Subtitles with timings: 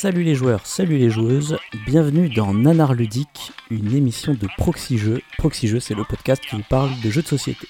[0.00, 5.20] Salut les joueurs, salut les joueuses, bienvenue dans Nanar Ludique, une émission de Proxy Jeux.
[5.38, 7.66] Proxy Jeux, c'est le podcast qui vous parle de jeux de société.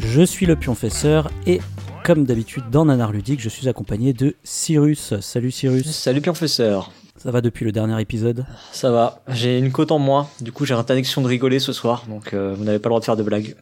[0.00, 1.60] Je suis le Pionfesseur et
[2.06, 5.18] comme d'habitude dans Nanar Ludique, je suis accompagné de Cyrus.
[5.18, 8.46] Salut Cyrus, Salut professeur, ça va depuis le dernier épisode?
[8.70, 9.22] Ça va.
[9.26, 12.54] J'ai une côte en moins, du coup j'ai interdiction de rigoler ce soir, donc euh,
[12.56, 13.56] vous n'avez pas le droit de faire de blagues.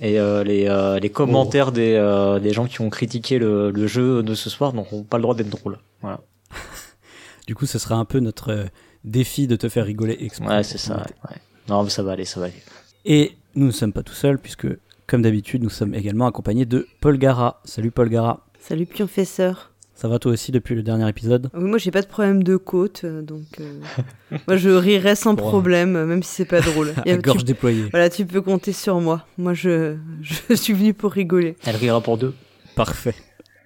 [0.00, 4.22] Et euh, les, euh, les commentaires des, des gens qui ont critiqué le, le jeu
[4.22, 5.78] de ce soir n'ont pas le droit d'être drôles.
[6.00, 6.20] Voilà.
[7.46, 8.64] Du coup, ce sera un peu notre
[9.04, 10.48] défi de te faire rigoler exprès.
[10.48, 11.04] Ouais, c'est ça.
[11.28, 11.36] ouais.
[11.68, 12.62] Non, mais ça va aller, ça va aller.
[13.04, 14.68] Et nous ne sommes pas tout seuls puisque,
[15.10, 17.60] comme d'habitude, nous sommes également accompagnés de Paul Gara.
[17.64, 18.46] Salut Paul Gara.
[18.60, 19.72] Salut Pionfesseur.
[19.96, 21.50] Ça va toi aussi depuis le dernier épisode?
[21.52, 23.80] Oui, moi j'ai pas de problème de côte, euh, donc euh,
[24.46, 25.42] moi je rirai sans Bon.
[25.42, 26.94] problème, euh, même si c'est pas drôle.
[27.04, 27.86] Y a- À tu- gorge déployée.
[27.90, 29.26] Voilà, tu peux compter sur moi.
[29.36, 31.56] Moi je, je suis venu pour rigoler.
[31.66, 32.32] Elle rira pour deux.
[32.76, 33.14] Parfait.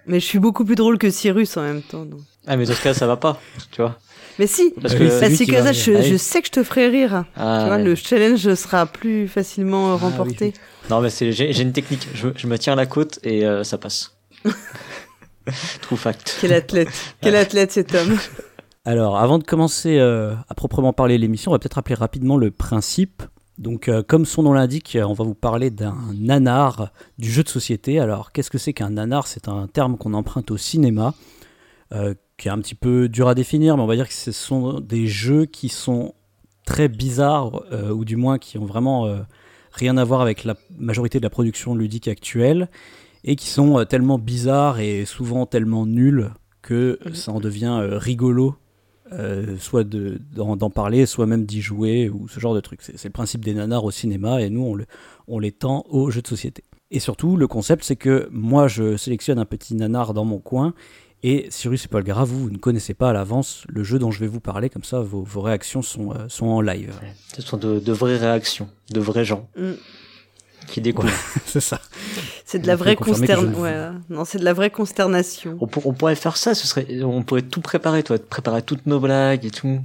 [0.07, 2.05] Mais je suis beaucoup plus drôle que Cyrus en même temps.
[2.05, 2.21] donc.
[2.47, 3.39] Ah, mais dans ce cas, ça va pas,
[3.71, 3.99] tu vois.
[4.39, 5.37] Mais si, Parce Oui, que.
[5.37, 7.25] qui que ça, je, Ah je sais que je te ferai rire.
[7.37, 7.85] Ah, tu vois, ouais.
[7.85, 10.53] le challenge sera plus facilement euh, remporté.
[10.91, 12.09] Non, mais c'est, j'ai, j'ai une technique.
[12.15, 14.17] Je, je me tiens à la côte et euh, ça passe.
[15.83, 16.39] True fact.
[16.41, 16.89] Quel athlète,
[17.21, 18.19] quel athlète cet homme.
[18.85, 22.51] Alors, avant de commencer euh, à proprement parler l'émission, on va peut-être rappeler rapidement le
[22.51, 23.23] principe.
[23.57, 27.49] Donc, euh, comme son nom l'indique, on va vous parler d'un nanar du jeu de
[27.49, 28.01] société.
[28.01, 29.27] Alors, qu'est-ce que c'est qu'un nanar?
[29.27, 31.15] C'est un terme qu'on emprunte au cinéma,
[31.93, 34.33] euh, qui est un petit peu dur à définir, mais on va dire que ce
[34.33, 36.15] sont des jeux qui sont
[36.67, 39.19] très bizarres, euh, ou du moins qui ont vraiment euh,
[39.75, 42.69] rien à voir avec la majorité de la production ludique actuelle,
[43.25, 46.31] et qui sont euh, tellement bizarres et souvent tellement nuls
[46.63, 47.15] que Mhm.
[47.15, 48.57] ça en devient euh, rigolo
[49.13, 52.81] euh, soit de- d'en parler, soit même d'y jouer, ou ce genre de truc.
[52.83, 54.87] C'est c'est le principe des nanars au cinéma, et nous, on, le-
[55.29, 56.65] on les tend aux jeux de société.
[56.91, 60.73] Et surtout, le concept, c'est que moi, je sélectionne un petit nanar dans mon coin,
[61.27, 64.11] et Cyrus et Paul Gara, vous, vous ne connaissez pas à l'avance le jeu dont
[64.11, 66.93] je vais vous parler, comme ça, vos, vos réactions sont, euh, sont en live.
[67.35, 69.73] Ce sont de, de vraies réactions, de vrais gens Mm.
[70.69, 71.11] qui découvrent.
[71.47, 71.81] c'est ça.
[72.45, 73.63] C'est de la vraie consternation.
[73.63, 75.57] ne- Non, c'est de la vraie consternation.
[75.61, 78.85] On, pour- on pourrait faire ça, ce serait, on pourrait tout préparer, toi, préparer toutes
[78.87, 79.81] nos blagues et tout.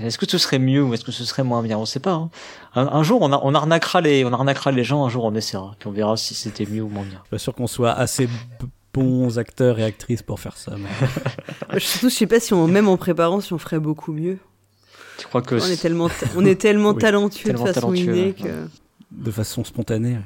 [0.00, 1.76] Est-ce que ce serait mieux ou est-ce que ce serait moins bien?
[1.76, 2.12] On sait pas.
[2.12, 2.30] hein.
[2.74, 5.04] Un, un jour, on, a- on arnaquera les, on arnaquera les gens.
[5.04, 7.18] Un jour, on essaiera, puis on verra si c'était mieux ou moins bien.
[7.18, 8.26] Je suis pas sûr qu'on soit assez
[8.94, 10.76] bons acteurs et actrices pour faire ça.
[10.78, 14.38] mais- Surtout, je sais pas si on, même en préparant, si on ferait beaucoup mieux.
[15.18, 18.02] Tu crois que On est tellement, on est tellement Oui, talentueux tellement de façon talentueux,
[18.16, 18.32] innée ouais.
[18.32, 18.68] que.
[19.12, 20.18] de façon spontanée.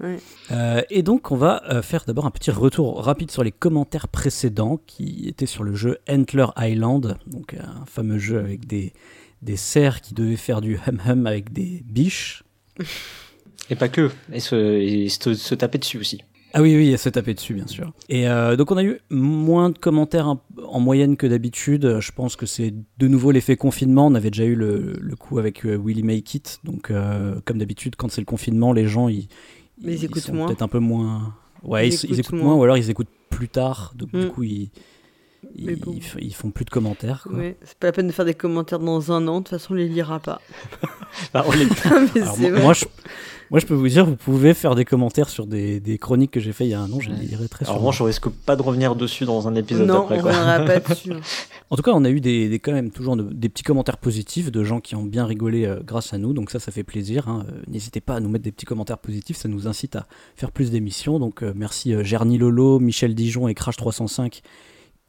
[0.00, 0.18] Ouais.
[0.50, 4.08] Euh, et donc, on va euh, faire d'abord un petit retour rapide sur les commentaires
[4.08, 8.94] précédents qui étaient sur le jeu Antler Island, donc un fameux jeu avec des,
[9.42, 12.42] des cerfs qui devaient faire du hum-hum avec des biches.
[13.70, 16.22] et pas que, et se, et se, se taper dessus aussi.
[16.54, 17.92] Ah oui, oui, et se taper dessus, bien sûr.
[18.08, 21.98] Et euh, donc, on a eu moins de commentaires en, en moyenne que d'habitude.
[22.00, 24.06] Je pense que c'est de nouveau l'effet confinement.
[24.08, 26.58] On avait déjà eu le, le coup avec euh, Willy Make It.
[26.64, 29.28] Donc, euh, comme d'habitude, quand c'est le confinement, les gens, ils,
[29.82, 30.46] Mais ils écoutent sont moins.
[30.46, 31.34] peut-être un peu moins.
[31.62, 32.44] Ouais, ils, Ils ils écoutent moins.
[32.50, 33.92] moins, ou alors ils écoutent plus tard.
[33.96, 34.28] Donc, du Mm.
[34.28, 34.70] coup, ils,
[35.54, 35.92] ils, bon.
[35.94, 37.26] f- ils font plus de commentaires.
[37.32, 39.74] Ouais, c'est pas la peine de faire des commentaires dans un an, de toute façon
[39.74, 40.40] on les lira pas.
[41.34, 41.66] Bah, on les-
[42.14, 42.84] mais Alors, c'est moi, moi, je,
[43.50, 46.40] moi, je peux vous dire, vous pouvez faire des commentaires sur des, des chroniques que
[46.40, 47.00] j'ai fait il y a un an.
[47.00, 47.82] Je les lirai très Alors, sûrement.
[47.82, 50.30] moi, je risque pas de revenir dessus dans un épisode non, d'après, on quoi.
[50.30, 51.12] reviendra pas dessus.
[51.68, 53.98] En tout cas, on a eu des, des- quand même toujours de- des petits commentaires
[53.98, 56.32] positifs de gens qui ont bien rigolé euh, grâce à nous.
[56.32, 57.28] Donc ça, ça fait plaisir.
[57.28, 57.44] hein.
[57.50, 59.36] Euh, N'hésitez pas à nous mettre des petits commentaires positifs.
[59.36, 61.18] Ça nous incite à faire plus d'émissions.
[61.18, 64.40] Donc euh, merci euh, Gerny Lolo, Michel Dijon et Crash 305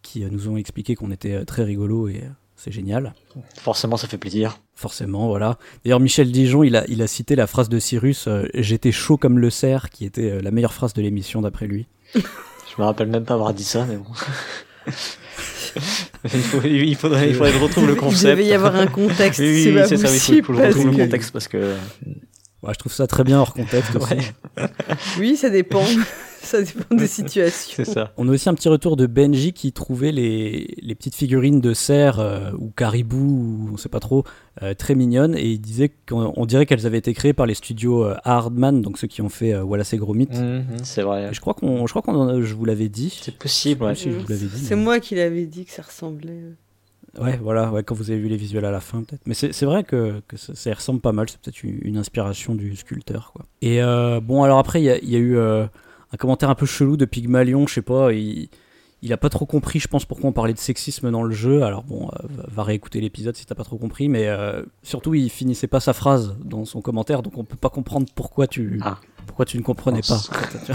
[0.03, 3.14] qui euh, nous ont expliqué qu'on était euh, très rigolo et euh, c'est génial.
[3.59, 4.59] Forcément, ça fait plaisir.
[4.75, 5.58] Forcément, voilà.
[5.84, 9.18] D'ailleurs, Michel Dijon, il a, il a cité la phrase de Cyrus euh, J'étais chaud
[9.18, 11.88] comme le cerf, qui était euh, la meilleure phrase de l'émission d'après lui.
[12.13, 12.22] Je
[12.78, 14.06] me rappelle même pas avoir dit ça, mais bon.
[16.25, 18.25] il, faut- il faudrait, il faudrait que je retrouve le Il concept.
[18.31, 20.92] devait y avoir un contexte, Oui, oui, c'est ça, il faut, faut que je retrouve
[20.98, 21.75] le contexte parce que.
[22.63, 24.13] Ouais, je trouve ça très bien hors contexte aussi.
[24.13, 24.68] Ouais,
[25.19, 25.83] Oui, ça dépend.
[26.44, 27.74] ça dépend des situations.
[27.84, 28.12] c'est ça.
[28.18, 31.74] On a aussi un petit retour de Benji qui trouvait les, les petites figurines de
[31.74, 34.24] cerf euh, ou caribou, ou on sait pas trop,
[34.62, 35.36] euh, très mignonnes.
[35.36, 38.81] Et il disait qu'on on dirait qu'elles avaient été créées par les studios euh, Hardman,
[38.81, 40.28] donc ceux qui ont fait euh, Wallace et Gromit.
[40.31, 41.30] Mhm, c'est vrai.
[41.30, 43.18] Et je crois qu'on, je crois qu'on, en a- je vous l'avais dit.
[43.22, 43.95] C'est possible, ouais.
[43.95, 44.66] Si je vous l'avais dit.
[44.66, 46.42] C'est mais- moi qui l'avais dit que ça ressemblait.
[47.22, 49.22] Ouais, voilà, ouais, quand vous avez vu les visuels à la fin, peut-être.
[49.28, 51.98] Mais c'est vrai que, que ça, ça y ressemble pas mal, c'est peut-être une, une
[51.98, 53.45] inspiration du sculpteur, quoi.
[53.62, 55.68] Et euh, bon, alors après, il y a, il y a eu euh,
[56.13, 58.48] un commentaire un peu chelou de Pygmalion, je sais pas, il,
[59.01, 61.63] il a pas trop compris, je pense, pourquoi on parlait de sexisme dans le jeu.
[61.63, 65.30] Alors bon, euh, va- réécouter l'épisode si t'as pas trop compris, mais euh, surtout il
[65.30, 69.00] finissait pas sa phrase dans son commentaire, donc on peut pas comprendre pourquoi tu, Ah.
[69.25, 70.74] pourquoi tu ne comprenais Oh, pas.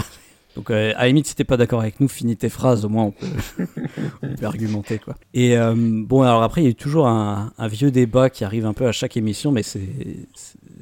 [0.55, 2.89] Donc euh, à la limite, si t'es pas d'accord avec nous, finis tes phrases, au
[2.89, 3.27] moins on peut,
[4.23, 5.15] on peut argumenter quoi.
[5.33, 8.43] Et euh, bon, alors après, il y a eu toujours un, un vieux débat qui
[8.43, 9.79] arrive un peu à chaque émission, mais c'est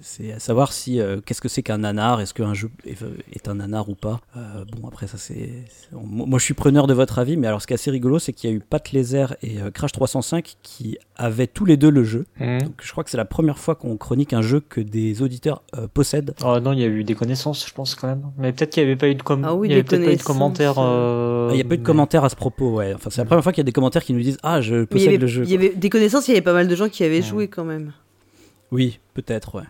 [0.08, 2.98] c'est- à savoir si euh, qu'est-ce que c'est qu'un nanar, est-ce qu'un jeu est,
[3.34, 4.20] est un nanar ou pas.
[4.36, 5.50] Euh, bon, après ça c'est,
[5.92, 8.34] moi je suis preneur de votre avis, mais alors ce qui est assez rigolo, c'est
[8.34, 11.90] qu'il y a eu Pat Laser et euh, Crash 305 qui avaient tous les deux
[11.92, 12.26] le jeu.
[12.40, 12.62] Mhm.
[12.62, 15.62] Donc je crois que c'est la première fois qu'on chronique un jeu que des auditeurs
[15.76, 16.34] euh, possèdent.
[16.44, 18.24] Oh non, il y a eu des connaissances, je pense quand même.
[18.38, 20.06] Mais peut-être qu'il n'y avait pas eu de com- Ah oui, il y avait peut-être
[20.06, 20.80] pas eu de commentaires.
[20.80, 21.48] euh.
[21.48, 22.94] euh, Il n'y a pas eu de mais- commentaires à ce propos, ouais.
[22.94, 24.84] Enfin, c'est la première fois qu'il y a des commentaires qui nous disent Ah, je
[24.86, 25.44] possède avait, le jeu.
[25.44, 27.22] il y avait des connaissances, il y avait pas mal de gens qui avaient Ouais.
[27.22, 27.92] joué quand même.
[28.72, 29.64] Oui, peut-être, ouais.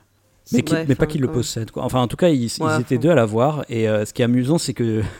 [0.53, 1.83] Mais, qui- Ouais, mais pas qu'ils le possèdent, quoi.
[1.83, 2.49] Enfin, en tout cas, ils,
[2.79, 3.65] étaient deux à l'avoir.
[3.69, 5.01] Et euh, ce qui est amusant, c'est que.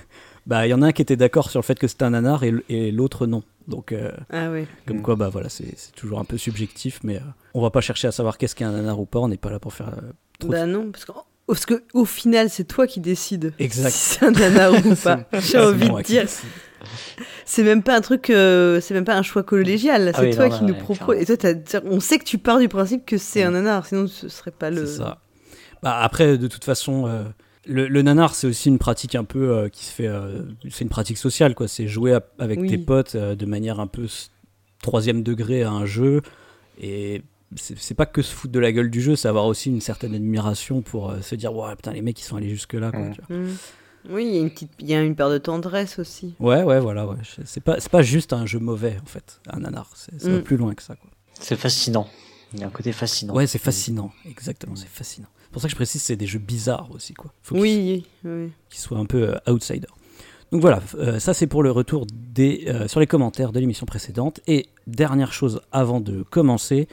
[0.48, 2.12] Bah, il y en a un qui était d'accord sur le fait que c'était un
[2.12, 3.44] nanar et, l'autre non.
[3.68, 4.48] Donc, euh, Ah
[4.86, 5.02] comme Mm.
[5.02, 7.22] quoi, bah voilà, c'est c'est toujours un peu subjectif, mais euh,
[7.54, 9.20] on va pas chercher à savoir qu'est-ce qu'est un nanar ou pas.
[9.20, 9.90] On n'est pas là pour faire.
[9.90, 11.12] euh, trop de- Bah non, parce que,
[11.48, 13.90] parce que au final, c'est toi qui décides Exact.
[13.90, 15.20] si c'est un nanar ou pas.
[15.34, 16.28] J'ai envie de dire.
[17.46, 20.12] C'est même pas un truc, euh, c'est même pas un choix collégial.
[20.14, 21.16] Ah C'est oui, toi non, qui non, nous ouais, propose.
[21.18, 21.50] Et toi,
[21.86, 23.48] on sait que tu pars du principe que c'est Mm.
[23.48, 24.86] un nanar, sinon ce serait pas le.
[24.86, 25.20] C'est ça.
[25.84, 27.24] Bah, après, de toute façon, euh,
[27.68, 30.08] le, le nanar, c'est aussi une pratique un peu euh, qui se fait.
[30.08, 31.68] euh, c'est une pratique sociale, quoi.
[31.68, 32.68] C'est jouer à- avec Oui.
[32.70, 34.08] tes potes euh, de manière un peu
[34.82, 36.22] troisième degré à un jeu.
[36.82, 37.22] Et
[37.56, 40.14] c'est pas que se foutre de la gueule du jeu, c'est avoir aussi une certaine
[40.14, 43.00] admiration pour euh, se dire, ouais, putain, les mecs, ils sont allés jusque-là, quoi.
[43.02, 43.14] Mm.
[43.14, 43.38] tu vois.
[43.38, 43.56] Mm.
[44.10, 46.34] Oui, il y a une petite, il y a une part de tendresse aussi.
[46.40, 47.18] Ouais, ouais, voilà, ouais.
[47.46, 49.90] C'est pas, c'est pas juste un jeu mauvais, en fait, un nanar.
[49.96, 50.42] C'est- Mm.
[50.44, 51.10] plus loin que ça, quoi.
[51.40, 52.08] C'est fascinant.
[52.54, 53.34] Il y a un côté fascinant.
[53.34, 55.28] Ouais, c'est fascinant, exactement, c'est fascinant.
[55.44, 57.34] C'est pour ça que je précise, c'est des jeux bizarres aussi, quoi.
[57.44, 58.50] Faut qu'ils Oui, oui.
[58.70, 59.88] qui soit un peu euh, outsider.
[60.54, 63.86] Donc voilà, euh, ça c'est pour le retour des, euh, sur les commentaires de l'émission
[63.86, 64.40] précédente.
[64.48, 66.88] Et dernière chose avant de commencer,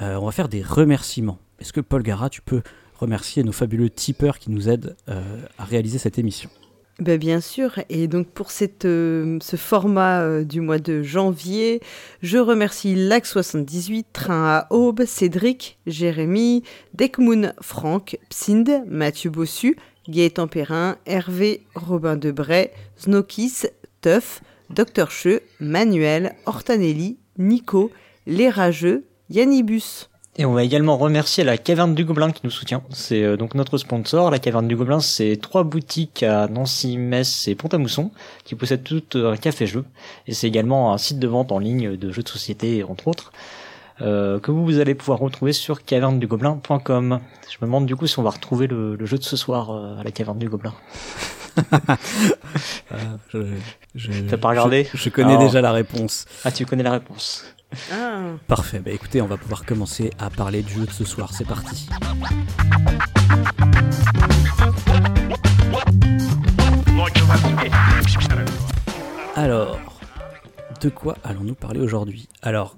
[0.00, 1.38] euh, on va faire des remerciements.
[1.58, 2.62] Est-ce que Paul Gara, tu peux
[3.02, 5.20] remercier nos fabuleux tipeurs qui nous aident euh,
[5.58, 6.48] à réaliser cette émission
[7.00, 7.80] Ben, bien sûr.
[7.88, 11.80] Et donc pour cette, euh, ce format euh, du mois de janvier,
[12.22, 16.62] je remercie Lac78, Train à Aube, Cédric, Jérémy,
[16.94, 19.76] Dekmoun, Franck, Psinde, Mathieu Bossu,
[20.08, 23.64] Gaëtan Perrin, Hervé, Robin Debray, Snokis,
[24.00, 27.90] Teuf, Dr Cheux, Manuel, Hortanelli, Nico,
[28.26, 30.08] Les Rageux, Yannibus.
[30.38, 32.82] Et on va également remercier la Caverne du Gobelin qui nous soutient.
[32.90, 34.30] C'est euh, donc notre sponsor.
[34.30, 38.10] La Caverne du Gobelin, c'est trois boutiques à Nancy, Metz et Pont-à-Mousson
[38.44, 39.84] qui possèdent toutes un café-jeu.
[40.26, 43.30] Et c'est également un site de vente en ligne de jeux de société, entre autres,
[44.00, 47.20] euh, que vous, allez pouvoir retrouver sur cavernedugobelin.com.
[47.50, 49.70] Je me demande du coup si on va retrouver le, le jeu de ce soir
[49.70, 50.72] euh, à la Caverne du Gobelin.
[53.32, 53.44] je,
[53.94, 55.42] je- T'as pas regardé je, je connais Alors.
[55.44, 56.24] déjà la réponse.
[56.44, 57.44] Ah, tu connais la réponse.
[57.92, 58.34] Ah.
[58.46, 61.46] Parfait, bah écoutez, on va pouvoir commencer à parler du jeu de ce soir, c'est
[61.46, 61.88] parti.
[69.34, 69.78] Alors,
[70.80, 72.28] de quoi allons-nous parler aujourd'hui?
[72.42, 72.76] Alors,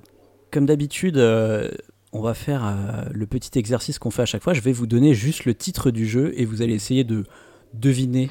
[0.51, 1.69] comme d'habitude, euh,
[2.13, 4.55] on va faire euh, le petit exercice qu'on fait à chaque fois.
[4.55, 7.25] Je vais vous donner juste le titre du jeu et vous allez essayer de
[7.73, 8.31] deviner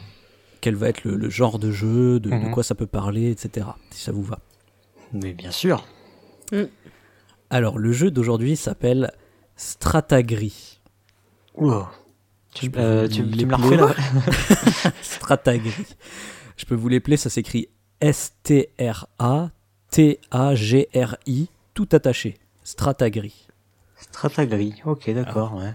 [0.61, 2.51] quel va être le, genre de jeu, de, de mhm.
[2.51, 3.67] quoi ça peut parler, etc.
[3.91, 4.39] Si ça vous va.
[5.11, 5.85] Mais bien sûr.
[7.49, 9.11] Alors, le jeu d'aujourd'hui s'appelle
[9.55, 10.79] Stratagri.
[11.55, 11.85] Wow.
[12.53, 13.89] Tu, Je peux euh, vous tu, tu me la refais là
[15.01, 15.71] Stratagri.
[16.57, 17.67] Je peux vous l'épeler, ça s'écrit
[20.13, 22.37] S-T-R-A-T-A-G-R-I, tout attaché.
[22.63, 23.47] Stratagri.
[23.97, 24.75] Stratagri.
[24.85, 25.73] Ok, d'accord, ouais.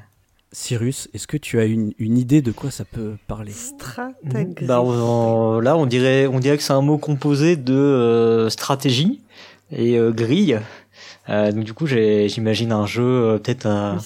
[0.50, 3.52] Cyrus, est-ce que tu as une, une idée de quoi ça peut parler?
[3.52, 4.64] Stratagri.
[4.66, 9.22] Bah, on- là, on dirait, on dirait que c'est un mot composé de euh, stratégie
[9.72, 10.60] et euh, grille.
[11.28, 13.98] Euh, donc du coup, j'ai- j'imagine un jeu, euh, peut-être un,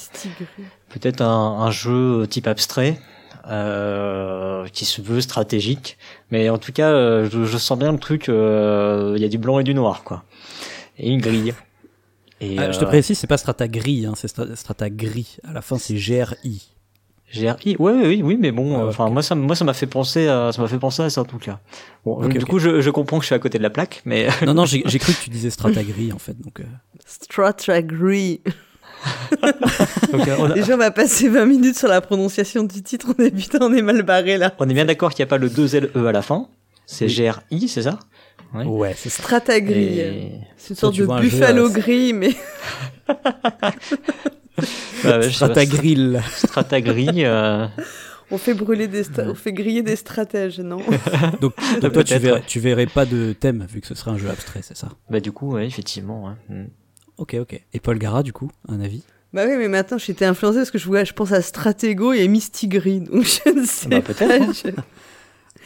[0.90, 2.98] peut-être un, un jeu type abstrait
[3.48, 5.98] euh, qui se veut stratégique.
[6.30, 8.28] Mais en tout cas, euh, je, je sens bien le truc.
[8.28, 10.24] euh, Il y a du blanc et du noir, quoi.
[10.98, 11.54] Et une grille.
[12.40, 15.36] Et, Ah, Je te euh, précise, c'est pas Stratagri, hein, c'est Stra- Stratagri.
[15.48, 16.71] À la fin, c'est G-R-I.
[17.32, 19.86] GRI, ouais, oui, oui, mais bon, Ah, euh, enfin, moi, ça, moi, ça m'a fait
[19.86, 21.58] penser, à, ça m'a fait penser à ça en tout cas.
[22.04, 24.28] Bon, du coup, je, je comprends que je suis à côté de la plaque, mais
[24.46, 26.38] Non, non, j'ai j'ai cru que tu disais Stratagri, en fait.
[26.40, 26.64] Donc, euh,
[27.06, 28.40] Stratagri.
[30.12, 33.14] Donc, on, a- Déjà, on va passer 20 minutes sur la prononciation du titre.
[33.18, 34.52] On est putain, on est mal barré là.
[34.58, 36.46] on est bien d'accord qu'il n'y a pas le 2 L E à la fin.
[36.86, 37.30] C'est Oui.
[37.50, 37.98] GRI, c'est ça?
[38.54, 38.64] Ouais.
[38.64, 39.08] ouais, c'est.
[39.08, 39.98] Stratagri.
[39.98, 42.30] Et- C'est une sorte de vois un jeu buffalo gris, mais
[45.04, 46.22] Bah, ouais, Stratagrill.
[47.24, 47.66] Euh,
[48.30, 50.78] On fait brûler des, sta- on fait griller des stratèges, non
[51.40, 52.44] Donc, donc toi, tu Peut-être, verrais, ouais.
[52.46, 54.88] tu verrais pas de thème, vu que ce serait un jeu abstrait, c'est ça?
[55.10, 56.34] Bah du coup, ouais, effectivement.
[56.48, 56.64] Mm.
[57.18, 57.60] Ok, ok.
[57.74, 59.02] Et Paul Gara, du coup, un avis?
[59.34, 62.26] Bah oui, mais maintenant j'étais influencée parce que je, vois, je pense à Stratego et
[62.28, 64.14] Mistigris, donc je ne sais Bah, pas.
[64.14, 64.70] peut-être, je-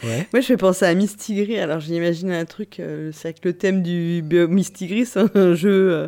[0.03, 0.27] Ouais.
[0.33, 1.57] Moi, je fais penser à Mistigris.
[1.57, 2.79] Alors, j'imagine un truc.
[2.79, 5.91] euh, c'est avec le thème du Mistigris, c'est un jeu.
[5.91, 6.07] euh,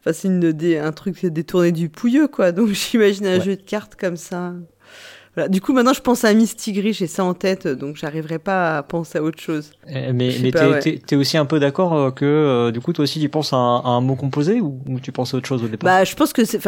[0.00, 2.52] Enfin, c'est une des- un truc détourné du pouilleux, quoi.
[2.52, 3.44] Donc, j'imagine un Ouais.
[3.44, 4.52] jeu de cartes comme ça.
[5.36, 5.48] Voilà.
[5.48, 6.92] Du coup, maintenant, je pense à Mistigris.
[6.92, 9.70] J'ai ça en tête, donc j'arriverai pas à penser à autre chose.
[9.88, 10.78] Euh, Mais, mais t'es, ouais.
[10.80, 13.52] t'es- t'es aussi un peu d'accord euh, que euh, du coup toi aussi tu penses
[13.52, 15.84] à un, à un mot composé ou, ou tu penses à autre chose au départ?
[15.88, 16.58] Bah, je pense que c'est.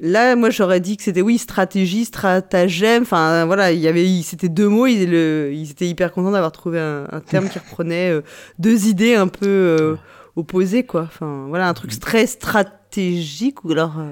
[0.00, 3.02] Là, moi, j'aurais dit que c'était oui, stratégie, stratagème.
[3.02, 4.86] Enfin, voilà, il y avait, c'était deux mots.
[4.86, 8.22] Ils, le, ils étaient hyper contents d'avoir trouvé un, un terme qui reprenait euh,
[8.58, 9.96] deux idées un peu euh,
[10.36, 11.02] opposées, quoi.
[11.02, 13.98] Enfin, voilà, un truc très stratégique ou alors.
[13.98, 14.10] euh,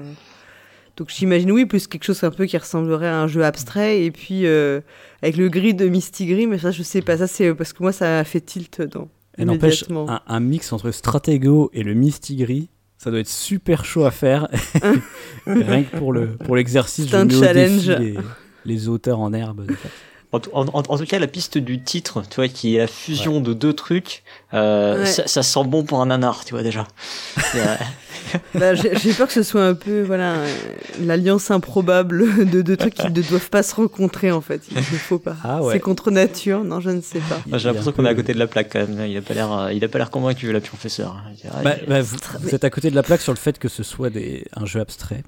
[0.97, 4.11] Donc, j'imagine oui, plus quelque chose un peu qui ressemblerait à un jeu abstrait et
[4.11, 7.17] puis avec le gris de Mistigris, mais ça, je sais pas.
[7.17, 9.07] Ça, c'est parce que moi, ça a fait tilt dans.
[9.37, 14.03] Et n'empêche, un, un mix entre Stratego et le Mistigris, ça doit être super chaud
[14.03, 14.49] à faire.
[15.47, 17.89] Rien que pour le pour l'exercice, je défi challenge.
[17.91, 18.17] Les,
[18.65, 19.65] les auteurs en herbe.
[19.65, 19.73] de.
[20.31, 22.79] En, tout- en- en- en tout cas, la piste du titre, tu vois, qui est
[22.79, 25.05] la fusion de deux trucs, euh, Ouais.
[25.07, 26.87] ça, ça sent bon pour un nanar, tu vois déjà.
[27.55, 27.75] Euh,
[28.53, 30.35] Bah, j'ai peur que ce soit un peu voilà
[31.01, 34.61] l'alliance improbable de deux trucs qui ne doivent pas se rencontrer en fait.
[34.69, 35.35] Il ne faut pas.
[35.43, 35.73] Ah ouais.
[35.73, 36.63] C'est contre nature.
[36.63, 37.39] Non, je ne sais pas.
[37.57, 39.07] J'ai l'impression qu'on est à côté de la plaque quand même.
[39.09, 41.23] Il a pas l'air, euh, il a pas l'air convaincu là, professeur.
[41.51, 43.67] Ah, Bah, bah, vous, vous êtes à côté de la plaque sur le fait que
[43.69, 45.23] ce soit des, un jeu abstrait,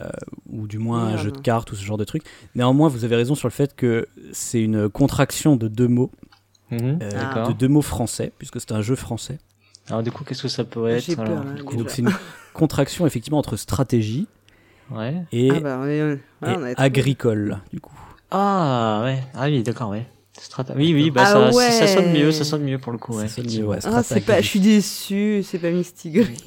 [0.00, 0.08] euh,
[0.50, 2.22] ou du moins un jeu de cartes ou ce genre de truc.
[2.54, 6.10] Néanmoins, vous avez raison sur le fait que c'est une contraction de deux mots,
[6.70, 9.38] Mhm, euh, de deux mots français, puisque c'est un jeu français.
[9.88, 12.02] Alors du coup, qu'est-ce que ça pourrait J'ai être peur, alors, du coup donc c'est
[12.02, 12.12] une
[12.52, 14.26] contraction effectivement entre stratégie
[14.90, 15.22] Ouais.
[15.32, 16.74] et, ah bah on est, ouais, on et a trouvé.
[16.76, 17.94] agricole, du coup.
[18.30, 19.22] Ah ouais.
[19.34, 20.06] Ah oui, d'accord, ouais.
[20.38, 21.70] Strata- Oui, oui, bah Ah ça, ouais.
[21.70, 23.28] ça sonne mieux, ça sonne mieux pour le coup, ouais.
[23.28, 24.40] Ça sonne mieux, ouais, Ah c'est pas.
[24.42, 25.42] Je suis déçue.
[25.42, 26.44] C'est pas Mistigris.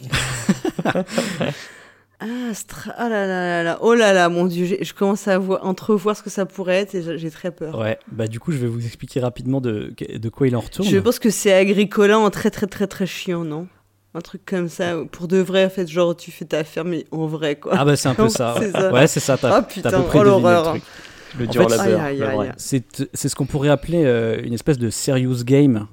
[2.21, 2.93] Ah, stra...
[2.97, 3.79] ah là là là là.
[3.81, 6.93] Oh là là, mon dieu, je commence à voir, entrevoir ce que ça pourrait être
[6.95, 7.77] et j'ai- très peur.
[7.79, 10.87] Ouais, bah du coup, je vais vous expliquer rapidement de, de quoi il en retourne.
[10.87, 13.67] Je pense que c'est agricola en très très très très chiant, non?
[14.13, 17.05] Un truc comme ça, pour de vrai, en fait, genre tu fais ta ferme mais
[17.11, 17.73] en vrai quoi.
[17.77, 18.55] Ah bah c'est un peu ça.
[18.59, 18.93] C'est Ouais, ça.
[18.93, 19.37] Ouais, c'est ça.
[19.37, 20.83] T'as Ah, putain, à peu près oh, le truc.
[21.39, 22.53] Le dur labeur.
[22.57, 25.87] C'est c'est ce qu'on pourrait appeler euh, une espèce de serious game.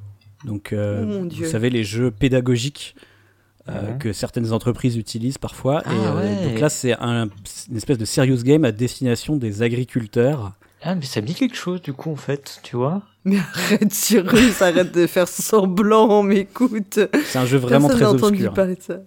[0.44, 1.46] Donc, euh, Oh mon vous Dieu.
[1.46, 2.96] savez, les jeux pédagogiques
[3.68, 5.82] euh, que certaines entreprises utilisent parfois.
[5.84, 6.48] Ah et, euh, ouais.
[6.50, 7.28] donc là, c'est un-
[7.70, 10.52] une espèce de serious game à destination des agriculteurs.
[10.82, 13.02] Ah, mais ça me dit quelque chose du coup en fait, tu vois.
[13.24, 17.00] Mais arrête, Cyrus, arrête de faire semblant, mais écoute.
[17.26, 18.54] C'est un jeu vraiment Personne très n'a entendu obscur.
[18.54, 18.98] parler de ça.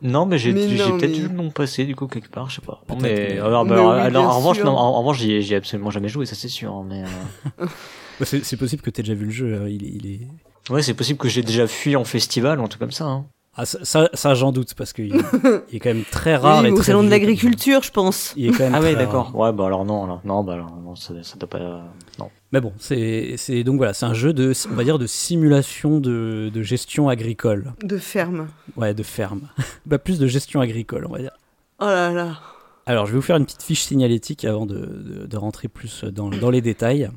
[0.00, 2.60] Non, mais j'ai peut-être mais- vu le nom passer du coup quelque part, je sais
[2.64, 2.80] pas.
[2.88, 4.64] Non, Peut-être, mais, mais- alors, bah, Mais alors, oui, alors, bien en revanche, sûr.
[4.66, 6.72] non, en, en revanche, j'y ai, absolument jamais joué, ça c'est sûr.
[6.72, 7.66] hein, Mais euh,
[8.24, 9.54] C'est possible que tu aies déjà vu le jeu.
[9.54, 10.72] euh, Il, est- il est...
[10.72, 13.06] ouais, c'est possible que j'ai déjà fui en festival ou un truc comme ça.
[13.06, 13.26] Hein.
[13.60, 15.06] Ah, ça, ça, ça, j'en doute, parce qu'il
[15.70, 16.62] il est quand même très rare.
[16.62, 18.32] Oui, et au très salon de l'agriculture, je pense.
[18.36, 19.34] Il est quand même Ah ouais, d'accord.
[19.34, 21.58] Ouais, bah alors non, alors, non, bah alors non, ça, ça doit pas.
[21.58, 21.80] euh,
[22.20, 22.30] non.
[22.52, 25.98] Mais bon, c'est c'est- donc voilà, c'est un jeu de, on va dire, de simulation
[26.00, 27.72] de, de gestion agricole.
[27.82, 28.46] De ferme.
[28.76, 29.48] Ouais, de ferme.
[29.86, 31.32] bah, plus de gestion agricole, on va dire.
[31.80, 32.38] Oh là là.
[32.86, 36.04] Alors, je vais vous faire une petite fiche signalétique avant de, de- de rentrer plus
[36.04, 37.10] dans, dans les détails.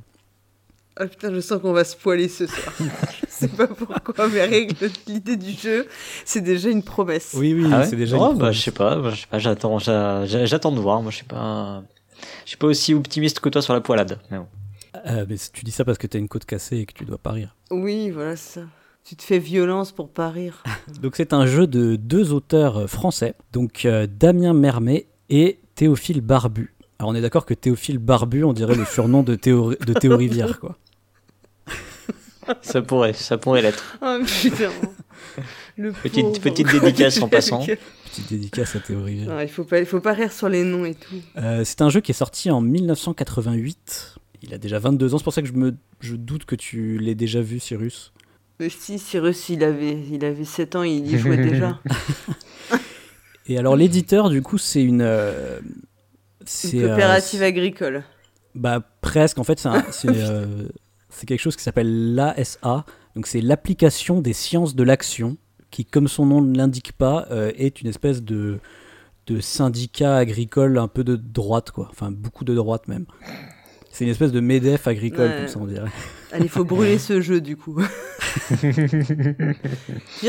[1.04, 2.74] Ah putain, je sens qu'on va se poiler ce soir.
[2.80, 5.88] je sais pas pourquoi, mais que l'idée du jeu,
[6.26, 7.34] c'est déjà une promesse.
[7.36, 8.56] Oui, oui, Ah ouais c'est déjà Oh, une bah promesse.
[8.58, 11.02] je sais pas, bah, je sais pas, j'attends, j'a- j'a- j'attends de voir.
[11.02, 11.82] Moi, je suis pas,
[12.46, 14.20] je suis pas aussi optimiste que toi sur la poilade.
[14.30, 14.46] Mais bon.
[15.08, 17.18] Euh, mais tu dis ça parce que t'as une côte cassée et que tu dois
[17.18, 17.56] pas rire.
[17.72, 18.66] Oui, voilà, c'est ça.
[19.04, 20.62] Tu te fais violence pour pas rire.
[21.02, 26.22] Donc, c'est un jeu de deux auteurs euh, français, donc euh, Damien Mermet et Théophile
[26.22, 26.76] Barbu.
[27.00, 30.16] Alors, on est d'accord que Théophile Barbu, on dirait le surnom de Théo, de Théo
[30.18, 30.78] Rivière, quoi.
[32.62, 33.98] Ça pourrait, ça pourrait l'être.
[34.02, 34.70] Oh putain.
[35.78, 36.40] Le Petite- pauvre.
[36.42, 37.60] petite dédicace en passant.
[37.66, 40.96] Petite dédicace à Théo il faut pas, il faut pas rire sur les noms et
[40.96, 41.16] tout.
[41.38, 44.16] Euh, c'est un jeu qui est sorti en 1988.
[44.44, 46.98] Il a déjà 22 ans, c'est pour ça que je, me, je doute que tu
[46.98, 48.12] l'aies déjà vu, Cyrus.
[48.60, 51.80] Mais si, Cyrus, il avait, il avait 7 ans, il y jouait déjà.
[53.48, 55.02] Et alors, l'éditeur, du coup, c'est une.
[55.02, 55.60] euh,
[56.46, 58.04] c'est, Une euh, coopérative agricole.
[58.54, 59.86] Bah presque, en fait c'est un-
[61.12, 65.38] c'est quelque chose qui s'appelle l'ASA, donc c'est l'application des sciences de l'action,
[65.70, 68.60] qui comme son nom ne l'indique pas, euh, est une espèce de,
[69.28, 73.06] de syndicat agricole un peu de droite, quoi, enfin beaucoup de droite même.
[73.94, 75.38] C'est une espèce de MEDEF agricole, Ouais.
[75.40, 75.90] comme ça on dirait.
[76.32, 77.82] Allez, il faut brûler ce jeu du coup.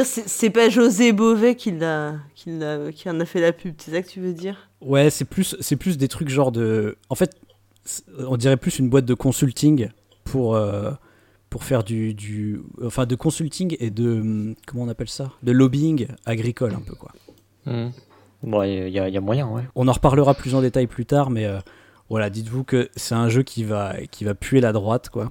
[0.04, 4.32] C'est pas José Beauvais qui, en a fait la pub, c'est ça que tu veux
[4.32, 4.68] dire?
[4.80, 6.96] Ouais, c'est plus, plus des trucs genre de...
[7.08, 7.36] En fait,
[8.18, 9.88] on dirait plus une boîte de consulting
[10.32, 10.90] pour euh,
[11.50, 15.30] pour faire du, du enfin de consulting et de comment on appelle ça?
[15.42, 17.12] De lobbying agricole un peu quoi.
[18.42, 19.62] Bon, il y, a- il y a moyen, ouais.
[19.76, 21.58] On en reparlera plus en détail plus tard, mais euh,
[22.08, 25.30] voilà, dites-vous que c'est un jeu qui va, qui va puer la droite, quoi,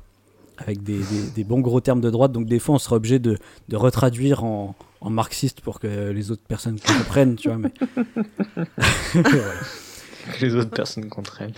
[0.57, 2.31] avec des, des- des bons gros termes de droite.
[2.31, 6.31] Donc des fois, on sera obligé de, de retraduire en, en marxiste pour que les
[6.31, 7.57] autres personnes comprennent, tu vois.
[7.57, 7.71] Mais...
[9.13, 9.53] Voilà.
[10.39, 11.53] Les autres personnes contraignent.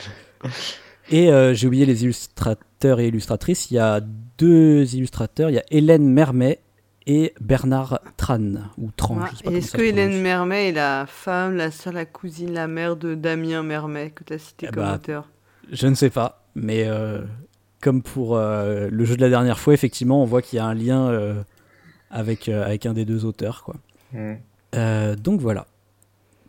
[1.09, 3.71] Et euh, j'ai oublié les illustrateurs et illustratrices.
[3.71, 4.01] Il y a
[4.37, 5.49] deux illustrateurs.
[5.49, 6.59] Il y a Hélène Mermet
[7.05, 9.17] et Bernard Tran ou Tran.
[9.21, 10.21] Ah, je sais pas Est-ce que Hélène.
[10.21, 14.33] Mermet est la femme, la sœur, la cousine, la mère de Damien Mermet que tu
[14.33, 15.29] as cité Eh comme bah, auteur?
[15.71, 17.21] Je ne sais pas, mais euh,
[17.81, 20.65] comme pour euh, le jeu de la dernière fois, effectivement, on voit qu'il y a
[20.65, 21.41] un lien euh,
[22.09, 23.63] avec, euh, avec un des deux auteurs.
[23.63, 23.75] Quoi.
[24.75, 25.67] Euh, donc voilà,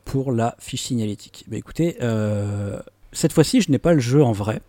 [0.05, 1.45] pour la fiche signalétique.
[1.49, 2.79] Bah, écoutez, euh,
[3.15, 4.61] cette fois-ci, je n'ai pas le jeu en vrai,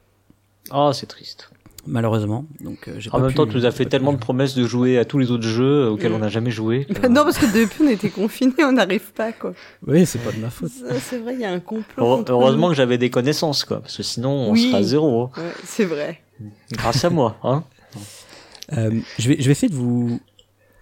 [0.74, 1.50] Oh, c'est triste.
[1.86, 2.46] malheureusement.
[2.62, 4.56] Donc, euh, j'ai En pas même pu- temps, tu nous as fait tellement de promesses
[4.56, 6.86] de jouer à tous les autres jeux auxquels on n'a jamais joué.
[7.02, 9.54] que- non, parce que depuis on était confinés, on n'arrive pas quoi.
[9.86, 10.72] Oui, c'est pas de ma faute.
[11.00, 12.04] C'est vrai, il y a un complot.
[12.04, 12.72] Heure- Heureusement nous.
[12.74, 13.82] que j'avais des connaissances, quoi.
[13.82, 14.70] Parce que sinon, on Oui.
[14.70, 15.24] sera à zéro.
[15.24, 15.32] hein.
[15.38, 16.22] Ouais, c'est vrai.
[16.72, 17.64] Grâce à moi, hein.
[18.76, 20.20] Euh, je, vais, je vais essayer de vous,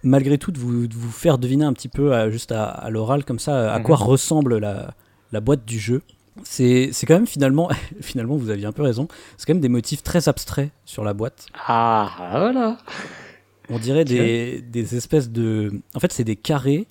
[0.02, 2.88] malgré tout, de vous, de vous faire deviner un petit peu, à- juste à, à
[2.88, 3.84] l'oral, comme ça, à Mhm.
[3.84, 4.94] quoi ressemble la,
[5.32, 6.00] la boîte du jeu.
[6.42, 9.68] C'est c'est quand même finalement, finalement, vous aviez un peu raison, c'est quand même des
[9.68, 11.46] motifs très abstraits sur la boîte.
[11.66, 12.78] Ah, voilà.
[13.70, 15.80] On dirait des, des espèces de.
[15.94, 16.86] En fait, c'est des carrés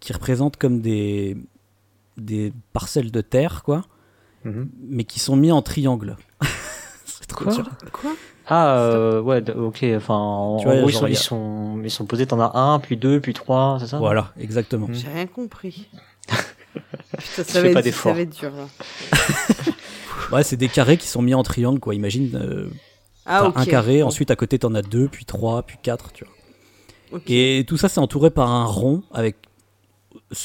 [0.00, 1.36] qui représentent comme des,
[2.16, 3.84] des parcelles de terre, quoi,
[4.44, 4.70] Mhm.
[4.88, 6.16] mais qui sont mis en triangle.
[7.04, 7.68] c'est trop Quoi dur.
[7.92, 8.12] Quoi?
[8.46, 9.84] Ah, euh, ouais, ok.
[9.96, 12.58] Enfin, en, Tu vois, en gros, ils, sont, ils, sont, ils sont posés, t'en as
[12.58, 13.98] un, puis deux, puis trois, c'est ça?
[13.98, 14.88] Voilà, exactement.
[14.90, 15.88] J'ai rien compris.
[16.74, 18.52] Putain, ça, va être, ça va être dur.
[18.54, 18.66] Là.
[20.32, 21.92] Ouais, c'est des carrés qui sont mis en triangle, quoi.
[21.94, 22.30] Imagine.
[22.36, 22.68] euh,
[23.26, 26.24] Ah, un carré, Bon, ensuite à côté t'en as deux, puis trois, puis quatre, tu
[26.24, 27.20] vois.
[27.26, 29.36] Et tout ça c'est entouré par un rond avec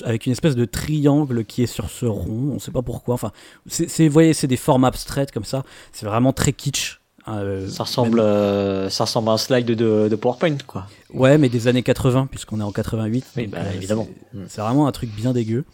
[0.03, 3.13] avec une espèce de triangle qui est sur ce rond, on sait pas pourquoi.
[3.13, 3.31] Enfin,
[3.67, 5.63] c'est, vous voyez, c'est des formes abstraites comme ça.
[5.91, 6.99] C'est vraiment très kitsch.
[7.27, 10.87] Euh, Ça ressemble, même- euh, ça ressemble à un slide de, de PowerPoint, quoi.
[11.13, 13.25] Ouais, mais des années 80 puisqu'on est en 88.
[13.37, 14.07] Oui, bah, euh, évidemment.
[14.31, 14.45] c'est- Mm.
[14.47, 15.65] C'est vraiment un truc bien dégueu.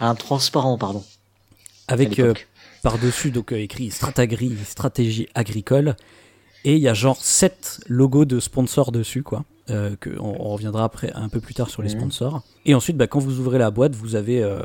[0.00, 1.04] Un transparent, pardon.
[1.88, 2.34] Avec euh,
[2.82, 5.96] par-dessus donc euh, écrit Stratagri, stratégie agricole.
[6.64, 9.44] Et il y a genre 7 logos de sponsors dessus, quoi.
[9.70, 11.98] Euh, que on, on reviendra après un peu plus tard sur les Mhm.
[12.00, 12.42] sponsors.
[12.66, 14.62] Et ensuite, bah, quand vous ouvrez la boîte, vous avez euh,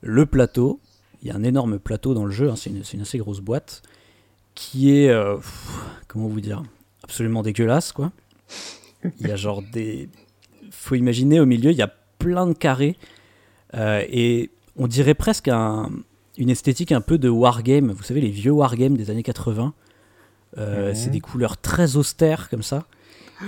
[0.00, 0.80] le plateau.
[1.22, 3.18] Il y a un énorme plateau dans le jeu, hein, c'est une, c'est une assez
[3.18, 3.82] grosse boîte,
[4.54, 5.70] qui est, euh, pff,
[6.06, 6.62] comment vous dire,
[7.02, 8.12] absolument dégueulasse, quoi.
[9.20, 10.08] Il y a genre des...
[10.70, 12.96] faut imaginer, au milieu, il y a plein de carrés.
[13.74, 15.90] euh, et on dirait presque un,
[16.38, 17.92] une esthétique un peu de wargame.
[17.92, 19.72] Vous savez, les vieux wargames des années 80.
[20.58, 20.94] Euh, Mhm.
[20.94, 22.86] C'est des couleurs très austères comme ça.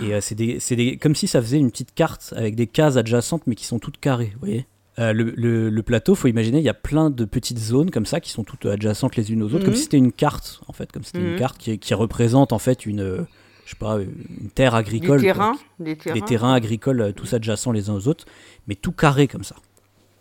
[0.03, 3.43] Et euh, c'est des, comme si ça faisait une petite carte avec des cases adjacentes
[3.47, 4.31] mais qui sont toutes carrées.
[4.35, 4.67] Vous voyez
[4.99, 8.07] Euh, le, le, le plateau, faut imaginer, il y a plein de petites zones comme
[8.07, 9.65] ça qui sont toutes adjacentes les unes aux autres, Mhm.
[9.67, 11.33] comme si c'était une carte en fait, comme c'était Mhm.
[11.33, 13.27] une carte qui, qui représente en fait une,
[13.67, 15.19] je sais pas, une terre agricole.
[15.21, 16.15] Des terrains, des terrains.
[16.15, 18.25] des terrains agricoles tous adjacents les uns aux autres,
[18.69, 19.57] mais tout carré comme ça.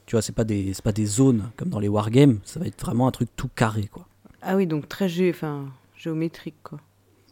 [0.05, 2.67] Tu vois, c'est pas des c'est pas des zones comme dans les wargames, ça va
[2.67, 4.05] être vraiment un truc tout carré quoi.
[4.41, 5.29] Ah oui, donc très gé...
[5.31, 5.65] enfin,
[5.97, 6.79] géométrique quoi.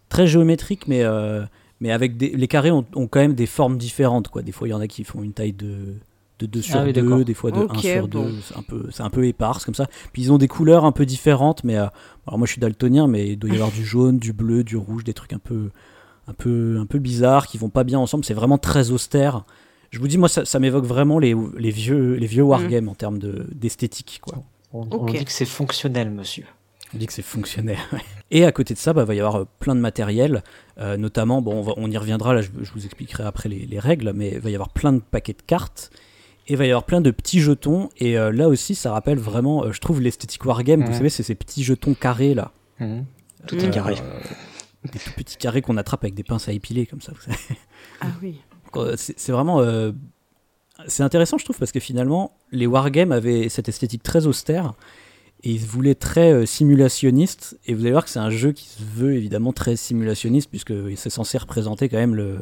[0.09, 1.43] Très géométrique, mais euh,
[1.79, 4.41] mais avec des les carrés ont, ont quand même des formes différentes quoi.
[4.41, 5.95] Des fois il y en a qui font une taille de
[6.39, 7.23] de 2 sur Ah oui, 2, d'accord.
[7.23, 8.31] des fois de Ok, 1 sur 2, bon.
[8.43, 9.87] c'est un peu c'est un peu éparse comme ça.
[10.11, 11.85] Puis ils ont des couleurs un peu différentes mais euh,
[12.25, 14.77] alors moi je suis daltonien mais il doit y avoir du jaune, du bleu, du
[14.77, 15.69] rouge, des trucs un peu
[16.27, 19.43] un peu un peu bizarres qui vont pas bien ensemble, c'est vraiment très austère.
[19.93, 22.95] Je vous dis moi ça, ça m'évoque vraiment les, les vieux les vieux wargames en
[22.95, 24.43] termes de d'esthétique quoi.
[24.73, 26.45] On, dit que c'est fonctionnel, monsieur.
[26.95, 27.77] On dit que c'est fonctionnaire.
[27.93, 27.99] ouais.
[28.31, 30.41] Et à côté de ça, bah, va y avoir euh, plein de matériel,
[30.79, 33.67] euh, notamment, bon, on, va- on y reviendra, là, je, je vous expliquerai après les,
[33.67, 35.91] les règles, mais il va y avoir plein de paquets de cartes,
[36.47, 39.19] et il va y avoir plein de petits jetons, et euh, là aussi, ça rappelle
[39.19, 40.93] vraiment, euh, je trouve, l'esthétique Wargame, vous Mhm.
[40.97, 43.59] savez, c'est ces petits jetons carrés, là, Tout Mm.
[43.59, 43.95] est carré.
[44.91, 47.37] des tout petits carrés qu'on attrape avec des pinces à épiler, comme ça, vous savez.
[48.01, 48.41] Ah oui.
[48.77, 49.59] Euh, C'est vraiment...
[49.61, 49.91] euh,
[50.87, 54.73] c'est intéressant, je trouve, parce que finalement, les Wargames avaient cette esthétique très austère,
[55.43, 57.59] et ils se voulaient très euh, simulationniste.
[57.67, 60.73] Et vous allez voir que c'est un jeu qui se veut évidemment très simulationniste, puisque
[60.95, 62.39] c'est censé représenter quand même le,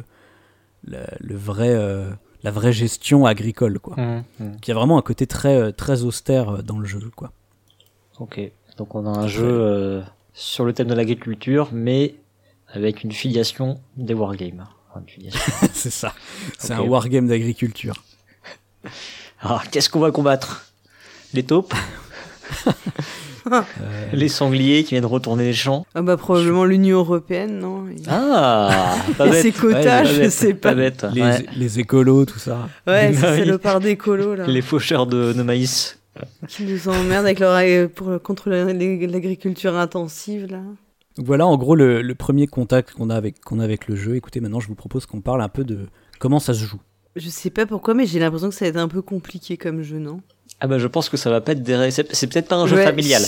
[0.84, 2.10] le, le vrai, euh,
[2.42, 3.78] la vraie gestion agricole.
[3.78, 3.96] Quoi.
[3.96, 4.24] Mhm.
[4.40, 7.00] Donc, Il y a vraiment un côté très, très austère dans le jeu.
[7.14, 7.32] Quoi.
[8.18, 8.40] Ok.
[8.78, 12.14] Donc on a un jeu sur le thème de l'agriculture, mais
[12.68, 14.64] avec une filiation des wargames.
[15.72, 16.12] C'est ça.
[16.58, 16.80] C'est Ok.
[16.80, 18.02] un wargame d'agriculture.
[19.40, 20.66] Alors, qu'est-ce qu'on va combattre?
[21.34, 21.74] Les taupes?
[23.50, 23.60] Euh,
[24.12, 25.84] Les sangliers qui viennent retourner les champs?
[25.96, 27.86] Ah bah probablement l'Union Européenne, non?
[28.08, 30.74] Ah pas Et ses quotas, je bête, sais pas.
[30.74, 31.04] bête.
[31.12, 31.46] les, Ouais.
[31.56, 32.68] les écolos, tout ça.
[32.86, 35.98] Ouais, Bah c'est salopard d'écolo là, Les faucheurs de, de maïs.
[36.46, 40.60] qui nous emmerdent avec leur euh, pour contre l'agriculture intensive là.
[41.16, 43.96] Donc voilà, en gros, le, le premier contact qu'on a, avec, qu'on a avec le
[43.96, 44.16] jeu.
[44.16, 45.80] Écoutez, maintenant, je vous propose qu'on parle un peu de
[46.18, 46.80] comment ça se joue.
[47.16, 49.82] Je sais pas pourquoi, mais j'ai l'impression que ça va être un peu compliqué comme
[49.82, 50.20] jeu, non?
[50.60, 51.74] Ah bah je pense que ça va pas être des...
[51.76, 53.20] ré- C'est peut-être pas un jeu Ouais, familial.
[53.22, 53.26] Je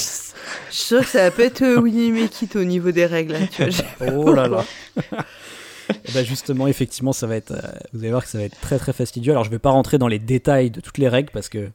[0.74, 3.32] suis sûre que ça va pas être euh, Winnie It au niveau des règles.
[3.32, 4.64] là, tu vois, j'ai- Oh là là
[5.90, 7.50] Eh ben, Justement, effectivement, ça va être.
[7.52, 7.60] euh,
[7.92, 9.32] vous allez voir que ça va être très très fastidieux.
[9.32, 11.68] Alors, je vais pas rentrer dans les détails de toutes les règles parce que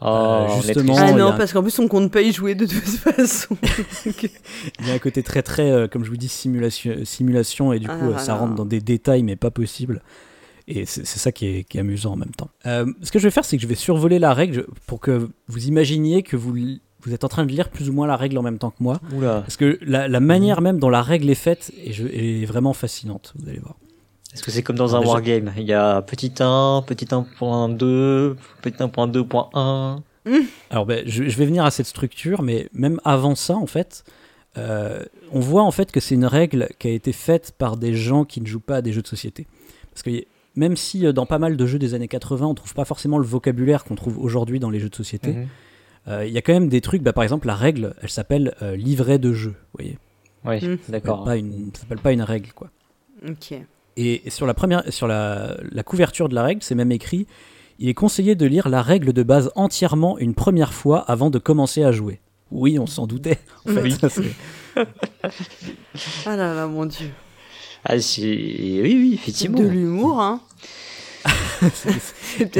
[0.00, 0.96] Oh, on est justement.
[0.98, 3.56] Ah non, un- parce qu'en plus on compte pas y jouer de toute façon.
[4.06, 7.78] Il y a un côté très très, euh, comme je vous dis, simulation, simulation et
[7.78, 10.02] du Ah coup, euh, ça rentre dans des détails mais pas possible.
[10.66, 12.48] Et c'est ça qui est, qui est amusant en même temps.
[12.66, 15.28] Euh, ce que je vais faire, c'est que je vais survoler la règle pour que
[15.46, 16.54] vous imaginiez que vous,
[17.02, 18.82] vous êtes en train de lire plus ou moins la règle en même temps que
[18.82, 18.98] moi.
[19.14, 19.42] Oula.
[19.42, 23.46] Parce que la, la manière même dont la règle est faite est vraiment fascinante, vous
[23.48, 23.76] allez voir.
[24.34, 28.36] Est-ce que c'est comme dans un Déjà- wargame Il y a petit 1, petit 1.2,
[28.62, 30.00] petit 1.2.1.
[30.70, 34.04] Alors ben, je, je vais venir à cette structure, mais même avant ça, en fait,
[34.58, 37.94] euh, on voit en fait que c'est une règle qui a été faite par des
[37.94, 39.46] gens qui ne jouent pas à des jeux de société.
[39.92, 40.24] Parce que
[40.56, 43.18] même si euh, dans pas mal de jeux des années 80, on trouve pas forcément
[43.18, 45.46] le vocabulaire qu'on trouve aujourd'hui dans les jeux de société, Mhm.
[46.08, 48.54] euh, il y a quand même des trucs, bah, par exemple la règle, elle s'appelle
[48.62, 49.98] euh, livret de jeu, vous voyez.
[50.46, 50.60] Oui.
[50.60, 51.18] Ça d'accord.
[51.20, 52.70] s'appelle pas une- ça s'appelle pas une règle, quoi.
[53.28, 53.60] ok.
[53.96, 57.26] Et, sur la première, sur la, la couverture de la règle, c'est même écrit
[57.80, 61.38] il est conseillé de lire la règle de base entièrement une première fois avant de
[61.40, 62.20] commencer à jouer.
[62.52, 63.38] Oui, on s'en doutait.
[63.68, 63.92] En fait, Oui.
[64.00, 64.22] Ça, c'est-
[66.26, 67.08] Ah là là, mon dieu.
[67.84, 68.22] Ah, c'est...
[68.22, 69.58] Oui, oui, C'est effectivement.
[69.58, 70.40] de l'humour, hein.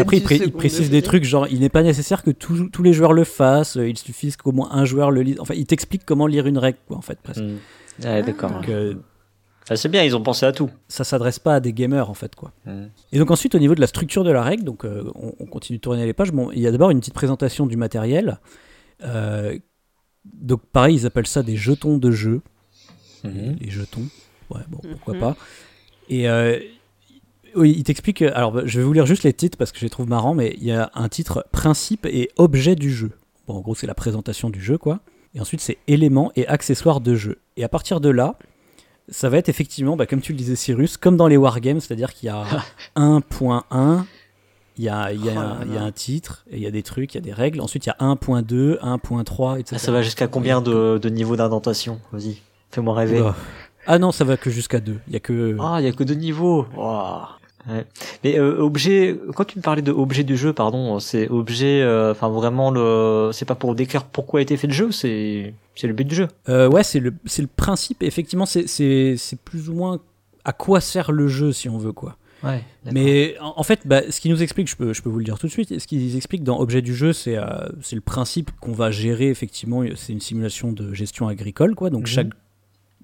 [0.00, 2.92] Après, il, pré- précise des trucs genre il n'est pas nécessaire que tous tous les
[2.94, 5.36] joueurs le fassent, euh, il suffit qu'au moins un joueur le lise.
[5.38, 7.42] Enfin, il t'explique comment lire une règle, quoi, en fait, presque.
[7.42, 7.56] Mm.
[8.04, 8.50] Ah, d'accord.
[8.50, 8.94] Donc, euh,
[9.70, 10.70] Ah, c'est bien, ils ont pensé à tout.
[10.88, 12.52] ça s'adresse pas à des gamers, en fait, quoi.
[12.66, 12.84] Mm.
[13.12, 15.46] Et donc ensuite, au niveau de la structure de la règle, donc euh, on, on
[15.46, 16.32] continue de tourner les pages.
[16.32, 18.38] Bon, il y a d'abord une petite présentation du matériel.
[19.02, 19.58] Euh,
[20.24, 22.42] donc pareil, ils appellent ça des jetons de jeu.
[23.24, 23.56] Mhm.
[23.60, 24.06] Les jetons.
[24.50, 25.20] Ouais, bon, pourquoi Mhm.
[25.20, 25.36] pas.
[26.10, 26.58] Et euh,
[27.56, 28.20] oui, il t'explique.
[28.20, 30.54] Alors, je vais vous lire juste les titres parce que je les trouve marrants, mais
[30.58, 33.12] il y a un titre principe et objet du jeu.
[33.46, 35.00] Bon, en gros, c'est la présentation du jeu, quoi.
[35.34, 37.38] Et ensuite, c'est éléments et accessoires de jeu.
[37.56, 38.36] Et à partir de là,
[39.08, 42.12] ça va être effectivement, bah, comme tu le disais, Cyrus, comme dans les wargames, c'est-à-dire
[42.14, 42.44] qu'il y a
[42.96, 44.04] 1.1,
[44.76, 45.86] il y a, il y, a Oh là un- il y a là.
[45.86, 47.60] un titre, et il y a des trucs, il y a des règles.
[47.60, 49.76] Ensuite, il y a 1.2, 1.3, etc.
[49.76, 52.00] Ah, ça va jusqu'à combien de, de niveaux d'indentation?
[52.12, 52.38] Vas-y,
[52.70, 53.22] fais-moi rêver.
[53.86, 54.96] Ah non, ça va que jusqu'à 2.
[55.06, 55.56] Il y a que.
[55.60, 56.66] Ah, il y a que deux niveaux.
[57.68, 57.86] Ouais.
[58.22, 62.10] Mais euh, objet, quand tu me parlais de objet du jeu, pardon, c'est objet, euh,
[62.12, 65.86] enfin vraiment le, c'est pas pour décrire pourquoi a été fait le jeu, c'est c'est
[65.86, 66.28] le but du jeu.
[66.48, 68.02] Euh, ouais, c'est le, c'est le principe.
[68.02, 69.98] Effectivement, c'est, c'est, c'est plus ou moins
[70.44, 72.16] à quoi sert le jeu, si on veut, quoi.
[72.42, 72.62] Ouais.
[72.92, 75.24] Mais en, en fait, bah, ce qui nous explique, je peux, je peux vous le
[75.24, 77.38] dire tout de suite, ce qu'ils expliquent dans Objet du jeu, c'est,
[77.80, 81.88] c'est le principe qu'on va gérer, effectivement, c'est une simulation de gestion agricole, quoi.
[81.88, 82.06] Donc Mhm.
[82.06, 82.28] chaque,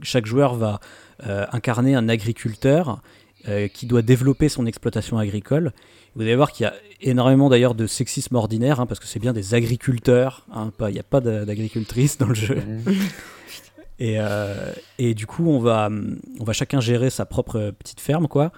[0.03, 0.81] chaque joueur va
[1.27, 3.03] euh, incarner un agriculteur
[3.49, 5.73] euh, qui doit développer son exploitation agricole.
[6.17, 9.21] Vous allez voir qu'il y a énormément d'ailleurs de sexisme ordinaire, hein, parce que c'est
[9.21, 12.59] bien des agriculteurs, hein, il n'y a pas d'a- d'agricultrices dans le jeu.
[13.99, 15.91] Et, euh, et du coup, on va,
[16.39, 18.51] on va chacun gérer sa propre petite ferme, quoi.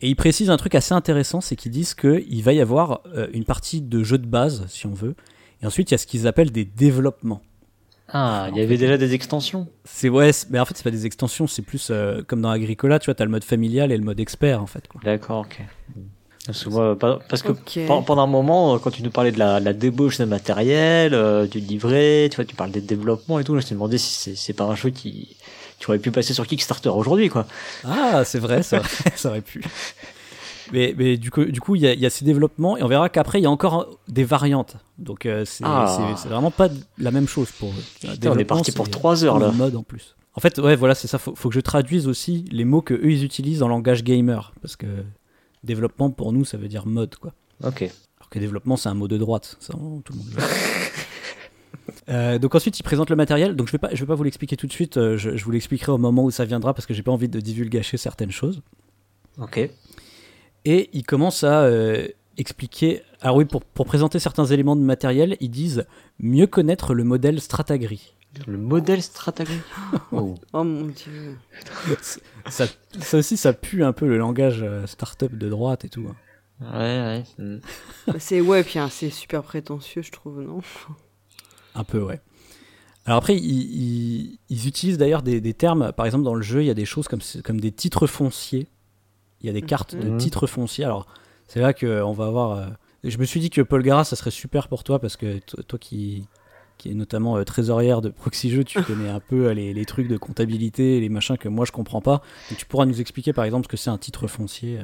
[0.00, 3.28] Et ils précisent un truc assez intéressant, c'est qu'ils disent qu'il va y avoir euh,
[3.32, 5.14] une partie de jeu de base, si on veut.
[5.62, 7.42] Et ensuite, il y a ce qu'ils appellent des développements.
[8.12, 9.68] Ah, il y avait déjà des extensions.
[9.84, 12.50] C'est ouais, c'est- mais en fait, c'est pas des extensions, c'est plus euh, comme dans
[12.50, 14.86] Agricola, tu vois, t'as le mode familial et le mode expert, en fait.
[14.88, 15.00] Quoi.
[15.04, 15.60] D'accord, ok.
[16.44, 17.52] Parce que, moi, pas- parce que
[17.86, 21.46] pendant un moment, euh, quand tu nous parlais de la, la débauche de matériel, euh,
[21.46, 24.34] du livret, tu vois, tu parles des développements et tout, je t'ai demandé si c'est-
[24.34, 25.36] c'est pas un jeu qui,
[25.78, 27.46] qui aurait pu passer sur Kickstarter aujourd'hui, quoi.
[27.84, 28.82] Ah, c'est vrai, ça,
[29.16, 29.62] ça aurait pu.
[30.72, 32.82] Mais, mais du coup, du coup, il y, a- il y a ces développements et
[32.82, 34.76] on verra qu'après il y a encore des variantes.
[34.98, 36.16] Donc euh, c'est Ah.
[36.16, 37.82] c'est- vraiment pas la même chose pour eux.
[38.00, 39.52] Putain, on est parti pour c'est trois heures, un là.
[39.52, 40.16] mode en plus.
[40.34, 41.18] En fait, ouais, voilà, c'est ça.
[41.18, 44.54] Faut, faut que je traduise aussi les mots que eux ils utilisent en langage gamer
[44.62, 44.86] parce que
[45.62, 47.34] développement pour nous ça veut dire mode quoi.
[47.62, 47.82] Ok.
[47.82, 50.26] Alors que développement c'est un mot de droite, ça tout le monde.
[50.36, 50.42] le.
[52.08, 53.54] Euh, donc ensuite ils présentent le matériel.
[53.56, 54.96] Donc je vais pas, je vais pas vous l'expliquer tout de suite.
[54.96, 57.28] euh, Je, je vous l'expliquerai au moment où ça viendra parce que j'ai pas envie
[57.28, 58.60] de divulgacher certaines choses.
[59.38, 59.70] Ok.
[60.64, 62.06] Et ils commencent à euh,
[62.38, 63.02] expliquer.
[63.20, 65.84] Alors oui, pour, pour présenter certains éléments de matériel, ils disent
[66.20, 68.14] mieux connaître le modèle Stratagri.
[68.46, 69.60] Le modèle stratégique.
[70.12, 70.34] Oh.
[70.54, 71.36] Oh mon dieu.
[72.48, 72.64] Ça,
[72.98, 76.06] ça aussi, ça pue un peu le langage euh, start-up de droite et tout.
[76.08, 76.16] hein.
[76.72, 76.78] Ouais,
[77.38, 77.44] ouais.
[77.44, 77.60] mm.
[78.06, 80.60] Bah, C'est ouais, puis hein, c'est super prétentieux, je trouve, non?
[81.74, 82.20] Un peu, ouais.
[83.04, 86.62] Alors après, ils, ils- ils utilisent d'ailleurs des, des termes, par exemple dans le jeu,
[86.62, 88.66] il y a des choses comme, comme des titres fonciers.
[89.42, 90.18] Il y a des cartes de Mhm.
[90.18, 90.84] titres fonciers.
[90.84, 91.06] Alors
[91.48, 92.52] c'est là qu'on va avoir...
[92.58, 92.66] euh,
[93.04, 95.62] Je me suis dit que Paul Gara, ça serait super pour toi, parce que to-
[95.62, 96.26] toi qui,
[96.78, 99.84] qui est notamment euh, trésorière de Proxy Jeux, tu connais un peu euh, les, les
[99.84, 102.22] trucs de comptabilité, les machins que moi je comprends pas.
[102.50, 104.78] Donc tu pourras nous expliquer par exemple ce que c'est un titre foncier.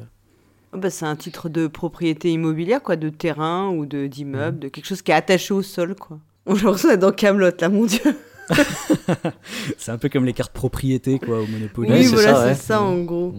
[0.73, 4.63] Oh, bah, c'est un titre de propriété immobilière, quoi, de terrain ou de d'immeuble, Mhm.
[4.65, 6.19] de quelque chose qui est attaché au sol, quoi.
[6.45, 8.01] On le reçoit dans Camelot, là, mon dieu.
[9.79, 11.91] C'est un peu comme les cartes propriété quoi au Monopoly.
[11.93, 12.55] Oui, c'est voilà, ça, ouais.
[12.55, 13.35] c'est ça, en gros.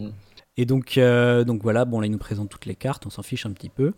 [0.61, 3.21] Et donc, euh, donc voilà, bon là il nous présente toutes les cartes, on s'en
[3.23, 3.93] fiche un petit peu.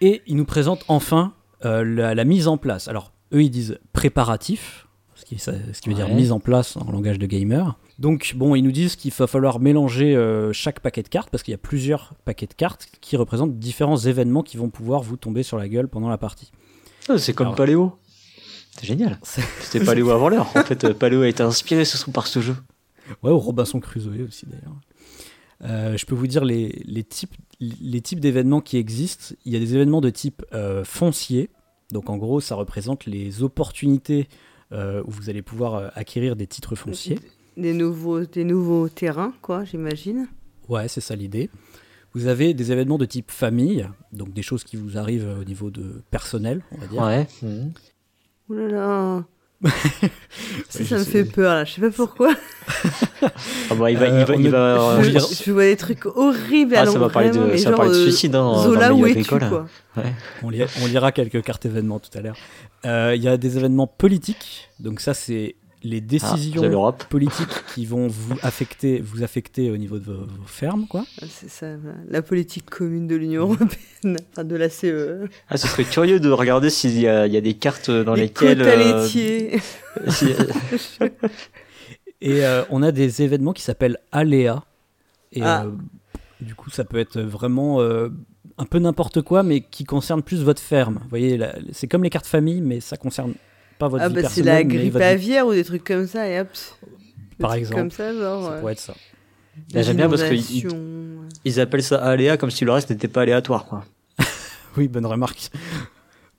[0.00, 1.34] Et il nous présente enfin
[1.66, 2.88] euh, la, la mise en place.
[2.88, 6.76] Alors eux ils disent préparatif, ce qui, ça- ce qui veut dire mise en place
[6.78, 7.78] en langage de gamer.
[7.98, 11.42] Donc bon, ils nous disent qu'il va falloir mélanger euh, chaque paquet de cartes parce
[11.42, 15.18] qu'il y a plusieurs paquets de cartes qui représentent différents événements qui vont pouvoir vous
[15.18, 16.50] tomber sur la gueule pendant la partie.
[17.10, 17.98] Ah, c'est comme Alors- Paléo.
[18.78, 19.18] C'est génial.
[19.22, 20.46] C'était Paléo avant l'heure.
[20.56, 22.56] En fait, Paléo a été inspiré ce soir par ce jeu.
[23.22, 24.76] Ouais, ou Robinson Crusoe aussi d'ailleurs.
[25.62, 29.34] Euh, je peux vous dire les, les types, les types d'événements qui existent.
[29.44, 31.50] Il y a des événements de type euh, foncier.
[31.92, 34.28] Donc en gros, ça représente les opportunités
[34.72, 37.18] euh, où vous allez pouvoir euh, acquérir des titres fonciers.
[37.56, 40.28] Des nouveaux, des nouveaux terrains, quoi, j'imagine.
[40.68, 41.50] Ouais, c'est ça l'idée.
[42.14, 45.70] Vous avez des événements de type famille, donc des choses qui vous arrivent au niveau
[45.70, 47.02] de personnel, on va dire.
[47.02, 47.26] Ouais.
[47.42, 47.72] Mhm.
[48.48, 49.24] Ouh là là.
[50.68, 51.64] ça, Ouais, me fait peur, là.
[51.64, 52.34] Je sais pas pourquoi.
[53.70, 56.06] Ah bah, il va, Euh, il va, il euh, je, dire- je vois des trucs
[56.06, 58.04] horribles à Ah, ça va parler de, vraiment, mais ça va genre, parler de euh,
[58.04, 59.48] suicide hein, dans Zola, où es-tu, agricole.
[59.48, 59.66] quoi
[60.42, 62.36] On, li- on lira quelques cartes événements tout à l'heure.
[62.86, 67.86] Euh, Il y a des événements politiques, donc ça c'est les Ah, décisions politiques qui
[67.86, 71.04] vont vous affecter, vous affecter au niveau de vos, vos fermes, quoi.
[71.22, 71.66] Ah, C'est ça,
[72.08, 75.28] la politique commune de l'Union européenne, enfin de la CE.
[75.48, 78.14] Ah, ce serait curieux de regarder s'il y a, il y a des cartes dans
[78.14, 78.58] Les lesquelles.
[78.58, 79.60] quotas euh, laitiers.
[80.08, 80.26] si-
[82.20, 84.62] Et euh, on a des événements qui s'appellent aléas.
[85.32, 85.64] Et Ah.
[85.64, 85.70] euh,
[86.40, 88.08] du coup, ça peut être vraiment euh,
[88.58, 90.98] un peu n'importe quoi, mais qui concerne plus votre ferme.
[91.02, 91.40] Vous voyez,
[91.72, 93.32] c'est comme les cartes famille, mais ça concerne
[93.80, 94.54] pas votre Ah vie bah c'est personnelle.
[94.54, 96.48] la grippe votre aviaire ou des trucs comme ça, et hop.
[96.52, 97.80] Des Par exemple.
[97.80, 98.44] Comme ça, genre.
[98.44, 98.60] Ça ouais.
[98.60, 98.94] pourrait être ça.
[99.74, 101.28] J'aime bien parce que inondations.
[101.44, 103.84] ils appellent ça aléa comme si le reste n'était pas aléatoire, quoi.
[104.76, 105.50] Oui, bonne remarque.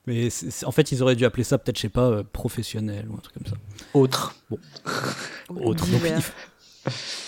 [0.07, 0.29] Mais
[0.65, 3.19] en fait, ils auraient dû appeler ça peut-être, je sais pas, euh, professionnel ou un
[3.19, 3.55] truc comme ça.
[3.93, 4.35] Autre.
[5.49, 5.85] Autre.
[5.87, 6.31] Donc, il, f-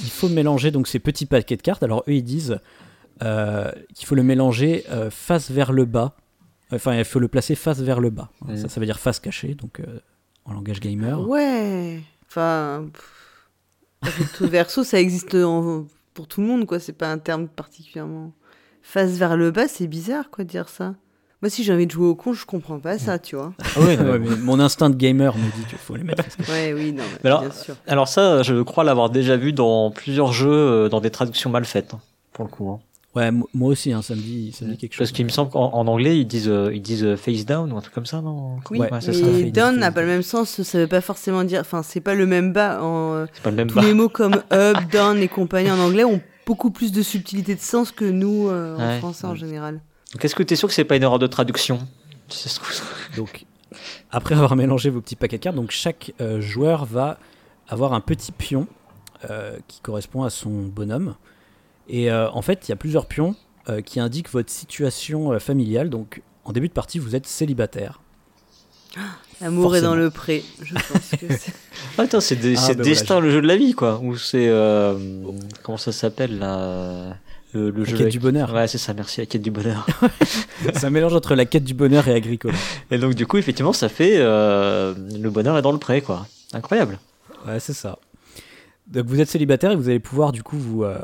[0.03, 1.83] il faut mélanger donc ces petits paquets de cartes.
[1.83, 2.59] Alors eux, ils disent
[3.21, 6.15] euh, qu'il faut le mélanger euh, face vers le bas.
[6.71, 8.29] Enfin, il faut le placer face vers le bas.
[8.45, 8.57] Mhm.
[8.57, 9.99] Ça, ça veut dire face cachée, donc euh,
[10.45, 11.27] en langage gamer.
[11.27, 12.01] Ouais.
[12.27, 12.85] Enfin.
[12.91, 16.79] pff, Recto verso, ça existe en- pour tout le monde, quoi.
[16.79, 18.33] C'est pas un terme particulièrement.
[18.81, 20.95] Face vers le bas, c'est bizarre, quoi, de dire ça.
[21.41, 23.53] Moi, si j'ai envie de jouer au con, je comprends pas ça, tu vois.
[23.75, 26.23] Ah ouais, Ouais, mais mon instinct de gamer me dit qu'il faut les mettre.
[26.49, 27.75] Ouais, oui, non, mais Mais alors- bien sûr.
[27.87, 31.65] Alors ça, je crois l'avoir déjà vu dans plusieurs jeux, euh, dans des traductions mal
[31.65, 31.99] faites, hein,
[32.31, 32.69] pour le coup.
[32.69, 32.79] hein.
[33.15, 34.99] Ouais, mo- moi aussi, hein, ça, me dit, ça me dit quelque chose.
[34.99, 37.71] Parce qu'il me semble qu'en en anglais, ils disent, euh, ils disent euh, face down
[37.71, 38.57] ou un truc comme ça, non?
[38.71, 41.61] Oui, Ouais, mais down n'a pas le même sens, ça veut pas forcément dire.
[41.61, 42.81] Enfin, c'est pas le même bas.
[42.81, 43.81] En, euh, C'est pas le même tous bas.
[43.83, 47.59] les mots comme up, down et compagnie en anglais ont beaucoup plus de subtilité de
[47.61, 48.97] sens que nous euh, en Ouais.
[48.97, 49.81] français en général.
[50.13, 51.79] Donc est-ce que t'es sûr que c'est pas une erreur de traduction?
[52.29, 52.71] Si ça se trouve-
[53.15, 53.45] Donc,
[54.11, 57.19] après avoir mélangé vos petits paquets de cartes, donc chaque euh, joueur va
[57.67, 58.67] avoir un petit pion
[59.29, 61.13] euh, qui correspond à son bonhomme.
[61.89, 63.35] Et euh, en fait, il y a plusieurs pions
[63.69, 65.89] euh, qui indiquent votre situation euh, familiale.
[65.89, 67.99] Donc, en début de partie, vous êtes célibataire.
[69.41, 70.43] L'amour est dans le pré.
[70.61, 71.51] Je pense que c'est.
[71.97, 73.99] Ah, Attends, c'est des- Ah, c'est bah destin le jeu de la vie, quoi.
[74.03, 74.97] Ou c'est euh,
[75.63, 77.17] comment ça s'appelle là
[77.53, 78.53] Le, le La jeu quête avec- du bonheur.
[78.53, 78.93] Ouais, c'est ça.
[78.93, 79.85] Merci, la quête du bonheur.
[80.73, 82.53] C'est un mélange entre la quête du bonheur et agricole.
[82.89, 86.25] Et donc du coup, effectivement, ça fait euh, le bonheur est dans le pré, quoi.
[86.53, 86.99] Incroyable.
[87.47, 87.97] Ouais, c'est ça.
[88.93, 90.97] Donc vous êtes célibataire et vous allez pouvoir du coup vous, euh,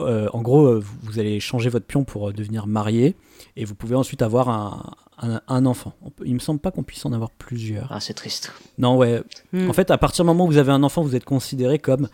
[0.00, 3.14] euh, en gros euh, vous- allez changer votre pion pour euh, devenir marié
[3.56, 5.92] et vous pouvez ensuite avoir un, un, un enfant.
[6.24, 7.88] Il me semble pas qu'on puisse en avoir plusieurs.
[7.92, 8.52] Ah, c'est triste.
[8.78, 9.22] Non ouais.
[9.52, 9.68] Hmm.
[9.68, 12.08] En fait à partir du moment où vous avez un enfant vous êtes considéré comme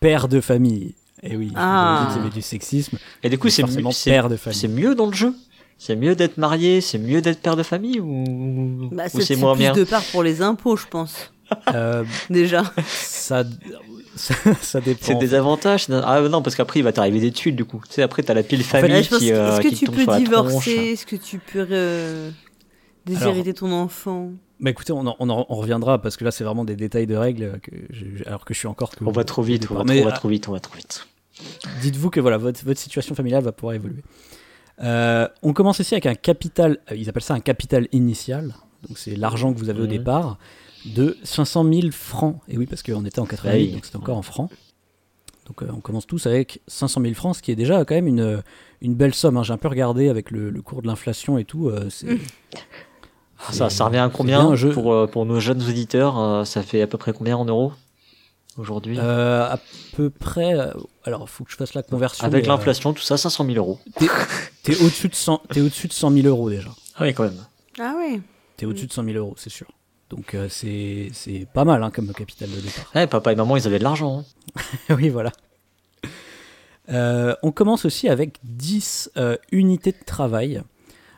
[0.00, 0.94] père de famille.
[1.22, 1.52] Et oui.
[1.56, 2.08] Ah.
[2.12, 2.96] vous avez du sexisme.
[3.22, 3.64] Et du coup, c'est
[4.04, 4.58] père de famille.
[4.58, 5.34] c'est mieux dans le jeu?
[5.76, 9.54] C'est mieux d'être marié, c'est mieux d'être père de famille ou, Bah, ou c'est moins
[9.54, 9.72] plus bien?
[9.74, 11.32] de part pour les impôts, je pense.
[11.74, 12.62] Euh, Déjà.
[12.86, 13.42] ça,
[14.18, 15.00] ça, ça dépend.
[15.06, 15.86] C'est des avantages.
[15.90, 17.80] Ah non, parce qu'après il va t'arriver des tuiles du coup.
[17.88, 20.02] Tu sais, après t'as la pile famille qui, euh, Est-ce que qui tu tombe peux
[20.02, 20.50] sur la divorcer?
[20.50, 20.68] tronche.
[20.68, 21.66] Est-ce que tu peux
[23.06, 24.30] déshériter ton enfant?
[24.60, 27.06] Bah écoutez, on, en- on, en- on reviendra parce que là c'est vraiment des détails
[27.06, 29.74] de règles que je- alors que je suis encore que On va trop vite, on
[29.74, 31.06] va, Mais, trop, on va euh, trop vite, on va trop vite.
[31.80, 34.02] Dites-vous que voilà, votre, votre situation familiale va pouvoir évoluer.
[34.82, 38.54] Euh, on commence ici avec un capital, ils appellent ça un capital initial.
[38.88, 39.88] donc c'est l'argent que vous avez au Mhm.
[39.90, 40.38] départ,
[40.84, 42.36] de 500 000 francs.
[42.48, 43.72] Et oui, parce qu'on était en 88, Ah oui.
[43.72, 44.50] donc c'était encore en francs.
[45.46, 48.06] Donc euh, on commence tous avec 500 000 francs, ce qui est déjà quand même
[48.06, 48.42] une,
[48.82, 49.36] une belle somme.
[49.38, 49.42] hein.
[49.42, 51.68] J'ai un peu regardé avec le, le cours de l'inflation et tout.
[51.68, 52.18] euh, c'est-
[53.46, 54.70] Ah, Ça, ça revient à combien bien un jeu.
[54.72, 57.72] pour, euh, pour nos jeunes auditeurs euh, Ça fait à peu près combien en euros
[58.56, 58.98] aujourd'hui?
[58.98, 59.58] Euh, à
[59.96, 60.58] peu près.
[60.58, 60.72] euh,
[61.04, 62.24] alors, faut que je fasse la conversion.
[62.26, 63.78] Avec mais, euh, l'inflation, tout ça, 500 000 euros.
[64.64, 66.70] T'es au-dessus de 100 t'es au-dessus de 100 000 euros déjà.
[66.96, 67.38] Ah oui, quand même.
[67.78, 68.20] Ah ouais.
[68.56, 69.68] T'es au-dessus de 100 000 euros, c'est sûr.
[70.10, 72.90] Donc euh, c'est c'est pas mal hein, comme capital de départ.
[72.94, 74.24] Ouais, papa et maman, ils avaient de l'argent.
[74.90, 74.94] hein.
[74.96, 75.32] oui, voilà.
[76.90, 80.62] Euh, on commence aussi avec 10 euh, unités de travail.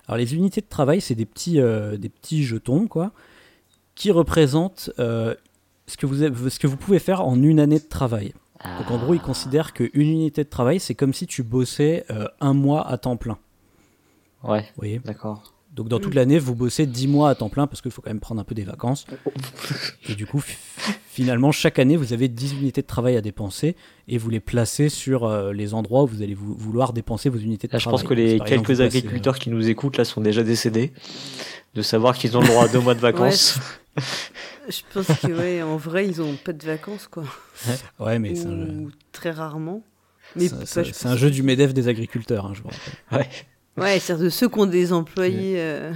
[0.09, 3.13] Alors les unités de travail, c'est des petits, des petits jetons, quoi,
[3.95, 5.37] qui représentent ce,
[5.97, 8.35] que vous avez- ce que vous pouvez faire en une année de travail.
[8.81, 12.05] Donc en gros, ils considèrent qu'une unité de travail, c'est comme si tu bossais
[12.41, 13.39] un mois à temps plein.
[14.43, 14.99] Ouais, Vous voyez?
[14.99, 15.55] d'accord.
[15.81, 18.11] Donc dans toute l'année, vous bossez 10 mois à temps plein parce qu'il faut quand
[18.11, 19.07] même prendre un peu des vacances.
[20.11, 20.59] Et du coup, fi-
[21.09, 24.91] finalement, chaque année, vous avez 10 unités de travail à dépenser et vous les placez
[24.91, 27.85] sur euh, les endroits où vous allez vou- vouloir dépenser vos unités de Là, je
[27.85, 27.99] travail.
[28.03, 30.93] pense que les exemple, quelques passez, agriculteurs qui nous écoutent là sont déjà décédés.
[31.73, 33.59] De savoir qu'ils ont le droit à deux mois de vacances.
[34.69, 37.25] Je pense que ouais, en vrai, ils ont pas de vacances quoi.
[37.69, 39.83] euh, Ouais, mais c'est un, jeu- Ou très rarement.
[40.37, 40.51] C'est-
[40.83, 41.07] pense.
[41.07, 43.19] un jeu du MEDEF des agriculteurs, hein, je vous rappelle.
[43.27, 43.29] Ouais.
[43.81, 45.93] Ouais, c'est de ceux qui ont des employés euh,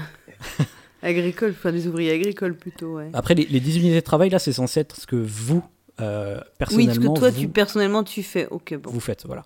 [1.03, 3.11] agricoles, enfin des ouvriers agricoles plutôt, ouais.
[3.13, 5.63] Après, les, les 10 unités de travail, là, c'est censé être ce que vous,
[6.01, 8.47] euh, oui, personnellement, ce que toi, vous, tu personnellement, tu fais.
[8.51, 8.91] Ok, bon.
[8.91, 9.45] vous faites, voilà,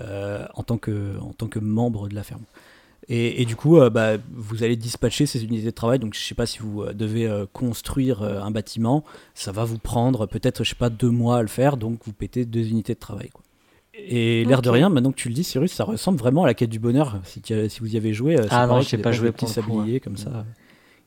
[0.00, 2.42] Euh, en, tant que, en tant que membre de la ferme.
[3.08, 5.98] Et, et du coup, euh, bah, vous allez dispatcher ces unités de travail.
[6.00, 10.64] Donc, je sais pas si vous devez construire un bâtiment, ça va vous prendre peut-être,
[10.64, 11.76] je sais pas, deux mois à le faire.
[11.76, 13.30] Donc, vous pétez deux unités de travail.
[13.30, 13.42] Quoi.
[13.98, 16.54] Et l'air de rien, maintenant que tu le dis, Cyrus, ça ressemble vraiment à la
[16.54, 17.20] quête du bonheur.
[17.24, 19.12] Si, tu as- si vous y avez joué, euh, c'est Ah non, pareil, des pas
[19.12, 20.42] joué petits coup, sabliers comme ça, euh,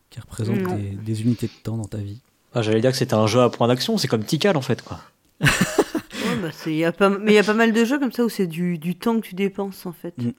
[0.10, 0.76] qui représentent Non.
[0.76, 2.20] des, des unités de temps dans ta vie.
[2.54, 4.82] Ah, J'allais dire que c'était un jeu à point d'action, c'est comme Tikal en fait
[4.82, 5.00] quoi.
[5.42, 7.10] Ouais, bah, y a pas...
[7.10, 9.20] Mais il y a pas mal de jeux comme ça où c'est du, du temps
[9.20, 10.16] que tu dépenses en fait.
[10.18, 10.32] Mm.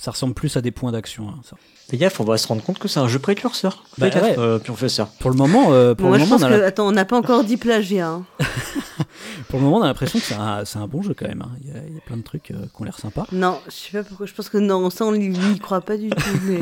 [0.00, 1.28] Ça ressemble plus à des points d'action.
[1.28, 1.56] hein, ça.
[1.88, 3.84] Fais gaffe, on va se rendre compte que c'est un jeu précurseur.
[3.98, 4.34] Bah, gaffe, ouais.
[4.38, 5.08] euh, professeur.
[5.20, 6.60] Pour le moment, euh, pour Moi, le je moment, pense on a que.
[6.60, 8.08] la- Attends, on n'a pas encore dit plagiat.
[8.08, 8.24] hein.
[9.48, 11.42] pour le moment, on a l'impression que c'est un, c'est un bon jeu quand même.
[11.42, 11.50] hein.
[11.62, 13.26] Il y, a- il y a plein de trucs euh, qui ont l'air sympas.
[13.32, 14.26] Non, je sais pas pourquoi.
[14.26, 16.38] Je pense que non, ça, on n'y croit pas du tout.
[16.44, 16.58] Mais...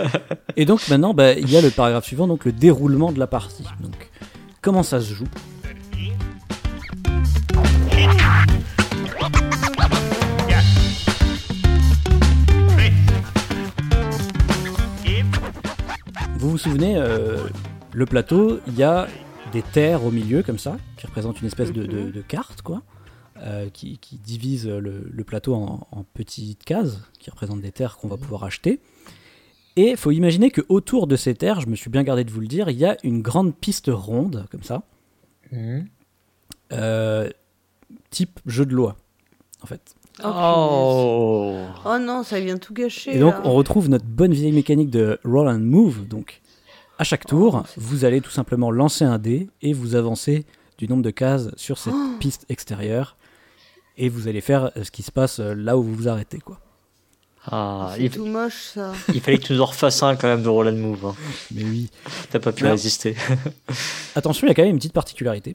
[0.56, 3.26] Et donc maintenant, bah, il y a le paragraphe suivant, donc le déroulement de la
[3.28, 3.64] partie.
[3.80, 4.10] Donc,
[4.60, 5.26] comment ça se joue?
[16.44, 17.38] Vous vous souvenez, euh,
[17.94, 19.08] le plateau, il y a
[19.52, 22.82] des terres au milieu, comme ça, qui représentent une espèce de, de- de carte, quoi,
[23.38, 27.96] euh, qui, qui divise le, le plateau en, en petites cases, qui représentent des terres
[27.96, 28.80] qu'on va pouvoir acheter.
[29.76, 32.30] Et il faut imaginer que autour de ces terres, je me suis bien gardé de
[32.30, 34.82] vous le dire, il y a une grande piste ronde, comme ça,
[35.50, 35.86] Mhm.
[36.72, 37.30] euh,
[38.10, 38.96] type jeu de loi,
[39.62, 39.94] en fait.
[40.22, 41.58] Oh, Oh.
[41.84, 43.16] Oh non, ça vient tout gâcher.
[43.16, 43.40] Et donc, là.
[43.44, 46.06] on retrouve notre bonne vieille mécanique de roll and move.
[46.06, 46.40] Donc,
[46.98, 50.46] à chaque tour, Oh, vous allez tout simplement lancer un dé et vous avancez
[50.78, 52.16] du nombre de cases sur cette Oh.
[52.20, 53.16] piste extérieure.
[53.96, 56.38] Et vous allez faire euh, ce qui se passe euh, là où vous vous arrêtez.
[56.38, 56.58] Quoi.
[57.46, 58.92] Ah, C'est il, tout moche ça.
[59.14, 61.06] il fallait que tu nous en refasses un quand même de Roll and Move.
[61.06, 61.14] hein.
[61.52, 61.90] Mais oui.
[62.30, 63.14] T'as pas pu résister.
[64.16, 65.54] Attention, il y a quand même une petite particularité.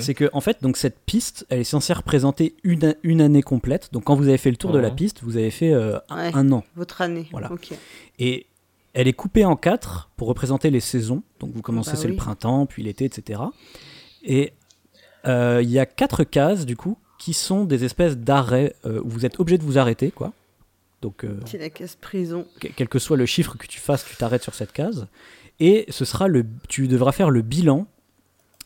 [0.00, 3.90] C'est que, en fait, donc, cette piste, elle est censée représenter une, une année complète.
[3.92, 6.16] Donc, quand vous avez fait le tour de la piste, vous avez fait euh, un,
[6.16, 6.30] Ouais.
[6.34, 6.64] un an.
[6.76, 7.28] Votre année.
[7.32, 7.50] Voilà.
[8.18, 8.46] Et
[8.94, 11.22] elle est coupée en quatre pour représenter les saisons.
[11.40, 13.40] Donc vous commencez, Bah c'est le printemps, puis l'été, etc.
[14.22, 14.52] Et
[15.26, 19.08] euh, il y a quatre cases, du coup, qui sont des espèces d'arrêts euh, où
[19.08, 20.32] vous êtes obligé de vous arrêter, quoi.
[21.02, 22.46] Donc, euh, C'est la casse prison.
[22.60, 25.08] que- quel que soit le chiffre que tu fasses, tu t'arrêtes sur cette case.
[25.60, 27.86] Et ce sera le, tu devras faire le bilan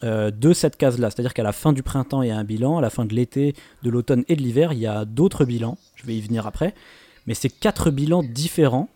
[0.04, 1.10] euh, de cette case-là.
[1.10, 3.14] C'est-à-dire qu'à la fin du printemps, il y a un bilan, à la fin de
[3.14, 5.76] l'été, de l'automne et de l'hiver, il y a d'autres bilans.
[5.96, 6.74] Je vais y venir après.
[7.26, 8.88] Mais c'est quatre bilans différents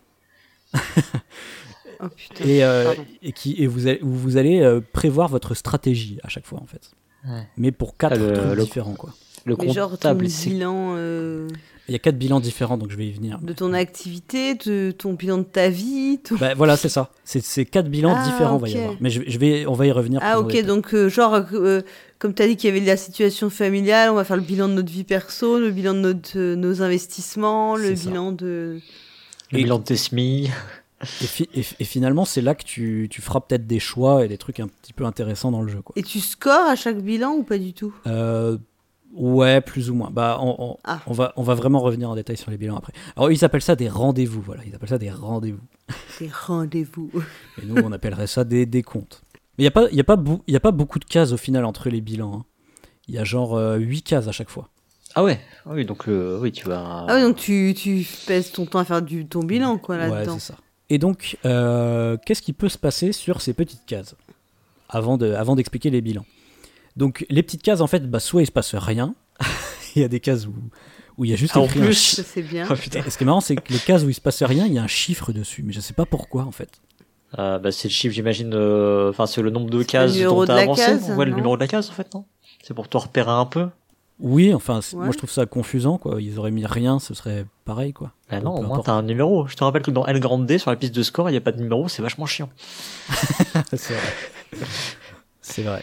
[2.04, 2.44] Oh putain.
[2.44, 6.28] et, euh, et, qui, et vous allez, où vous allez euh, prévoir votre stratégie à
[6.28, 6.90] chaque fois en fait.
[7.28, 7.46] Ouais.
[7.56, 9.14] Mais pour quatre Ah, le- trucs le- différents quoi.
[9.44, 11.48] Le Mais genre ton bilan euh,
[11.88, 13.38] Il y a quatre bilans différents donc je vais y venir.
[13.42, 16.18] de ton activité, de ton bilan de ta vie.
[16.22, 17.10] ton- Bah, voilà c'est ça.
[17.24, 18.78] C'est quatre bilans Ah, différents va y ok.
[18.78, 18.94] avoir.
[19.00, 20.20] Mais je, vais- je vais, on va y revenir.
[20.22, 21.82] Ah ok, donc euh, genre, euh,
[22.20, 24.68] comme tu as dit qu'il y avait la situation familiale, on va faire le bilan
[24.68, 28.08] de notre vie perso, le bilan de notre, euh, nos investissements, le ça.
[28.08, 28.78] bilan de...
[29.50, 30.50] le Et- bilan de tes SMI.
[31.20, 34.28] Et, fi- et- et finalement c'est là que tu, tu feras peut-être des choix et
[34.28, 35.92] des trucs un petit peu intéressants dans le jeu quoi.
[35.98, 37.92] Et tu scores à chaque bilan ou pas du tout?
[38.06, 38.56] Euh,
[39.14, 40.10] Ouais, plus ou moins.
[40.10, 41.00] Bah, on, on- Ah.
[41.06, 42.92] on va, on va vraiment revenir en détail sur les bilans après.
[43.16, 44.62] Alors, ils appellent ça des rendez-vous, voilà.
[44.66, 45.60] Ils appellent ça des rendez-vous.
[46.18, 47.10] Des rendez-vous.
[47.62, 49.22] Et nous, on appellerait ça des décomptes.
[49.58, 50.98] Mais il n'y a, pas- il y a, pas bou- il y a pas beaucoup
[50.98, 52.34] de cases au final entre les bilans.
[52.40, 52.44] hein.
[53.08, 54.68] Il y a genre 8 cases à chaque fois.
[55.14, 55.38] Ah ouais.
[55.66, 57.04] Oui, donc le, oui, tu vas.
[57.06, 60.08] Ah oui, donc tu, tu pèses ton temps à faire du, ton bilan, quoi, Ouais,
[60.08, 60.38] là-dedans.
[60.38, 60.58] c'est ça.
[60.88, 64.14] Et donc, euh, qu'est-ce qui peut se passer sur ces petites cases
[64.88, 66.24] avant de, avant d'expliquer les bilans?
[66.96, 69.14] Donc, les petites cases, en fait, bah, soit il se passe rien.
[69.96, 70.54] il y a des cases où,
[71.18, 71.94] où il y a juste Ah, en écrit un plus.
[72.16, 72.66] ça, c'est bien.
[72.70, 72.74] Oh.
[72.74, 74.72] Et ce qui est marrant, c'est que les cases où il se passe rien, il
[74.74, 76.80] y a un chiffre dessus, mais je sais pas pourquoi en fait.
[77.38, 78.52] Euh, bah, c'est le chiffre, j'imagine.
[78.54, 80.84] euh, Enfin, c'est le nombre de le cases numéro dont t'as avancé.
[80.84, 82.24] case, ouais, le numéro de la case, en fait, non?
[82.62, 83.68] C'est pour te repérer un peu.
[84.20, 85.06] Oui, enfin, Ouais.
[85.06, 86.20] moi je trouve ça confusant quoi.
[86.22, 88.12] Ils auraient mis rien, ce serait pareil quoi.
[88.28, 89.48] Peu non, au moins t'as un numéro.
[89.48, 91.38] Je te rappelle que dans L grande D, sur la piste de score, il n'y
[91.38, 92.48] a pas de numéro, c'est vachement chiant.
[93.72, 94.62] c'est vrai.
[95.40, 95.82] c'est vrai.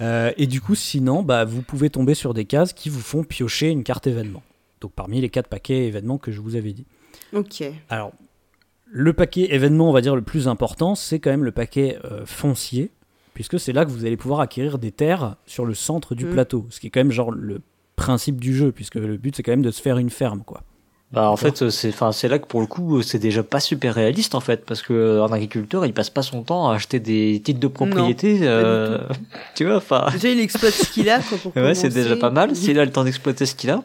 [0.00, 3.24] Euh, et du coup, sinon, bah, vous pouvez tomber sur des cases qui vous font
[3.24, 4.42] piocher une carte événement.
[4.80, 6.84] Donc parmi les quatre paquets événements que je vous avais dit.
[7.32, 7.62] Ok.
[7.88, 8.12] Alors,
[8.86, 12.26] le paquet événement, on va dire le plus important, c'est quand même le paquet euh,
[12.26, 12.90] foncier,
[13.34, 16.30] puisque c'est là que vous allez pouvoir acquérir des terres sur le centre du Mm.
[16.32, 17.62] plateau, ce qui est quand même genre le
[17.96, 20.62] principe du jeu, puisque le but c'est quand même de se faire une ferme, quoi.
[21.16, 23.58] Bah en fait, euh, c'est enfin c'est là que pour le coup, c'est déjà pas
[23.58, 26.74] super réaliste en fait, parce que euh, un agriculteur, il passe pas son temps à
[26.74, 28.40] acheter des titres de propriété.
[28.42, 28.98] euh,
[29.54, 30.08] tu vois, enfin.
[30.12, 32.54] Déjà, il exploite ce qu'il a, quoi, pour Ouais, c'est déjà pas mal.
[32.54, 33.82] S'il a le temps d'exploiter ce qu'il a.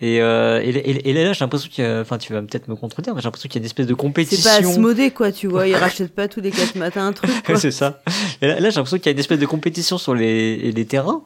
[0.00, 2.66] Et, euh, et, et, et là, j'ai l'impression qu'il y a, enfin, tu vas peut-être
[2.66, 4.50] me contredire, mais j'ai l'impression qu'il y a une espèce de C'est compétition.
[4.50, 5.68] pas Asmodée, quoi, tu vois.
[5.68, 8.02] Il rachète pas tous les quatre matins un truc, c'est ça.
[8.42, 10.84] Et là, là, j'ai l'impression qu'il y a une espèce de compétition sur les, les
[10.84, 11.22] terrains.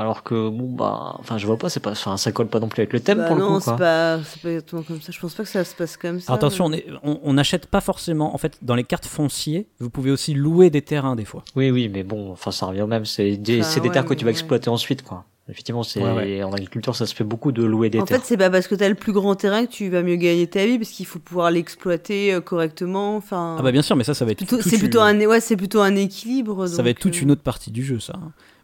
[0.00, 2.68] Alors que, bon, bah, enfin, je vois pas, c'est pas, enfin, ça colle pas non
[2.68, 3.76] plus avec le thème Bah pour le non, coup, c'est quoi.
[3.76, 5.12] pas, c'est pas exactement comme ça.
[5.12, 6.32] Je pense pas que ça se passe comme ça.
[6.32, 9.04] Alors, attention, on mais- est- on on n'achète pas forcément, en fait, dans les cartes
[9.06, 11.44] fonciers, vous pouvez aussi louer des terrains des fois.
[11.54, 13.04] Oui, oui, mais bon, enfin, ça revient au même.
[13.04, 14.32] C'est des, Enfin, c'est des ouais, terres que tu vas ouais.
[14.32, 15.24] exploiter ensuite, quoi.
[15.50, 16.42] Effectivement, c'est, Ouais, ouais.
[16.44, 18.18] en agriculture, ça se fait beaucoup de louer des En terres.
[18.20, 20.46] fait, c'est pas parce que t'as le plus grand terrain que tu vas mieux gagner
[20.46, 23.16] ta vie, parce qu'il faut pouvoir l'exploiter euh, correctement.
[23.16, 25.18] Enfin, Ah bah bien sûr, mais ça, ça va être plutôt- c'est une- plutôt un,
[25.26, 26.66] ouais, c'est plutôt un équilibre.
[26.68, 28.14] ça va être toute une autre partie du jeu, ça.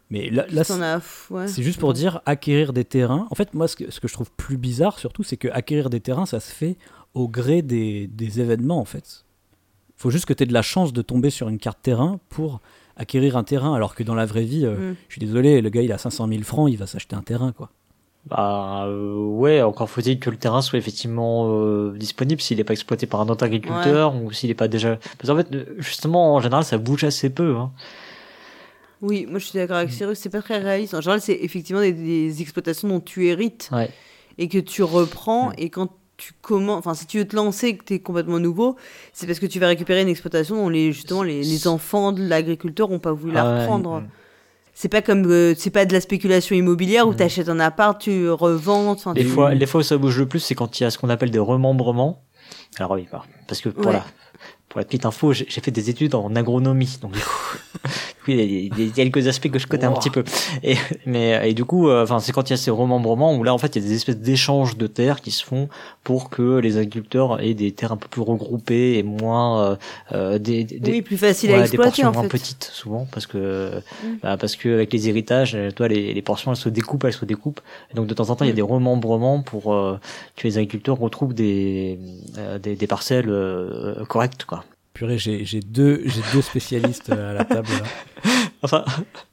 [0.09, 3.27] Mais là, là, c'est- juste pour dire acquérir des terrains.
[3.29, 5.89] En fait, moi, ce que, ce que je trouve plus bizarre, surtout, c'est que acquérir
[5.89, 6.77] des terrains, ça se fait
[7.13, 9.25] au gré des, des événements, en fait.
[9.99, 12.61] faut juste que tu aies de la chance de tomber sur une carte terrain pour
[12.97, 14.95] acquérir un terrain, alors que dans la vraie vie, euh, Mm.
[15.07, 17.51] je suis désolé, le gars, il a 500 000 francs, il va s'acheter un terrain,
[17.51, 17.69] quoi.
[18.29, 22.73] Bah, euh, ouais, encore faut-il que le terrain soit effectivement euh, disponible s'il n'est pas
[22.73, 24.97] exploité par un autre agriculteur ou s'il n'est pas déjà.
[25.17, 25.47] Parce qu'en fait,
[25.77, 27.55] justement, en général, ça bouge assez peu.
[27.55, 27.71] Hein.
[29.01, 30.93] Oui, moi je suis d'accord avec Cyrus, c'est pas très réaliste.
[30.93, 33.89] En général, c'est effectivement des, des exploitations dont tu hérites Ouais.
[34.37, 35.51] et que tu reprends.
[35.57, 38.39] Et quand tu commences, enfin, si tu veux te lancer et que tu es complètement
[38.39, 38.75] nouveau,
[39.13, 42.23] c'est parce que tu vas récupérer une exploitation dont les, justement les, les enfants de
[42.27, 44.01] l'agriculteur n'ont pas voulu la Ah ouais, reprendre.
[44.01, 44.07] mm.
[44.73, 47.17] C'est pas comme euh, c'est pas de la spéculation immobilière où Mm.
[47.17, 48.95] tu achètes un appart, tu revends.
[49.15, 50.89] Les tu- fois, les fois où ça bouge le plus, c'est quand il y a
[50.91, 52.23] ce qu'on appelle des remembrements.
[52.79, 53.07] Alors oui,
[53.47, 53.93] parce que pour Ouais.
[53.93, 54.05] la,
[54.69, 57.57] pour la petite info, j'ai j'ai fait des études en agronomie, donc du coup,
[58.27, 60.23] oui, il y a- quelques aspects que je connais un petit peu.
[60.63, 60.75] Et,
[61.05, 63.53] mais et du coup, euh, enfin, c'est quand il y a ces remembrements où là,
[63.53, 65.69] en fait, il y a des espèces d'échanges de terres qui se font
[66.03, 69.75] pour que les agriculteurs aient des terres un peu plus regroupées et moins euh,
[70.13, 72.29] euh, des, des, Oui, plus facile à Ouais, des exploiter portions en moins fait.
[72.29, 74.07] petites souvent parce que Mm.
[74.23, 77.13] bah, parce que avec les héritages euh, toi les, les portions elles se découpent elles
[77.13, 77.61] se découpent
[77.91, 78.55] et donc de temps en temps il y a Mm.
[78.57, 79.99] des remembrements pour euh,
[80.35, 81.99] que les agriculteurs retrouvent des
[82.37, 84.63] euh, des, des parcelles euh, correctes quoi
[84.97, 87.69] Purée, j'ai deux, deux spécialistes à la table.
[87.69, 88.31] là.
[88.63, 88.83] enfin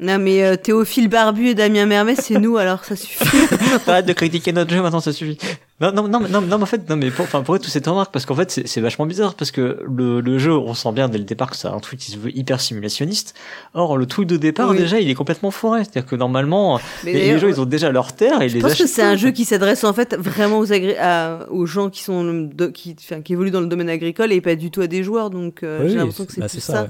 [0.01, 3.25] Non, mais euh, Théophile Barbu et Damien Mermet, c'est nous, alors ça suffit.
[3.87, 5.39] arrête de critiquer notre jeu maintenant ça suffit
[5.81, 7.67] non non non mais- non, non mais en fait non mais pour, enfin pour toutes
[7.69, 10.93] cette remarque parce qu'en fait c'est vachement bizarre parce que le, le jeu on sent
[10.93, 13.35] bien dès le départ que c'est un truc qui se veut hyper simulationniste
[13.75, 14.79] or le truc de départ Oui.
[14.79, 17.91] déjà il est complètement forêt c'est-à-dire que normalement Mais les, les gens ils ont déjà
[17.91, 20.59] leur terre et Je les pense que c'est un jeu qui s'adresse en fait vraiment
[20.59, 24.33] aux, agré- à- aux gens qui sont qui, enfin, qui évoluent dans le domaine agricole
[24.33, 25.31] et pas du tout à des joueurs.
[25.31, 26.61] Donc euh, Oui, j'ai l'impression que c'est bah, ça.
[26.61, 26.83] ça.
[26.85, 26.89] ouais.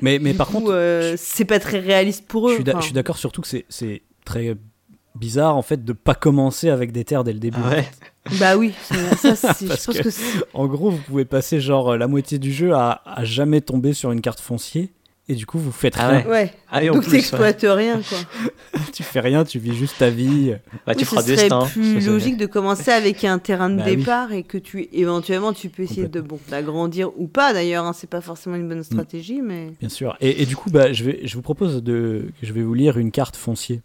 [0.00, 2.56] Mais, mais Du par coup, contre, euh, c'est pas très réaliste pour eux.
[2.58, 4.54] je suis d'accord surtout que c'est- c'est très
[5.14, 7.58] bizarre en fait de pas commencer avec des terres dès le début.
[7.64, 7.88] Ah ouais.
[8.38, 11.96] Bah oui, c'est- ça, c'est- je Parce pense que- En gros, vous pouvez passer genre
[11.96, 14.92] la moitié du jeu à, à jamais tomber sur une carte foncier.
[15.30, 16.26] Et du coup, vous faites Ah rien.
[16.26, 16.52] ouais.
[16.70, 17.18] Ah, et en Donc plus, ouais.
[17.18, 18.18] t'exploites rien quoi.
[18.94, 20.54] tu fais rien, tu vis juste ta vie.
[20.86, 21.66] Bah, tu Oui, feras ce serait destin.
[21.66, 23.96] plus Ça, c'est- logique de commencer avec un terrain de Bah oui.
[23.96, 27.84] départ et que tu éventuellement tu peux essayer de bon d'agrandir ou pas d'ailleurs.
[27.84, 28.68] hein, c'est pas forcément une Mm.
[28.70, 30.16] bonne stratégie, mais Bien sûr.
[30.22, 32.74] Et, et du coup, bah, je, vais, je vous propose de, que je vais vous
[32.74, 33.82] lire une carte foncier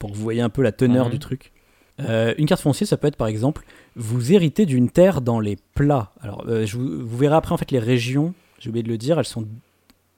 [0.00, 1.12] pour que vous voyez un peu la teneur Mhm.
[1.12, 1.52] du truc.
[2.00, 3.64] Euh, une carte foncier, ça peut être par exemple,
[3.94, 6.10] vous héritez d'une terre dans les plats.
[6.20, 8.34] Alors, euh, je vous, vous verrez après en fait les régions.
[8.58, 9.46] J'ai oublié de le dire, elles sont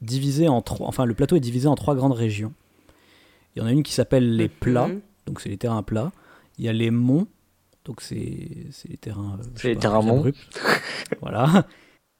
[0.01, 0.86] divisées en trois.
[0.88, 2.53] Enfin, le plateau est divisé en trois grandes régions.
[3.55, 4.88] Il y en a une qui s'appelle les plats.
[4.88, 5.01] Mhm.
[5.26, 6.12] donc c'est les terrains plats.
[6.59, 7.26] Il y a les monts,
[7.84, 9.38] donc c'est c'est les terrains.
[9.40, 10.32] euh, sais les pas, terrains plus monts.
[11.22, 11.66] voilà.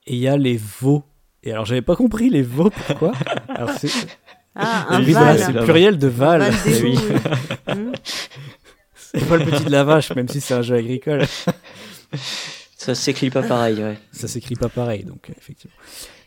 [0.07, 1.03] Et il y a les veaux.
[1.43, 3.13] Et alors j'avais pas compris les veaux pourquoi?
[3.49, 3.91] alors c'est
[4.55, 4.87] Ah,
[5.37, 6.51] c'est le pluriel de val.
[6.83, 6.99] Oui.
[7.69, 7.93] Hmm.
[8.95, 11.25] C'est pas le petit de la vache, même si c'est un jeu agricole.
[12.77, 13.99] Ça s'écrit pas pareil, ouais.
[14.13, 15.77] Ça s'écrit pas pareil, donc euh, effectivement.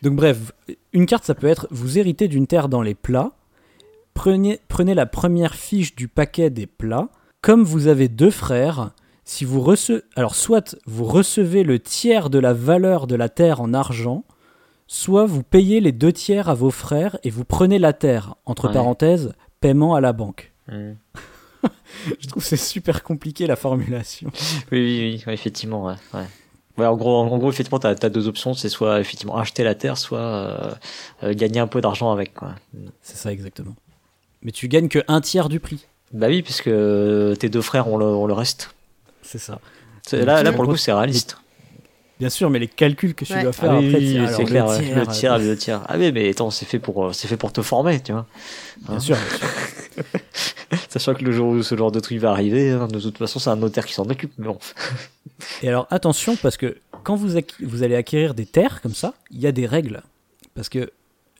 [0.02, 0.52] Donc bref,
[0.92, 3.32] une carte, ça peut être vous héritez d'une terre dans les plats.
[4.14, 7.08] Prenez, prenez la première fiche du paquet des plats.
[7.40, 8.90] Comme vous avez deux frères,
[9.24, 13.60] si vous recevez, alors soit vous recevez le tiers de la valeur de la terre
[13.60, 14.24] en argent,
[14.86, 18.34] soit vous payez les deux tiers à vos frères et vous prenez la terre.
[18.44, 18.74] Entre Ouais.
[18.74, 20.52] parenthèses, paiement à la banque.
[20.68, 20.92] Hmm.
[22.20, 24.30] Je trouve que c'est super compliqué la formulation.
[24.72, 25.94] Oui, oui, oui, effectivement, ouais.
[26.12, 26.26] ouais.
[26.78, 29.74] Ouais, en gros, en gros, effectivement, t'as as deux options, c'est soit effectivement acheter la
[29.74, 30.70] terre, soit euh,
[31.22, 32.54] euh, gagner un peu d'argent avec, quoi.
[33.02, 33.74] C'est ça exactement.
[34.42, 35.86] Mais tu gagnes que un tiers du prix.
[36.12, 38.74] Bah oui, puisque euh, tes deux frères ont le, ont le reste.
[39.22, 39.60] C'est ça.
[40.12, 41.36] Là, là, pour le coup, c'est réaliste.
[42.18, 43.42] Bien sûr, mais les calculs que tu Ouais.
[43.42, 45.56] dois faire Ah oui, après, oui, tiens, oui, alors, c'est clair, tiers, le tiers, le
[45.56, 45.82] tiers.
[45.88, 48.26] Ah oui, mais attends, c'est fait pour, c'est fait pour te former, tu vois.
[48.88, 49.48] Bien sûr, bien sûr.
[51.02, 53.38] Sachant que le jour où ce genre de truc va arriver, hein, de toute façon,
[53.38, 54.32] c'est un notaire qui s'en occupe.
[54.38, 54.58] Mais bon.
[55.62, 57.28] Et alors attention, parce que quand vous,
[57.62, 60.02] vous allez acquérir des terres comme ça, il y a des règles.
[60.54, 60.90] Parce que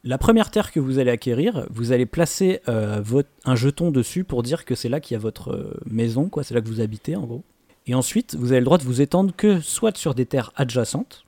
[0.04, 4.24] la première terre que vous allez acquérir, vous allez placer euh, votre, un jeton dessus
[4.24, 6.42] pour dire que c'est là qu'il y a votre euh, maison, quoi.
[6.42, 7.44] C'est là que vous habitez, en gros.
[7.86, 11.24] Et ensuite, vous avez le droit de vous étendre que soit sur des terres adjacentes,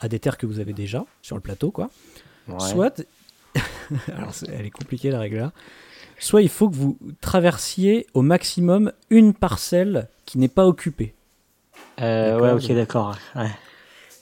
[0.00, 1.90] à des terres que vous avez déjà sur le plateau, quoi.
[2.48, 2.60] Ouais.
[2.60, 3.02] Soit,
[4.16, 5.52] alors c'est- elle est compliquée la règle là.
[6.18, 11.14] Soit il faut que vous traversiez au maximum une parcelle qui n'est pas occupée.
[12.00, 13.16] Euh, ouais, ok, d'accord.
[13.36, 13.50] Ouais.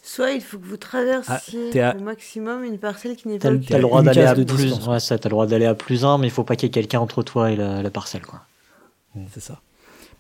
[0.03, 3.49] Soit il faut que vous traversiez Ah, à- au maximum une parcelle qui n'est pas
[3.49, 3.67] occupée.
[3.69, 4.65] t'as le droit d'aller case à de plus.
[4.67, 4.87] distance.
[4.87, 6.69] Ouais, ça, t'as le droit d'aller à plus un, mais il faut pas qu'il y
[6.69, 8.41] ait quelqu'un entre toi et la, la parcelle, quoi.
[9.33, 9.61] C'est ça.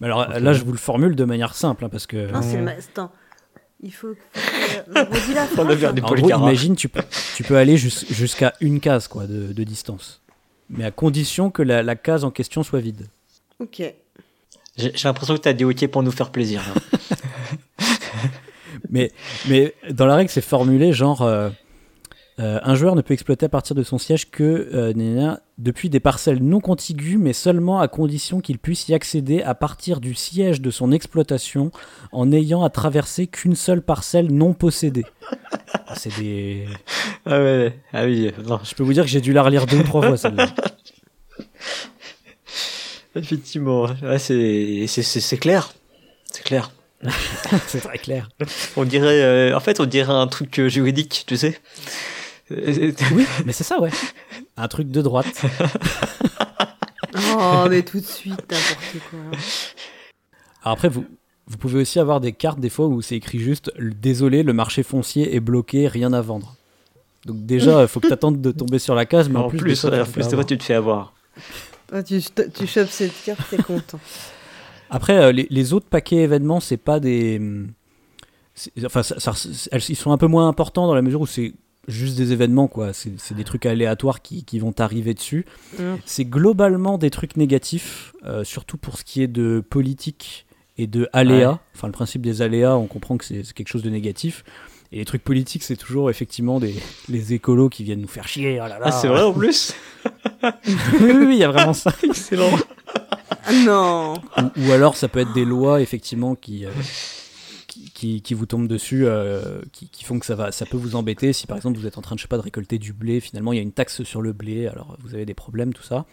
[0.01, 2.31] Mais alors là, je vous le formule de manière simple, hein, parce que.
[2.31, 3.11] Non, c'est le ma- Attends.
[3.83, 4.39] Il faut que.
[4.39, 5.95] Euh, la On phrase.
[5.95, 7.03] des en gros, imagine, tu peux,
[7.35, 10.22] tu peux aller jus- jusqu'à une case quoi, de, de distance.
[10.73, 13.07] Mais à condition que la, la case en question soit vide.
[13.61, 13.79] Ok.
[14.77, 16.62] J'ai j'ai l'impression que t'as dit ok pour nous faire plaisir.
[18.91, 19.11] Mais,
[19.49, 21.23] mais dans la règle, c'est formulé genre.
[21.23, 21.49] euh,
[22.43, 26.01] euh, un joueur ne peut exploiter à partir de son siège que euh, depuis des
[26.01, 30.61] parcelles non contiguës, mais seulement à condition qu'il puisse y accéder à partir du siège
[30.61, 31.70] de son exploitation
[32.11, 35.05] en n'ayant à traverser qu'une seule parcelle non possédée.
[35.86, 36.66] Ah, C'est des.
[37.24, 39.78] ah ouais, ah oui, non, Je peux vous dire que j'ai dû la relire deux
[39.78, 40.47] ou trois fois celle-là.
[43.16, 45.72] effectivement, ouais, c'est clair,
[46.30, 46.70] c'est clair.
[47.66, 48.28] C'est très clair.
[48.76, 51.59] On dirait, euh, en fait, on dirait un truc juridique, tu sais.
[53.14, 53.90] Oui, mais c'est ça, ouais.
[54.57, 55.42] Un truc de droite.
[57.34, 59.18] Oh, mais tout de suite, n'importe quoi.
[60.62, 61.05] Alors après, vous,
[61.46, 64.82] vous pouvez aussi avoir des cartes des fois où c'est écrit juste Désolé, le marché
[64.82, 66.57] foncier est bloqué, rien à vendre.
[67.26, 69.59] Donc déjà, il faut que tu attendes de tomber sur la case, mais en plus,
[69.59, 71.12] des fois, ouais, tu en te plus, tu te fais avoir.
[71.92, 72.20] Ah, tu,
[72.55, 74.00] tu chopes cette carte, t'es content.
[74.90, 77.36] Après, euh, les, les autres paquets événements, c'est pas des.
[77.38, 77.72] hum,
[78.55, 79.32] c'est- Enfin, ça-
[79.88, 81.53] ils sont un peu moins importants dans la mesure où c'est
[81.89, 82.93] juste des événements, quoi.
[82.93, 85.47] C'est c'est des trucs aléatoires qui, qui vont t'arriver dessus.
[85.78, 85.99] Hum.
[86.05, 90.47] C'est globalement des trucs négatifs, euh, surtout pour ce qui est de politique
[90.78, 91.53] et de aléas.
[91.53, 91.59] Ouais.
[91.74, 94.45] Enfin, le principe des aléas, on comprend que c'est c'est quelque chose de négatif.
[94.93, 96.74] Et les trucs politiques, c'est toujours effectivement des,
[97.09, 98.61] les écolos qui viennent nous faire chier.
[98.62, 98.87] Oh là là.
[98.89, 99.74] Ah, c'est vrai en plus
[100.45, 100.51] oui,
[101.01, 101.95] oui, oui, il y a vraiment ça.
[102.03, 102.51] Excellent.
[103.45, 106.70] Ah non ou, ou alors, ça peut être des lois, effectivement, qui, euh,
[108.20, 111.32] qui, vous tombent dessus, euh, qui, qui font que ça, va, ça peut vous embêter.
[111.32, 113.20] Si par exemple, vous êtes en train de, je sais pas, de récolter du blé,
[113.20, 115.82] finalement, il y a une taxe sur le blé, alors vous avez des problèmes, tout
[115.82, 116.05] ça.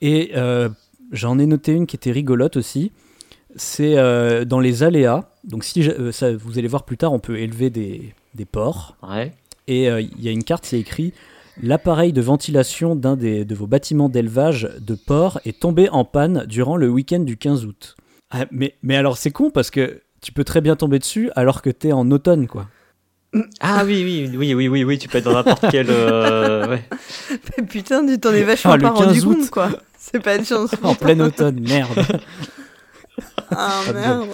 [0.00, 0.68] Et euh,
[1.12, 2.92] j'en ai noté une qui était rigolote aussi.
[3.56, 5.30] C'est euh, dans les aléas.
[5.44, 8.44] Donc, si je- euh, ça, vous allez voir plus tard, on peut élever des, des
[8.44, 8.96] porcs.
[9.02, 9.32] Ouais.
[9.66, 11.12] Et euh, il y a une carte, c'est écrit
[11.60, 16.76] L'appareil de ventilation d'un de vos bâtiments d'élevage de porc est tombé en panne durant
[16.76, 17.96] le week-end du 15 août.
[18.30, 21.62] Ah, mais, mais alors, c'est con parce que tu peux très bien tomber dessus alors
[21.62, 22.66] que t'es en automne, quoi.
[23.60, 25.88] Ah oui, oui, oui, oui, oui, oui, tu peux être dans n'importe quel.
[25.90, 26.82] euh, ouais.
[27.58, 29.36] Mais putain, tu t'en es vachement Ah, pas rendu 15 août.
[29.40, 29.70] compte, quoi.
[29.98, 30.70] C'est pas de chance.
[30.82, 31.90] En plein automne, merde.
[33.50, 34.28] Ah merde.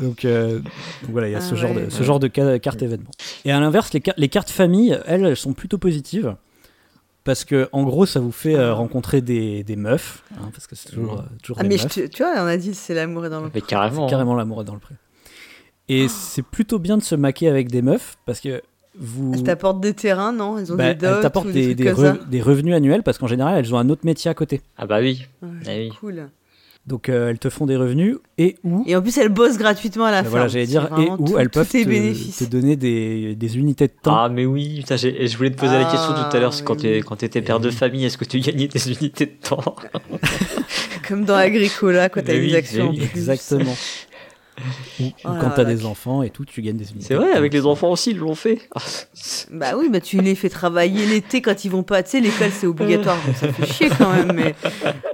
[0.00, 2.04] Donc, euh, donc voilà, il y a Ah ce, genre ouais, de, ce ouais.
[2.04, 3.10] genre de ca- carte événement.
[3.44, 6.34] Et à l'inverse, les, les cartes famille, elles, elles sont plutôt positives.
[7.24, 10.22] Parce que, en gros, ça vous fait euh, rencontrer des, des meufs.
[10.36, 11.94] hein, parce que c'est toujours, euh, toujours Ah, des mais je meufs.
[11.94, 13.50] te- tu vois, on a dit c'est l'amour est dans le.
[13.54, 14.06] Mais carrément.
[14.06, 14.94] C'est carrément l'amour est dans le pré.
[15.88, 18.62] Et c'est plutôt bien de se maquer avec des meufs parce que
[18.98, 19.32] vous.
[19.34, 20.58] Elles t'apportent des terrains, non?
[20.58, 22.40] Elles ont bah, des dots elles t'apportent ou des, des, des, trucs comme re- des
[22.42, 24.60] revenus annuels parce qu'en général, elles ont un autre métier à côté.
[24.78, 25.26] Ah bah oui.
[25.42, 25.88] Ouais, Ah oui.
[26.00, 26.28] Cool.
[26.86, 28.84] Donc, euh, elles te font des revenus et ou.
[28.86, 30.30] Et en plus, elles bossent gratuitement à la bah, fin.
[30.30, 34.14] voilà, j'allais dire, et où elles peuvent te, donner des, des unités de temps.
[34.14, 36.86] Ah mais oui, putain, je voulais te poser la question tout à l'heure, quand Ah,
[36.86, 37.00] oui.
[37.00, 37.74] quand t'étais père de oui.
[37.74, 39.76] famille, est-ce que tu gagnais des unités de temps?
[41.08, 43.02] Comme dans Agricola, quand t'as Mais des oui, actions en plus.
[43.02, 43.76] Exactement.
[45.00, 47.06] ou, ou Oh quand t'as des enfants et tout, tu gagnes des unités.
[47.08, 48.60] C'est vrai, avec les enfants aussi, ils l'ont fait.
[48.74, 48.80] Ah,
[49.50, 52.02] Bah oui, bah tu les fais travailler l'été quand ils vont pas.
[52.02, 54.32] Tu sais, l'école c'est obligatoire, donc ça fait chier quand même.
[54.32, 54.54] Mais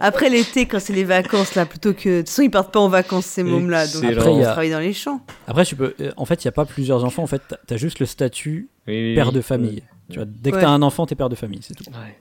[0.01, 2.09] après l'été, quand c'est les vacances là, plutôt que.
[2.09, 4.37] De toute façon, ils partent pas en vacances ces mômes là, donc après Après, il
[4.37, 5.21] y ils a- travaillent dans les champs.
[5.47, 5.95] Après, tu peux.
[6.01, 7.23] euh, En fait, il n'y a pas plusieurs enfants.
[7.23, 9.35] En fait, t'as- juste le statut Oui, oui, père oui.
[9.35, 9.83] de famille.
[10.11, 10.63] Tu vois, dès que Ouais.
[10.63, 11.85] t'as un enfant, t'es père de famille, c'est tout.
[11.91, 12.19] Ouais.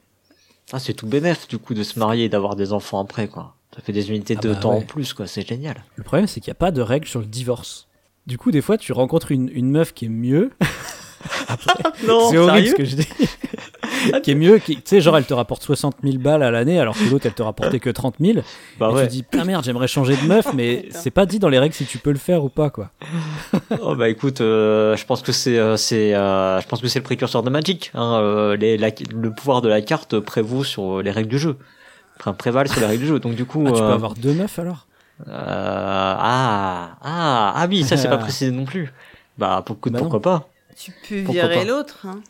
[0.72, 3.56] Ah, c'est tout bénef du coup de se marier et d'avoir des enfants après quoi.
[3.76, 5.84] Ça fait des unités Ah de bah temps en plus quoi, c'est génial.
[5.96, 7.88] Le problème, c'est qu'il n'y a pas de règle sur le divorce.
[8.28, 10.52] Du coup, des fois, tu rencontres une, une meuf qui est mieux.
[12.08, 14.22] Non, c'est horrible ce sérieux que je dis.
[14.24, 16.80] qui est mieux, qui, tu sais, genre, elle te rapporte 60 000 balles à l'année,
[16.80, 18.40] alors que l'autre, elle te rapportait que 30 000.
[18.80, 19.02] Bah et ouais.
[19.02, 21.60] tu te dis, putain, merde, j'aimerais changer de meuf, mais c'est pas dit dans les
[21.60, 22.92] règles si tu peux le faire ou pas, quoi.
[23.82, 27.00] Oh bah écoute, euh, je pense que c'est euh, c'est euh, je pense que c'est
[27.00, 27.92] le précurseur de Magic.
[27.94, 31.58] Hein, euh, les, la- le pouvoir de la carte prévaut sur les règles du jeu.
[32.20, 33.20] Enfin, prévalent sur les règles du jeu.
[33.20, 34.88] Donc du coup, Ah, tu peux euh, avoir deux meufs alors?
[35.28, 35.32] euh,
[36.18, 38.92] ah ah ah oui, ça c'est pas précisé non plus.
[39.38, 40.00] Bah pour, Bah non.
[40.00, 40.50] pourquoi pas?
[40.78, 42.06] Tu peux Pourquoi virer l'autre.
[42.06, 42.22] Hein.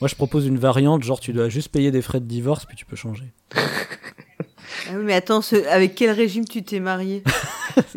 [0.00, 2.76] Moi, je propose une variante, genre, tu dois juste payer des frais de divorce, puis
[2.76, 3.32] tu peux changer.
[3.54, 7.22] Ah oui, mais attends, ce- avec quel régime tu t'es marié?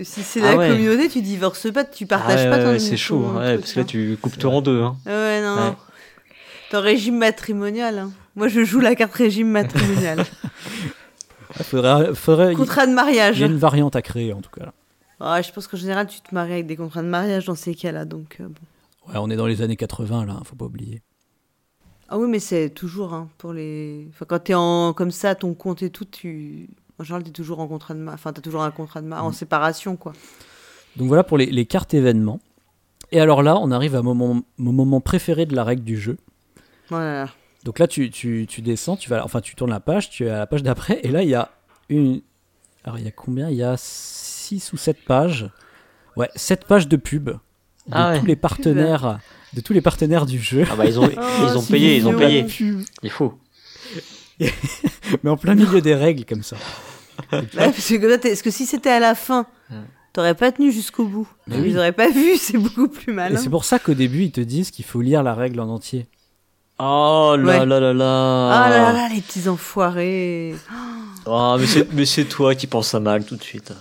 [0.04, 0.68] Si c'est Ah la ouais.
[0.70, 3.40] communauté, tu divorces pas, tu Ah partages ouais, pas ouais, ton ouais, c'est chaud, ton
[3.40, 4.82] truc, parce que là tu coupes tout en deux.
[4.82, 4.98] Hein.
[5.06, 5.62] Ah ouais, non, Ouais.
[5.70, 5.76] non.
[6.70, 7.98] Ton régime matrimonial.
[8.00, 8.12] hein.
[8.36, 10.26] Moi, je joue la carte régime matrimonial.
[11.60, 13.40] Il faudrait, faudrait, il Contrat de mariage.
[13.40, 14.72] y a une variante à créer, en tout cas.
[15.20, 17.76] Ah, je pense qu'en général, tu te maries avec des contrats de mariage dans ces
[17.76, 18.06] cas-là.
[18.06, 19.12] Donc, euh, bon.
[19.12, 21.02] Ouais, on est dans les années 80, là, hein, faut pas oublier.
[22.08, 24.08] Ah oui, mais c'est toujours hein, pour les.
[24.10, 26.70] Enfin, quand t'es en comme ça, ton compte et tout, tu.
[26.98, 28.14] En général, t'es toujours en contrat de ma...
[28.14, 29.22] Enfin, t'as toujours un contrat de ma...
[29.22, 29.26] Mm.
[29.26, 30.14] en séparation, quoi.
[30.96, 32.40] Donc voilà pour les, les cartes événements.
[33.12, 35.98] Et alors là, on arrive à mon moment, mon moment préféré de la règle du
[35.98, 36.18] jeu.
[36.90, 37.30] Voilà.
[37.66, 40.30] Donc là, tu, tu, tu descends, tu vas, enfin, tu tournes la page, tu es
[40.30, 41.50] à la page d'après, et là, il y a
[41.90, 42.22] une.
[42.84, 43.50] Alors, il y a combien?
[43.50, 45.50] Il y a 6 ou 7 pages.
[46.16, 47.36] Ouais, 7 pages de pub de
[47.92, 48.20] Ah ouais.
[48.20, 49.20] tous les partenaires,
[49.54, 50.64] de tous les partenaires du jeu.
[50.72, 52.46] Ah bah ils ont Oh, ils ont payé, ils ont payé.
[53.04, 53.38] Il faut.
[55.24, 56.56] Mais en plein milieu des règles, comme ça.
[57.34, 59.46] Ouais, parce que parce que si c'était à la fin,
[60.14, 61.28] t'aurais pas tenu jusqu'au bout.
[61.48, 61.78] Mais Ils oui.
[61.78, 63.38] auraient pas vu, c'est beaucoup plus Et malin.
[63.38, 66.08] c'est pour ça qu'au début, ils te disent qu'il faut lire la règle en entier.
[66.80, 67.66] Oh là Ouais.
[67.66, 68.50] là là là.
[68.52, 70.56] Ah là là, les petits enfoirés.
[71.26, 73.74] Ah mais c'est mais c'est toi qui penses à mal tout de suite.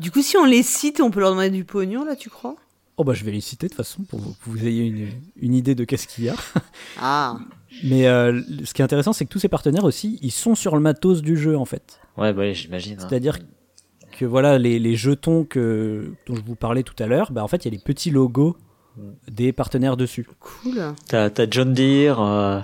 [0.00, 2.56] Du coup, si on les cite, on peut leur demander du pognon, là, tu crois?
[2.98, 5.08] Oh bah je vais les citer de toute façon pour que vous ayez une,
[5.40, 6.34] une idée de qu'est-ce qu'il y a.
[7.00, 7.36] Ah.
[7.84, 10.74] Mais euh, ce qui est intéressant, c'est que tous ces partenaires aussi, ils sont sur
[10.76, 12.00] le matos du jeu en fait.
[12.16, 12.94] Ouais bah j'imagine.
[12.98, 13.06] hein.
[13.08, 13.38] C'est-à-dire
[14.18, 17.48] que voilà, les, les jetons que, dont je vous parlais tout à l'heure, bah, en
[17.48, 18.56] fait, il y a les petits logos
[19.30, 20.26] des partenaires dessus.
[20.40, 20.94] Cool.
[21.08, 22.20] T'as t'as John Deere.
[22.20, 22.60] euh,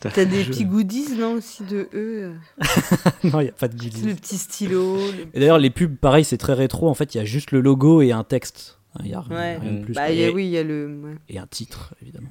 [0.00, 2.34] T'as des petits goodies, non, aussi de eux
[3.24, 4.02] non, il n'y a pas de goodies.
[4.06, 4.96] Le petit stylo.
[4.98, 6.88] le- Et d'ailleurs, les pubs, pareil, c'est très rétro.
[6.88, 8.78] En fait, il y a juste le logo et un texte.
[8.94, 9.56] Hein, Il y a rien, Ouais.
[9.56, 9.94] rien de plus.
[9.94, 11.00] Bah, y a- oui, il y a le.
[11.02, 11.14] ouais.
[11.30, 12.28] et un titre, évidemment.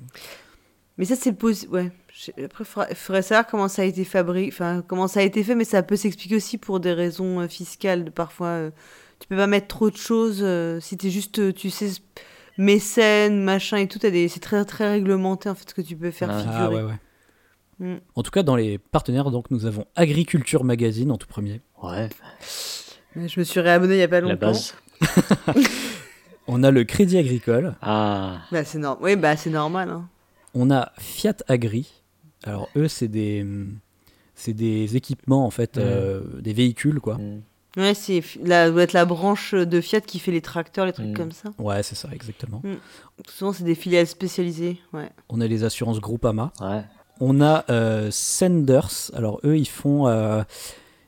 [0.98, 1.92] Mais ça, c'est le posi- Ouais.
[2.14, 5.24] Je- Après, il faudrait, faudrait savoir comment ça a été fabriqué, enfin, comment ça a
[5.24, 8.12] été fait, mais ça peut s'expliquer aussi pour des raisons euh, fiscales.
[8.12, 8.70] Parfois, euh,
[9.20, 10.40] tu peux pas mettre trop de choses.
[10.42, 11.90] euh, si t'es juste, euh, tu sais,
[12.58, 14.28] mécène, machin et tout, des...
[14.28, 16.60] c'est très, très réglementé, en fait, ce que tu peux faire Ah, figurer.
[16.62, 16.94] Ah ouais, ouais.
[17.80, 18.00] Mm.
[18.16, 21.62] En tout cas, dans les partenaires, donc, nous avons Agriculture Magazine en tout premier.
[21.84, 22.10] Ouais.
[23.16, 24.32] Je me suis réabonné il y a pas longtemps.
[24.32, 24.76] La base.
[26.48, 27.76] On a le Crédit Agricole.
[27.82, 28.40] Ah.
[28.52, 29.04] Bah, c'est normal.
[29.04, 29.90] Oui, bah, c'est normal.
[29.90, 30.08] hein.
[30.54, 32.04] On a Fiat Agri.
[32.44, 33.46] Alors, eux, c'est des.
[34.36, 35.84] C'est des équipements, en fait, Ouais.
[35.86, 37.16] euh, des véhicules, quoi.
[37.18, 37.42] Mm.
[37.78, 41.08] Ouais, c'est la, doit être la branche de Fiat qui fait les tracteurs, les trucs
[41.10, 41.14] Mm.
[41.14, 41.50] comme ça.
[41.60, 42.62] Ouais, c'est ça, exactement.
[43.30, 44.80] Souvent, c'est des filiales spécialisées.
[44.94, 45.10] Ouais.
[45.30, 46.54] On a les assurances Groupama.
[46.62, 46.84] Ouais.
[47.20, 49.12] On a euh, Senders.
[49.14, 50.08] Alors, eux, ils font.
[50.08, 50.44] euh,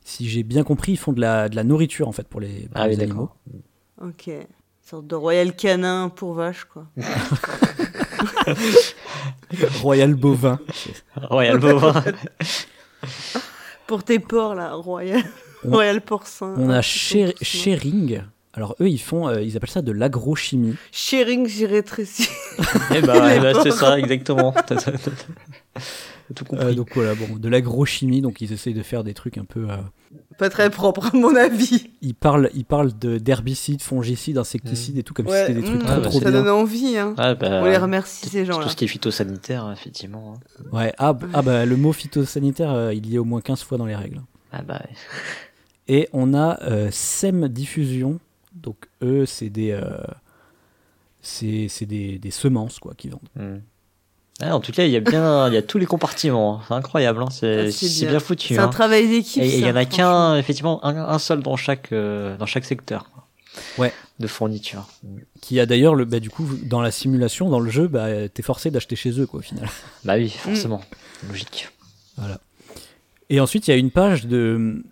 [0.04, 2.68] si j'ai bien compris, ils font de la, de la nourriture, en fait, pour les,
[2.70, 3.30] pour Ah les oui animaux.
[4.02, 4.28] Ok.
[4.28, 4.46] Une
[4.90, 6.86] sorte de royal canin pour vache, quoi.
[9.82, 10.60] Royal Bovin.
[11.16, 12.04] Royal Bovin.
[13.88, 15.24] Pour tes porcs, là, royal,
[15.66, 16.54] On- royal porcin.
[16.58, 18.22] On a Ah, c'est tout, Sharing.
[18.54, 19.28] Alors, eux, ils font.
[19.28, 20.76] euh, ils appellent ça de l'agrochimie.
[20.92, 22.28] Sharing, j'ai rétréci.
[22.96, 24.54] Eh bah, bah, c'est ça exactement.
[26.36, 26.76] Tout Euh, compris.
[26.76, 29.70] donc voilà, bon, de l'agrochimie, donc ils essayent de faire des trucs un peu.
[29.70, 29.78] euh,
[30.38, 31.90] Pas très propre, à mon avis.
[32.02, 35.82] ils parlent, ils parlent de d'herbicides, fongicides, insecticides et tout comme si c'était des trucs
[35.82, 36.44] mmh, trop Ah, trop ça bien.
[36.44, 36.98] donne envie.
[36.98, 37.16] Hein.
[37.18, 38.64] Ouais, bah, On les remercie, ces gens-là.
[38.66, 40.34] Tout ce qui est phytosanitaire, effectivement.
[40.36, 40.64] hein.
[40.74, 43.78] Ouais, ah, ah bah le mot phytosanitaire, euh, il y est au moins 15 fois
[43.78, 44.22] dans les règles.
[44.52, 44.82] Ah bah,
[45.88, 48.20] Et on a euh, SEM Diffusion,
[48.54, 49.82] donc eux, c'est des, euh,
[51.22, 53.22] c'est c'est des, des semences quoi qui vendent.
[53.36, 53.60] hmm.
[54.40, 56.58] Ah, en tout cas, il y a bien, il y a tous les compartiments.
[56.60, 56.64] hein.
[56.68, 57.30] C'est incroyable, hein.
[57.32, 58.10] c'est Ah, bien.
[58.12, 58.20] bien.
[58.20, 58.54] foutu.
[58.54, 58.68] C'est un hein.
[58.68, 59.42] travail d'équipe.
[59.42, 62.66] Et il y en a qu'un, effectivement, un, un seul dans chaque, euh, dans chaque
[62.66, 63.10] secteur.
[63.80, 63.92] Ouais.
[64.20, 64.88] De fourniture.
[65.42, 68.44] Qui a d'ailleurs le, bah, du coup dans la simulation, dans le jeu, bah, t'es
[68.44, 69.68] forcé d'acheter chez eux quoi au final.
[70.04, 70.82] Bah oui, forcément.
[71.28, 71.70] Logique.
[73.32, 74.84] Et ensuite, il y a une page de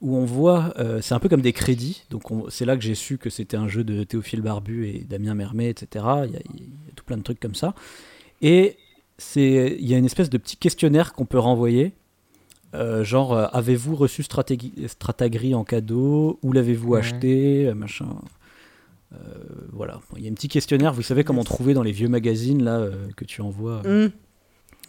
[0.00, 2.04] où on voit, euh, c'est un peu comme des crédits.
[2.10, 5.04] Donc on- c'est là que j'ai su que c'était un jeu de Théophile Barbu et
[5.08, 6.04] Damien Mermet, etc.
[6.26, 7.74] Il y, a, il y a tout plein de trucs comme ça.
[8.42, 8.76] Et
[9.18, 11.92] c'est, il y a une espèce de petit questionnaire qu'on peut renvoyer.
[12.74, 16.38] Euh, genre, euh, avez-vous reçu Stratagri en cadeau?
[16.42, 17.70] Où l'avez-vous acheté?
[17.74, 18.08] Machin.
[19.12, 19.16] Euh,
[19.72, 20.00] voilà.
[20.16, 22.86] Il y a un petit questionnaire, vous savez comment trouver dans les vieux magazines là
[23.16, 23.82] que tu envoies.
[23.84, 24.10] Mmh.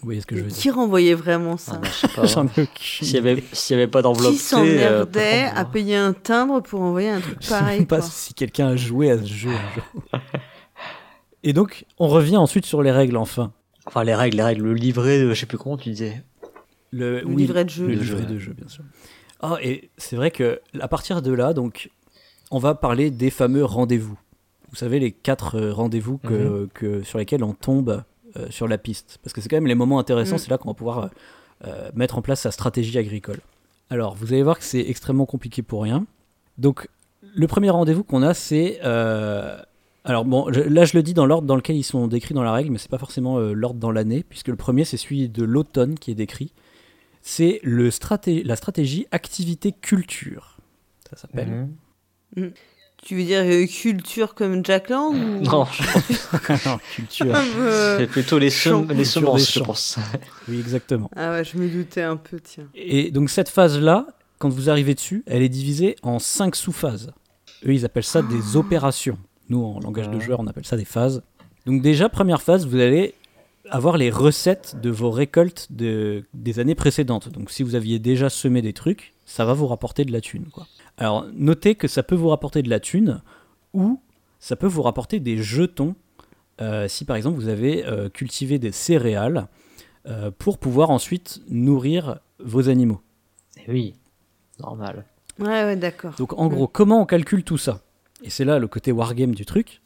[0.01, 2.07] Vous voyez ce que je veux dire Qui renvoyait vraiment Ah, ça bah, je sais
[2.07, 2.25] pas.
[2.25, 6.13] J'en ai aucune S'il y avait, pas d'enveloppe, Qui sais, euh, s'emmerdait à payer un
[6.13, 8.07] timbre pour envoyer un truc Je sais pareil même pas quoi.
[8.09, 9.49] si quelqu'un a joué à ce jeu.
[9.51, 9.83] un jour.
[11.43, 13.51] Et donc, on revient ensuite sur les règles, enfin.
[13.85, 16.23] Enfin, les règles, les règles, le livret, de, je sais plus comment tu disais.
[16.91, 17.87] Le, Le livret de jeu.
[17.87, 18.83] Le Le livret jeu, de jeu, bien sûr.
[19.41, 21.89] Ah, et c'est vrai que à partir de là, donc,
[22.51, 24.17] on va parler des fameux rendez-vous.
[24.69, 28.01] Vous savez, les quatre euh, rendez-vous que, que- sur lesquels on tombe euh,
[28.49, 29.19] sur la piste.
[29.23, 30.39] Parce que c'est quand même les moments intéressants, Mm.
[30.39, 31.07] c'est là qu'on va pouvoir euh,
[31.67, 33.39] euh, mettre en place sa stratégie agricole.
[33.89, 36.05] Alors, vous allez voir que c'est extrêmement compliqué pour rien.
[36.57, 36.87] Donc,
[37.35, 38.79] le premier rendez-vous qu'on a, c'est.
[38.83, 39.57] euh,
[40.03, 42.41] alors, bon, je- là, je le dis dans l'ordre dans lequel ils sont décrits dans
[42.43, 45.29] la règle, mais c'est pas forcément euh, l'ordre dans l'année, puisque le premier, c'est celui
[45.29, 46.51] de l'automne qui est décrit.
[47.21, 50.57] C'est le straté- la stratégie activité-culture.
[51.09, 51.67] Ça s'appelle.
[52.35, 52.51] Mhm.
[53.03, 55.65] Tu veux dire euh, culture comme Jack Lang ou Non,
[56.95, 57.25] culture.
[57.25, 59.97] comme, euh, c'est plutôt les, sem- les semences, je pense.
[60.47, 61.09] Oui, exactement.
[61.15, 62.67] Ah ouais, je me doutais un peu, tiens.
[62.75, 64.05] Et donc, cette phase-là,
[64.37, 67.11] quand vous arrivez dessus, elle est divisée en cinq sous-phases.
[67.65, 69.17] Eux, ils appellent ça des opérations.
[69.49, 70.19] Nous, en langage de Ah.
[70.23, 71.23] joueur, on appelle ça des phases.
[71.65, 73.13] Donc, déjà, première phase, vous allez
[73.71, 77.29] avoir les recettes de vos récoltes de, des années précédentes.
[77.29, 80.45] Donc, si vous aviez déjà semé des trucs, ça va vous rapporter de la thune.
[80.51, 80.67] Quoi.
[80.97, 83.21] Alors, notez que ça peut vous rapporter de la thune
[83.73, 83.99] ou
[84.39, 85.95] ça peut vous rapporter des jetons
[86.61, 89.47] euh, si, par exemple, vous avez euh, cultivé des céréales
[90.07, 93.01] euh, pour pouvoir ensuite nourrir vos animaux.
[93.57, 93.95] Eh oui,
[94.59, 95.05] normal.
[95.39, 96.13] Ouais, ouais, d'accord.
[96.17, 97.81] Donc en gros, comment on calcule tout ça?
[98.21, 99.81] Et c'est là le côté wargame du truc.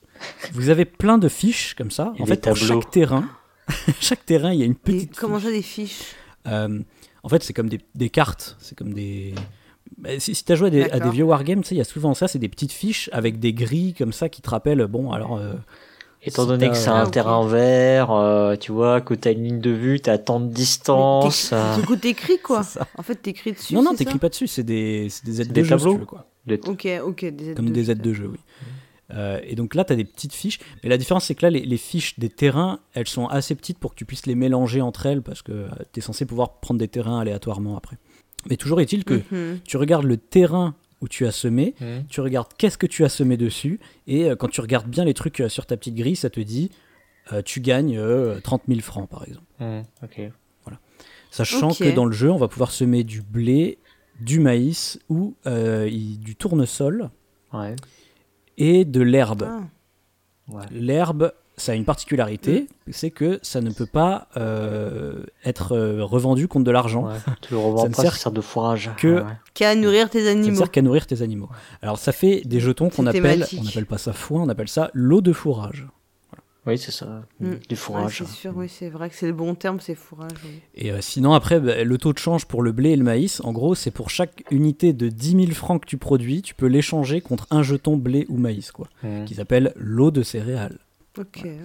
[0.54, 2.14] Vous avez plein de fiches comme ça.
[2.18, 3.30] Et en fait, pour chaque terrain,
[4.00, 5.16] chaque terrain, il y a une Et petite.
[5.16, 5.46] comment fiche.
[5.46, 6.02] ça, des fiches
[6.48, 6.80] Euh,
[7.24, 8.56] En fait, c'est comme des, des cartes.
[8.60, 9.34] C'est comme des.
[9.98, 11.80] Bah, si si tu as joué à des, à des vieux wargames, tu sais, il
[11.80, 14.50] y a souvent ça, c'est des petites fiches avec des grilles comme ça qui te
[14.50, 14.86] rappellent.
[14.88, 15.38] Bon, alors.
[15.38, 15.54] euh,
[16.28, 17.12] Étant Si donné que c'est Ah, un ok.
[17.12, 21.54] terrain vert, euh, tu vois, que t'as une ligne de vue, t'as tant de distance.
[21.78, 22.64] Du coup, t'écris quoi.
[22.98, 23.76] En fait, t'écris dessus.
[23.76, 25.88] Non, non, t'écris pas dessus, c'est des, c'est des aides des de jeu, si tu
[25.90, 26.28] tableaux veux, quoi.
[26.48, 28.40] le- Ok, ok, des aides Comme de des aides de jeu, oui.
[29.14, 30.60] Euh, et donc là, tu as des petites fiches.
[30.84, 33.78] Mais la différence, c'est que là, les, les fiches des terrains, elles sont assez petites
[33.80, 36.80] pour que tu puisses les mélanger entre elles parce que tu es censé pouvoir prendre
[36.80, 37.98] des terrains aléatoirement après.
[38.50, 39.60] Mais toujours est-il que Mhm.
[39.64, 42.06] tu regardes le terrain où tu as semé, Mhm.
[42.10, 45.14] tu regardes qu'est-ce que tu as semé dessus, et euh, quand tu regardes bien les
[45.14, 46.72] trucs euh, sur ta petite grille, ça te dit
[47.34, 49.46] euh, tu gagnes euh, 30 000 francs par exemple.
[49.60, 49.84] Mhm.
[51.32, 53.78] Sachant que dans le jeu, on va pouvoir semer du blé,
[54.22, 57.10] du maïs ou euh, y- du tournesol
[57.54, 57.76] Ouais.
[58.58, 59.48] Et de l'herbe.
[59.48, 59.62] Ah.
[60.54, 60.64] ouais.
[60.72, 66.48] L'herbe, ça a une particularité, c'est que ça ne peut pas euh, être euh, revendu
[66.48, 67.06] contre de l'argent.
[67.08, 67.14] Ouais.
[67.42, 68.92] Tu le revends Ça ne pas, sert ça sert de fourrage.
[68.98, 69.28] que- Ouais, ouais.
[69.54, 70.58] Qu'à nourrir tes Ça ne animaux.
[70.58, 71.50] sert qu'à nourrir tes animaux.
[71.82, 74.90] Alors ça fait des jetons qu'on appelle, on n'appelle pas ça foin, on appelle ça
[74.94, 75.88] l'eau de fourrage.
[76.68, 77.22] Oui, c'est ça.
[77.40, 77.46] Mm.
[77.50, 78.18] Du Ouais, fourrage.
[78.18, 80.32] c'est sûr, oui, c'est vrai que c'est le bon terme, c'est fourrage.
[80.46, 80.62] oui.
[80.76, 83.40] Et euh, sinon après, bah, le taux de change pour le blé et le maïs,
[83.44, 86.66] en gros, c'est pour chaque unité de 10 000 francs que tu produis, tu peux
[86.68, 89.26] l'échanger contre un jeton blé ou maïs, quoi, Mhm.
[89.26, 90.80] qui s'appelle l'eau de céréales.
[91.18, 91.56] Ok, ouais.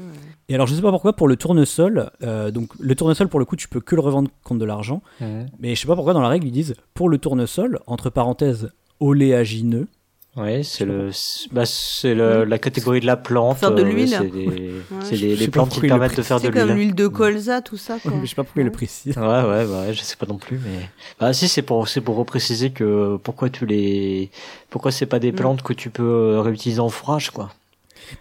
[0.49, 3.45] Et alors je sais pas pourquoi pour le tournesol, euh, donc le tournesol pour le
[3.45, 5.47] coup tu peux que le revendre contre de l'argent, Mhm.
[5.59, 8.71] mais je sais pas pourquoi dans la règle ils disent pour le tournesol entre parenthèses
[9.01, 9.89] oléagineux.
[10.37, 11.11] Ouais, c'est le,
[11.51, 13.59] bah, c'est le- la catégorie de la plante.
[13.59, 14.09] Faire de euh, l'huile.
[14.11, 14.71] C'est des,
[15.03, 16.77] c'est je des, plantes qui permettent de faire de C'est comme l'huile.
[16.77, 18.13] l'huile de colza, tout ça, quoi.
[18.23, 18.77] je sais pas pourquoi il le Ouais.
[18.77, 19.17] précise.
[19.17, 20.89] Ouais, ouais, bah, ouais, je sais pas non plus, mais.
[21.19, 24.31] Bah, si, c'est pour, c'est pour repréciser que pourquoi tu les.
[24.71, 25.37] Pourquoi c'est pas des Mm.
[25.37, 27.51] plantes que tu peux euh, réutiliser en fourrage, quoi.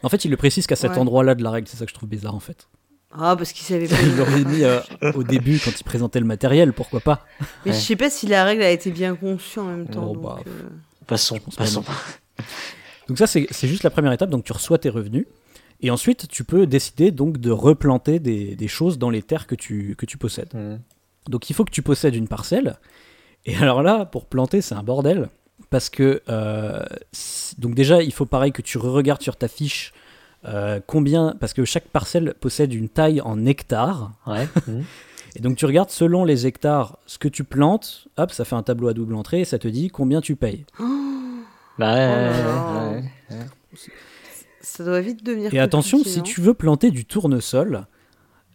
[0.03, 0.97] En fait il le précise qu'à cet Ouais.
[0.97, 2.68] endroit-là de la règle, c'est ça que je trouve bizarre en fait.
[3.12, 3.95] Ah, parce qu'il savait pas.
[4.01, 4.80] Il l'aurait mis euh,
[5.16, 7.26] au début quand il présentait le matériel, pourquoi pas
[7.66, 7.78] Mais Ouais.
[7.78, 10.07] je sais pas si la règle a été bien conçue en même temps.
[10.10, 10.51] Oh, donc, bah, euh,
[11.10, 11.84] Passons, passons.
[13.07, 14.30] Donc ça, c'est juste la première étape.
[14.30, 15.26] Donc tu reçois tes revenus.
[15.82, 19.55] Et ensuite, tu peux décider donc de replanter des, des choses dans les terres que
[19.55, 20.53] tu, que tu possèdes.
[20.53, 20.80] Mhm.
[21.30, 22.78] Donc il faut que tu possèdes une parcelle.
[23.45, 25.30] Et alors là, pour planter, c'est un bordel.
[25.70, 26.84] Parce que, euh,
[27.57, 29.93] donc déjà, il faut pareil que tu regardes sur ta fiche
[30.45, 34.12] euh, combien, parce que chaque parcelle possède une taille en hectares.
[34.28, 34.47] Ouais.
[34.68, 34.84] mhm.
[35.36, 38.64] Et donc tu regardes selon les hectares ce que tu plantes, hop, ça fait un
[38.64, 40.66] tableau à double entrée et ça te dit combien tu payes.
[41.78, 43.46] Bah ouais, Oh là ouais, ouais, ouais.
[44.60, 45.54] Ça doit vite devenir.
[45.54, 47.86] Et attention, si non tu veux planter du tournesol,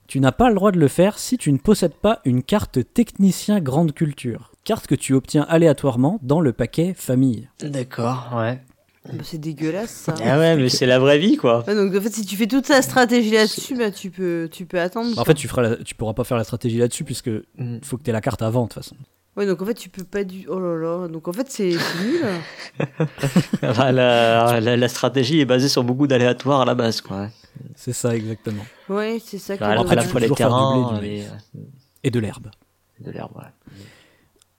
[0.06, 2.80] tu n'as pas le droit de le faire si tu ne possèdes pas une carte
[2.92, 4.52] technicien grande culture.
[4.64, 7.48] Carte que tu obtiens aléatoirement dans le paquet famille.
[7.60, 8.60] D'accord, ouais.
[9.06, 10.14] Bah, c'est dégueulasse ça.
[10.24, 11.62] Ah ouais, mais c'est la vraie vie, quoi.
[11.66, 14.64] Ouais, donc en fait, si tu fais toute ta stratégie là-dessus, bah, tu peux, tu
[14.64, 15.18] peux attendre.
[15.18, 17.28] En fait, tu feras la- tu pourras pas faire la stratégie là-dessus puisque
[17.58, 17.80] Mhm.
[17.82, 18.96] faut que tu aies la carte avant de toute façon.
[19.36, 20.46] Ouais, donc en fait, tu peux pas du.
[20.48, 21.08] Oh là là.
[21.08, 22.24] Donc en fait, c'est c'est nul.
[23.62, 27.28] Enfin, la, la, la stratégie est basée sur beaucoup d'aléatoires à la base, quoi.
[27.74, 28.64] C'est ça exactement.
[28.88, 29.56] Ouais, c'est ça.
[29.56, 31.26] qui est après, la peux fois les toujours faire du terrains, blé, du les-
[32.04, 32.48] Et de l'herbe.
[33.00, 33.63] de l'herbe, ouais.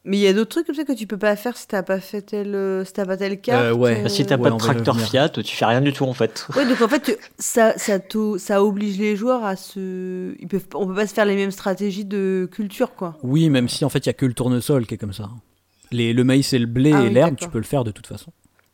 [0.07, 1.81] Mais il y a d'autres trucs comme ça que tu peux pas faire si t'as
[1.81, 3.65] pas fait tel, euh, si t'as pas telle carte.
[3.65, 4.03] Euh, ouais.
[4.03, 4.99] Bah, si t'as Ouais, pas de tracteur.
[4.99, 6.47] Fiat, tu fais rien du tout, en fait.
[6.55, 10.35] Ouais, donc en fait, tu- ça, ça, oblige les joueurs à se.
[10.39, 13.17] Ils peuvent, on peut pas se faire les mêmes stratégies de culture, quoi.
[13.23, 15.29] Oui, même si en fait il y a que le tournesol qui est comme ça.
[15.91, 17.91] Les, le maïs et le blé Ah et oui, l'herbe, tu peux le faire de
[17.91, 18.31] toute façon.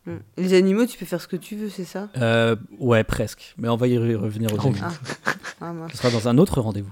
[0.07, 0.11] Mm.
[0.37, 2.09] Les animaux, tu peux faire ce que tu veux, c'est ça?
[2.17, 3.53] Euh, ouais, presque.
[3.57, 4.71] Mais on va y re- revenir au Oh.
[4.81, 4.91] Ah.
[5.61, 5.73] Ah.
[5.91, 6.91] Ce sera dans un autre rendez-vous.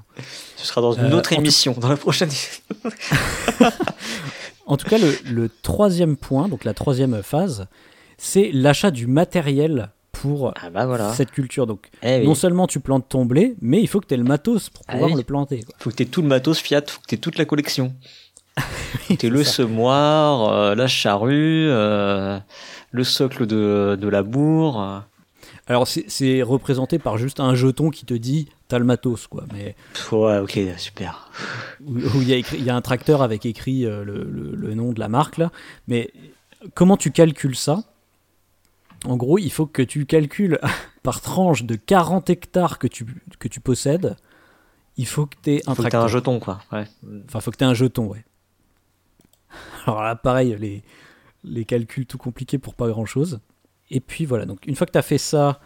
[0.55, 2.29] Ce sera dans une Euh, autre en tout- émission, dans la prochaine.
[4.65, 7.65] En tout cas, le, le troisième point, donc la troisième phase,
[8.19, 11.11] c'est l'achat du matériel pour Ah bah voilà.
[11.13, 11.65] cette culture.
[11.65, 12.25] Donc, Eh oui.
[12.27, 14.83] non seulement tu plantes ton blé, mais il faut que tu aies le matos pour
[14.87, 15.17] Ah pouvoir oui.
[15.17, 15.63] le planter.
[15.63, 15.73] quoi.
[15.79, 17.95] Faut que t'aies tout le matos Fiat, faut que t'aies toute la collection.
[19.17, 22.37] t'aies le semoir, euh, la charrue, euh,
[22.91, 24.81] le socle de, de la bourre.
[24.81, 24.99] euh.
[25.67, 29.45] Alors, c'est représenté par juste un jeton qui te dit t'as le matos, quoi.
[29.53, 29.75] Mais
[30.11, 31.29] Ouais, ok, super.
[31.85, 34.73] où il y, a écrit- y a un tracteur avec écrit euh, le, le- le
[34.75, 35.51] nom de la marque là.
[35.87, 36.11] Mais
[36.73, 37.83] comment tu calcules ça?
[39.05, 40.59] En gros, il faut que tu calcules
[41.03, 43.05] par tranche de 40 hectares que tu,
[43.39, 44.17] que tu possèdes.
[44.97, 46.03] Il faut que tu aies un Faut que t'aies tracteur.
[46.03, 46.59] un jeton, quoi.
[46.71, 46.85] Ouais.
[47.27, 48.23] Enfin, faut que tu aies un jeton, ouais.
[49.85, 50.83] Alors là, pareil, les,
[51.43, 53.39] les calculs tout compliqués pour pas grand chose.
[53.91, 55.59] Et puis voilà, donc une fois que tu as fait ça,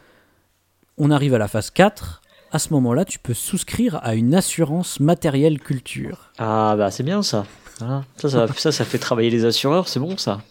[0.97, 2.21] on arrive à la phase 4.
[2.51, 6.31] À ce moment-là, tu peux souscrire à une assurance matérielle culture.
[6.37, 7.45] Ah bah c'est bien ça.
[7.79, 8.05] Voilà.
[8.17, 10.41] Ça, ça, ça, ça fait travailler les assureurs, c'est bon ça.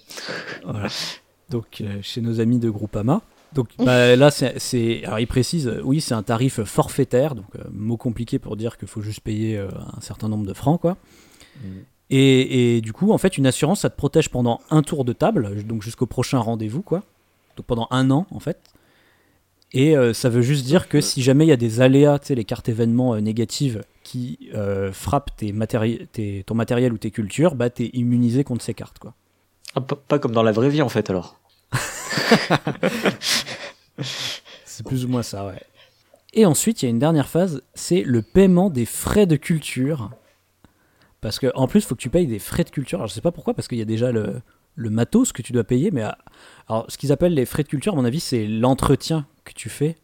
[0.64, 0.88] Voilà.
[1.50, 3.20] Donc, euh, chez nos amis de Groupama.
[3.52, 7.44] Donc bah, là, c'est, c'est- alors ils précisent, euh, oui, c'est un tarif forfaitaire, donc
[7.56, 10.96] euh, mot compliqué pour dire qu'il faut juste payer un certain nombre de francs, quoi.
[12.14, 15.14] Et, et du coup, en fait, une assurance, ça te protège pendant un tour de
[15.14, 17.02] table, donc jusqu'au prochain rendez-vous, quoi.
[17.56, 18.58] Donc pendant un an, en fait.
[19.72, 22.26] Et euh, ça veut juste dire que si jamais il y a des aléas, tu
[22.26, 26.98] sais, les cartes événements euh, négatives qui euh, frappent tes matéri- tes- ton matériel ou
[26.98, 29.14] tes cultures, bah t'es immunisé contre ces cartes, quoi.
[29.74, 31.40] Ah, pas comme dans la vraie vie en fait alors.
[34.66, 35.62] C'est plus ou moins ça, ouais.
[36.34, 40.10] Et ensuite, il y a une dernière phase, c'est le paiement des frais de culture.
[41.22, 42.98] Parce que en plus, il faut que tu payes des frais de culture.
[42.98, 44.42] Alors, je sais pas pourquoi, parce qu'il y a déjà le,
[44.74, 46.18] le matos que tu dois payer, mais ah,
[46.68, 49.70] alors, ce qu'ils appellent les frais de culture, à mon avis, c'est l'entretien que tu
[49.70, 49.96] fais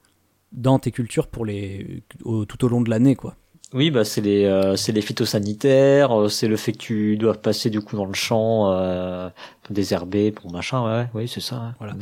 [0.52, 3.36] dans tes cultures pour les, au- tout au long de l'année, quoi.
[3.74, 7.34] Oui bah c'est les euh, c'est les phytosanitaires, euh, c'est le fait que tu dois
[7.34, 9.28] passer du coup dans le champ euh,
[9.68, 11.56] désherber pour machin ouais, ouais oui c'est ça.
[11.56, 11.70] ouais.
[11.78, 11.94] Voilà.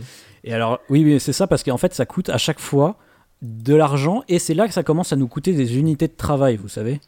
[0.44, 2.96] Et alors, oui, c'est ça, parce qu'en fait, ça coûte à chaque fois
[3.42, 6.54] de l'argent, et c'est là que ça commence à nous coûter des unités de travail,
[6.54, 7.00] vous savez.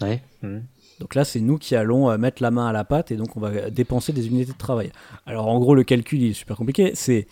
[0.00, 0.22] Ouais.
[0.42, 0.62] Mhm.
[1.00, 3.36] Donc là, c'est nous qui allons euh, mettre la main à la pâte et donc
[3.36, 4.92] on va dépenser des unités de travail.
[5.26, 6.92] Alors en gros, le calcul il est super compliqué.
[6.94, 7.26] C'est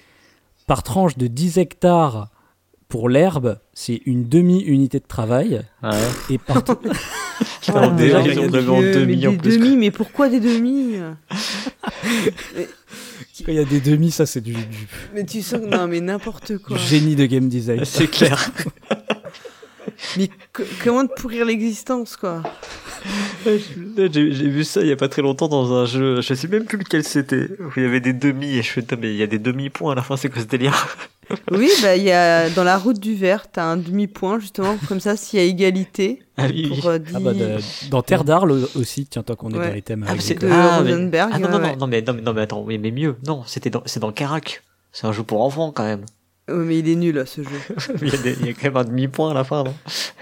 [0.66, 2.29] par tranche de 10 hectares
[2.89, 5.62] pour l'herbe, c'est une demi-unité de travail.
[5.83, 5.91] Ouais.
[6.31, 6.62] Et par
[7.71, 8.39] Oh, déjà, ils
[8.71, 10.95] ont mais demi en des plus, demi, mais pourquoi des demi?
[13.45, 15.87] Quand il y a des demi, ça c'est du, du- Mais tu sens que non,
[15.87, 16.77] mais n'importe du quoi.
[16.79, 17.85] génie de game design.
[17.85, 18.51] C'est clair.
[20.16, 22.42] Mais co- comment te pourrir l'existence, quoi?
[23.46, 26.49] J'ai j'ai vu ça il y a pas très longtemps dans un jeu, je sais
[26.49, 29.16] même plus lequel c'était, où il y avait des demi et je fais mais il
[29.16, 30.96] y a des demi-points à la fin, c'est quoi ce délire?
[31.53, 34.99] Oui, bah il y a dans la route du vert, t'as un demi-point justement comme
[35.01, 36.80] ça s'il y a égalité Ah oui, oui.
[36.80, 37.59] pour euh, Ah bah, de-
[37.90, 39.68] dans Terre d'Arles aussi, tiens, tant qu'on est Ouais.
[39.68, 40.05] dans les thèmes.
[40.09, 41.72] Ah, c'est de ah, mais- Rosenberg, Ah non, non, ouais.
[41.72, 43.16] non, non, mais, non, mais, non, mais attends, mais mieux.
[43.26, 44.62] Non, c'était dans, c'est dans Carac.
[44.90, 46.05] C'est un jeu pour enfants, quand même.
[46.49, 47.51] Oh, mais il est nul, ce jeu.
[48.03, 49.74] il, y a des- il y a quand même un demi-point à la fin, non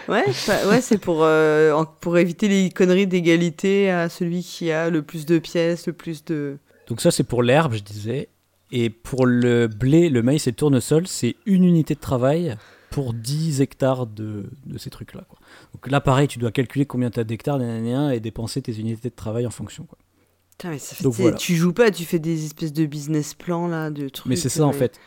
[0.09, 4.91] Ouais, pas- ouais c'est pour, euh, pour éviter les conneries d'égalité à celui qui a
[4.91, 6.59] le plus de pièces, le plus de.
[6.89, 8.29] Donc ça c'est pour l'herbe, je disais.
[8.73, 12.57] Et pour le blé, le maïs et le tournesol, c'est une unité de travail
[12.91, 15.25] pour 10 hectares de, de ces trucs-là.
[15.73, 19.15] Donc là, pareil, tu dois calculer combien tu as d'hectares et dépenser tes unités de
[19.15, 19.85] travail en fonction.
[19.85, 19.99] quoi.
[20.53, 21.37] Putain, mais ça fait- Donc t'sais, voilà.
[21.37, 24.27] Tu joues pas, tu fais des espèces de business plans là, de trucs.
[24.27, 24.99] Mais c'est ça en euh, fait.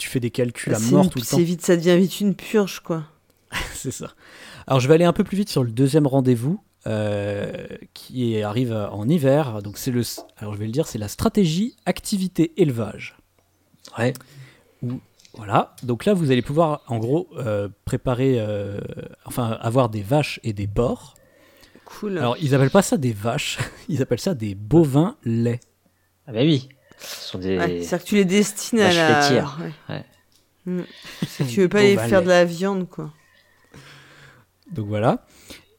[0.00, 1.36] Tu fais des calculs à mort une- tout le temps.
[1.38, 3.04] vite, ça devient vite une purge quoi.
[3.74, 4.12] c'est ça.
[4.66, 8.72] Alors je vais aller un peu plus vite sur le deuxième rendez-vous euh, qui arrive
[8.72, 9.60] en hiver.
[9.62, 10.02] Donc c'est le,
[10.38, 13.16] alors je vais le dire, c'est la stratégie activité élevage.
[13.98, 14.12] Ouais.
[15.34, 18.80] Voilà, donc là vous allez pouvoir en gros euh, préparer, euh,
[19.26, 21.14] enfin avoir des vaches et des porcs.
[21.84, 22.18] Cool.
[22.18, 25.60] Alors ils appellent pas ça des vaches, ils appellent ça des bovins laits.
[26.26, 26.68] Ah bah oui.
[27.00, 27.58] Ce sont des...
[27.58, 29.30] Ouais, C'est-à-dire que tu les destines à la.
[29.60, 29.72] ouais.
[29.88, 30.04] Ouais.
[30.66, 30.82] Mm.
[31.48, 33.12] Tu veux pas les faire de la viande quoi.
[34.72, 35.24] Donc voilà.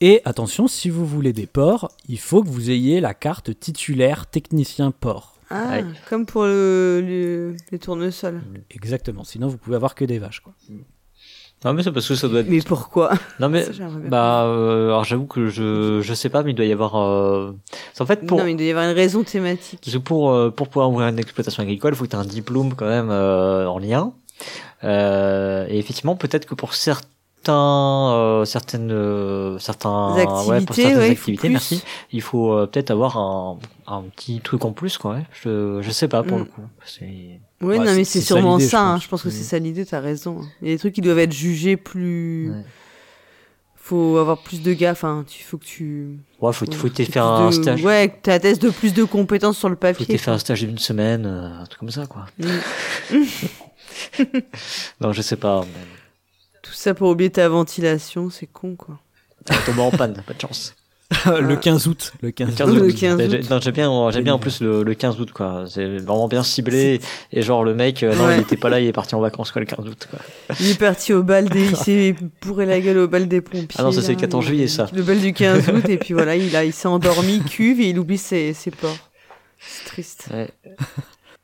[0.02, 4.26] Et attention, si vous voulez des porcs, il faut que vous ayez la carte titulaire
[4.26, 5.36] technicien porc.
[5.52, 5.86] Ah, Ouais.
[6.10, 8.42] comme pour le, le- les tournesols.
[8.72, 10.40] Exactement, sinon vous pouvez avoir que des vaches.
[10.40, 10.54] Quoi.
[11.64, 12.50] Non mais c'est parce que ça doit être...
[12.50, 13.64] Mais pourquoi Non mais...
[13.74, 16.96] Ça, Bah, euh, alors j'avoue que je je sais pas, mais il doit y avoir.
[16.96, 17.52] Euh...
[18.00, 19.80] En fait, pour Non, mais il doit y avoir une raison thématique.
[19.84, 22.20] parce que pour euh, pour pouvoir ouvrir une exploitation agricole, il faut que tu aies
[22.20, 24.14] un diplôme quand même euh, en lien.
[24.84, 31.08] Euh, et effectivement, peut-être que pour certains euh, certaines euh, certains ouais, pour certaines ouais,
[31.10, 31.50] il activités, plus.
[31.50, 31.84] merci.
[32.12, 33.58] Il faut euh, peut-être avoir un
[33.88, 35.14] un petit truc en plus, quoi.
[35.16, 35.24] Ouais.
[35.44, 36.40] Je je sais pas pour Mm.
[36.42, 36.62] le coup.
[36.86, 38.82] C'est Oui, Ouais, non, mais c'est ça sûrement l'idée, je ça.
[38.82, 38.94] hein.
[38.94, 39.04] pense.
[39.04, 40.42] Je pense que c'est ça l'idée, t'as raison.
[40.62, 42.52] Il y a des trucs qui doivent être jugés plus.
[42.52, 42.64] Ouais.
[43.76, 44.92] Faut avoir plus de gars.
[44.92, 46.18] Enfin, il faut que tu.
[46.40, 47.84] ouais, faut faut que fait un de- stage.
[47.84, 50.18] Ouais, que t'attestes de plus de compétences sur le Faut que papier.
[50.18, 52.26] fait un stage d'une semaine, euh, un truc comme ça, quoi.
[52.40, 52.46] Mm.
[55.02, 55.62] Non, je sais pas.
[55.62, 59.00] mais- Tout ça pour oublier ta ventilation, c'est con, quoi.
[59.50, 60.76] On tombe en panne, pas de chance.
[61.42, 62.14] le 15 août.
[62.22, 62.76] Le 15 Le 15 août.
[62.76, 62.96] Le août.
[62.96, 63.50] 15 J'ai- août.
[63.50, 65.66] non, J'aime bien, j'aime bien en plus le, le 15 août, quoi.
[65.68, 67.00] C'est vraiment bien ciblé.
[67.34, 68.38] Et genre, le mec, euh, non, Ouais.
[68.38, 70.20] il était pas là, il est parti en vacances, quoi, le 15 août, quoi.
[70.60, 71.66] Il est parti au bal des.
[71.66, 73.68] Il s'est bourré la gueule au bal des pompiers.
[73.78, 74.22] Ah non, ça, c'est le là.
[74.22, 74.88] 14 Il- juillet, ça.
[74.94, 77.90] Le bal du 15 août, et puis voilà, il, a, il s'est endormi, cuve, et
[77.90, 79.10] il oublie ses, ses porcs.
[79.60, 80.28] C'est triste.
[80.34, 80.50] Ouais.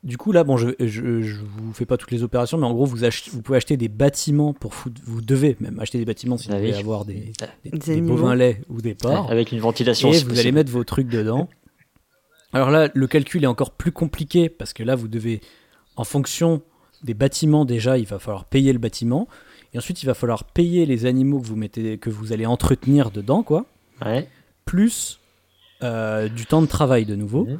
[0.03, 2.73] Du coup, là, bon, je, je, je vous fais pas toutes les opérations, mais en
[2.73, 4.73] gros, vous, achetez- vous pouvez acheter des bâtiments pour
[5.05, 7.33] vous devez même acheter des bâtiments si vous voulez avoir des,
[7.63, 9.29] des, Des bovins laits ou des porcs.
[9.31, 10.09] Avec une ventilation.
[10.09, 11.49] et si vous allez mettre vos trucs dedans.
[12.53, 15.41] Alors là, le calcul est encore plus compliqué parce que là, vous devez,
[15.95, 16.61] en fonction
[17.03, 19.27] des bâtiments déjà, il va falloir payer le bâtiment.
[19.73, 23.11] Et ensuite, il va falloir payer les animaux que vous, mettez, que vous allez entretenir
[23.11, 23.65] dedans, quoi.
[24.05, 24.29] Ouais.
[24.65, 25.19] Plus
[25.83, 27.45] euh, du temps de travail de nouveau.
[27.45, 27.59] Mhm.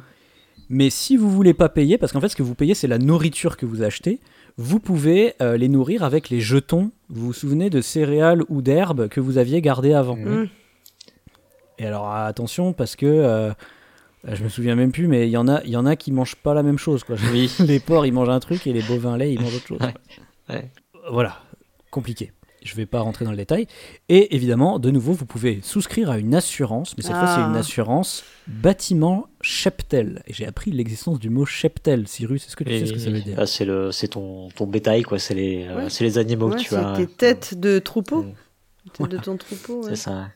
[0.70, 2.98] Mais si vous voulez pas payer, parce qu'en fait, ce que vous payez, c'est la
[2.98, 4.20] nourriture que vous achetez,
[4.58, 6.90] vous pouvez euh, les nourrir avec les jetons.
[7.08, 10.16] Vous vous souvenez de céréales ou d'herbes que vous aviez gardées avant?
[10.16, 10.42] Mhm.
[10.42, 10.48] Mm.
[11.78, 13.52] Et alors attention parce que euh,
[14.24, 16.10] je me souviens même plus, mais il y en a, il y en a qui
[16.10, 17.04] mangent pas la même chose.
[17.04, 17.16] Quoi.
[17.32, 17.54] Oui.
[17.60, 19.80] les porcs ils mangent un truc et les bovins laits ils mangent autre chose.
[19.80, 19.94] Ouais.
[20.54, 20.70] Ouais.
[21.10, 21.40] Voilà,
[21.90, 22.32] compliqué.
[22.68, 23.66] Je vais pas rentrer dans le détail.
[24.08, 27.48] Et évidemment, de nouveau, vous pouvez souscrire à une assurance, mais cette fois c'est Ah.
[27.50, 30.22] une assurance bâtiment cheptel.
[30.26, 32.06] Et j'ai appris l'existence du mot cheptel.
[32.06, 33.36] Cyrus, est-ce que tu sais ce que ça veut dire?
[33.38, 35.18] Ah, c'est le, c'est ton, ton bétail, quoi.
[35.18, 36.94] C'est les, euh, c'est les animaux Ouais, que tu c'est as.
[36.96, 38.22] tes têtes de troupeau.
[38.24, 38.32] Mm.
[38.92, 39.82] Tête de ton troupeau.
[39.84, 39.90] ouais.
[39.90, 40.28] C'est ça.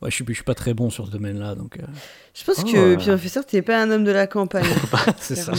[0.00, 1.82] Ouais, je suis, je suis pas très bon sur ce domaine-là, donc euh,
[2.32, 2.96] Je pense Oh, que, euh.
[2.96, 4.64] Pierre Professeur, t'es pas un homme de la campagne.
[5.18, 5.52] c'est ça.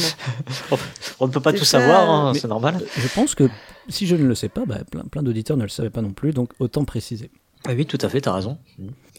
[1.19, 2.79] On ne peut pas tout savoir, hein, c'est normal.
[2.97, 3.49] Je pense que
[3.89, 6.13] si je ne le sais pas, bah, plein, plein d'auditeurs ne le savaient pas non
[6.13, 7.31] plus, donc autant préciser.
[7.67, 8.57] Ah oui, tout à fait, t'as raison.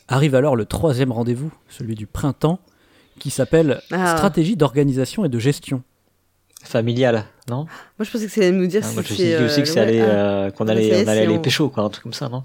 [0.09, 2.59] Arrive alors le troisième rendez-vous, celui du printemps,
[3.19, 4.17] qui s'appelle Ah.
[4.17, 5.83] Stratégie d'organisation et de gestion.
[6.63, 7.67] Familial, non?
[7.99, 9.35] Moi, je pensais que ça allait nous dire Ah, si Moi, je me suis dit
[9.35, 10.05] aussi euh, allait, ah.
[10.05, 12.43] euh, qu'on Ah, allait, on aller pécho, quoi, un truc comme ça, non?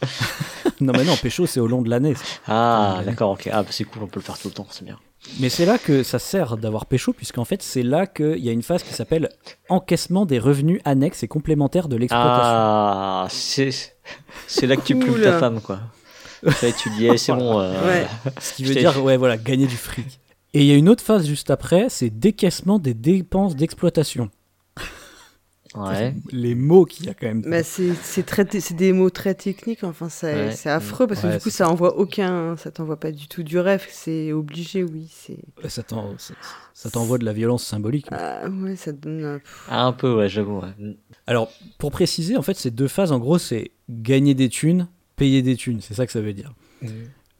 [0.84, 2.14] non, mais non, pécho, c'est au long de l'année.
[2.46, 3.04] Ah, Ouais.
[3.04, 3.48] d'accord, ok.
[3.52, 4.98] Ah, bah, c'est cool, on peut le faire tout le temps, c'est bien.
[5.40, 8.52] Mais c'est là que ça sert d'avoir pécho, puisqu'en fait, c'est là qu'il y a
[8.52, 9.28] une phase qui s'appelle
[9.68, 12.42] encaissement des revenus annexes et complémentaires de l'exploitation.
[12.44, 15.04] Ah, c'est, là que tu Cool.
[15.04, 15.80] plumes ta femme, quoi.
[16.78, 17.58] Tu dis, c'est bon.
[17.60, 18.06] euh, Ouais.
[18.40, 20.20] Ce qui veut dire, ouais, voilà, gagner du fric.
[20.54, 24.30] Et il y a une autre phase juste après, c'est décaissement des dépenses d'exploitation.
[25.86, 26.14] Ouais.
[26.32, 27.42] Les mots qu'il y a quand même.
[27.42, 28.24] Bah, c'est c'est
[28.60, 30.52] c'est des mots très techniques enfin ça- Ouais.
[30.52, 33.28] c'est affreux parce que Ouais, du coup c'est ça envoie aucun ça t'envoie pas du
[33.28, 36.34] tout du rêve c'est obligé oui c'est Ça t'en- ça-
[36.74, 38.06] ça t'envoie de la violence symbolique.
[38.10, 39.40] ah, ouais ça donne.
[39.68, 40.60] Ah, un peu, ouais, j'avoue.
[40.60, 40.96] ouais.
[41.26, 45.42] Alors, pour préciser, en fait, ces deux phases, en gros, c'est gagner des thunes, payer
[45.42, 45.80] des thunes.
[45.80, 46.54] C'est ça que ça veut dire.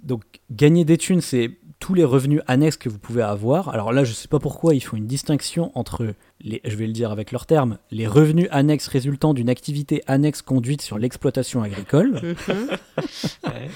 [0.03, 3.69] Donc, gagner des thunes, c'est tous les revenus annexes que vous pouvez avoir.
[3.69, 6.93] Alors là, je sais pas pourquoi ils font une distinction entre les, je vais le
[6.93, 12.21] dire avec leurs termes, les revenus annexes résultant d'une activité annexe conduite sur l'exploitation agricole.
[12.49, 13.69] Mhm.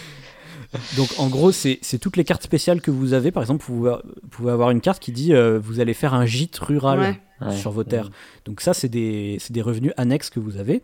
[0.96, 3.30] Donc en gros, c'est c'est toutes les cartes spéciales que vous avez.
[3.30, 6.14] Par exemple, vous pouvez- vous pouvez avoir une carte qui dit euh, vous allez faire
[6.14, 7.50] un gîte rural Ouais.
[7.56, 8.10] Sur vos terres.
[8.44, 10.80] Donc ça, c'est des, c'est des revenus annexes que vous avez.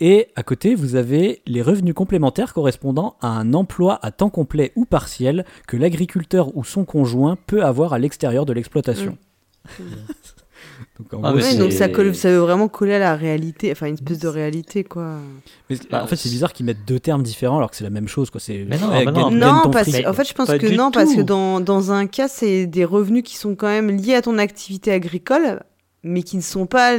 [0.00, 4.72] Et à côté, vous avez les revenus complémentaires correspondant à un emploi à temps complet
[4.76, 9.18] ou partiel que l'agriculteur ou son conjoint peut avoir à l'extérieur de l'exploitation.
[10.98, 13.14] Donc, en Ah, gros, Ouais, donc ça, c'est- colle, ça veut vraiment coller à la
[13.16, 15.16] réalité, enfin une espèce de réalité quoi.
[15.70, 17.90] mais Bah, en fait, c'est bizarre qu'ils mettent deux termes différents alors que c'est la
[17.90, 18.30] même chose.
[18.30, 18.40] Quoi.
[18.40, 19.28] C'est, Mais non, Ouais, mais gagne- non.
[19.30, 22.06] gagne Non, ton parce, en fait, je pense Pas que non, parce que dans un
[22.06, 25.60] cas, c'est des revenus qui sont quand même liés à ton activité agricole,
[26.02, 26.96] mais qui ne sont pas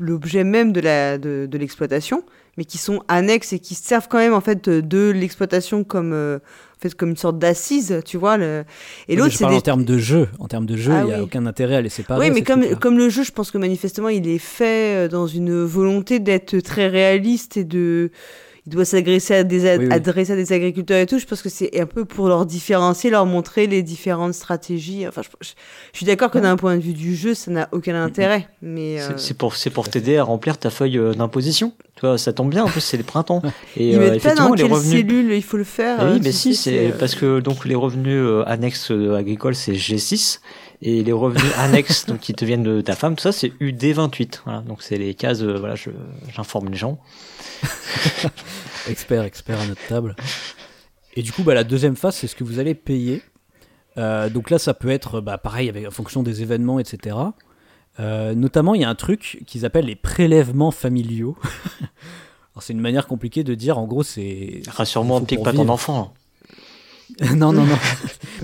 [0.00, 2.24] l'objet même de la de, de l'exploitation,
[2.56, 6.38] mais qui sont annexes et qui servent quand même en fait de, l'exploitation comme euh,
[6.38, 8.36] en fait comme une sorte d'assise, tu vois.
[8.36, 8.64] Le...
[9.08, 10.28] Et l'autre, c'est des en termes de jeu.
[10.38, 11.22] En termes de jeu, il Ah n'y a oui.
[11.22, 12.20] aucun intérêt à les séparer.
[12.28, 15.26] Oui, mais comme, comme le jeu, je pense que manifestement, il est fait euh, dans
[15.26, 18.10] une volonté d'être très réaliste et de.
[18.66, 19.92] Il doit s'adresser à, des, Oui, oui.
[19.92, 21.18] adresser à des agriculteurs et tout.
[21.18, 25.04] Je pense que c'est un peu pour leur différencier, leur montrer les différentes stratégies.
[25.08, 25.50] Enfin, je, je-
[25.92, 28.48] je suis d'accord que d'un point de vue du jeu, ça n'a aucun intérêt.
[28.62, 31.72] Mais euh, C'est- C'est pour, c'est pour t'aider à remplir ta feuille euh, d'imposition.
[31.96, 33.42] Tu vois, ça tombe bien, en plus, c'est les printemps.
[33.76, 34.92] Et euh, effectivement, dans les revenus.
[35.00, 35.96] cellule il faut le faire.
[35.98, 39.16] Ah oui, euh, mais si, c'est euh, parce que donc les revenus euh, annexes euh,
[39.16, 40.38] agricoles c'est G6
[40.82, 44.40] et les revenus annexes donc qui te viennent de ta femme, tout ça c'est UD28.
[44.44, 45.42] Voilà, donc c'est les cases.
[45.42, 45.90] euh, voilà, je-
[46.34, 46.98] j'informe les gens.
[48.88, 50.16] Expert, expert à notre table.
[51.14, 53.22] Et du coup, bah, la deuxième phase, c'est ce que vous allez payer.
[53.96, 57.16] Euh, donc là, ça peut être bah, pareil avec, en fonction des événements, etc.
[58.00, 61.36] Euh, notamment, il y a un truc qu'ils appellent les prélèvements familiaux.
[62.54, 64.62] Alors, c'est une manière compliquée de dire, en gros, c'est.
[64.68, 66.12] Rassure-moi, on faut pique pas ton enfant.
[67.36, 67.78] non, non, non.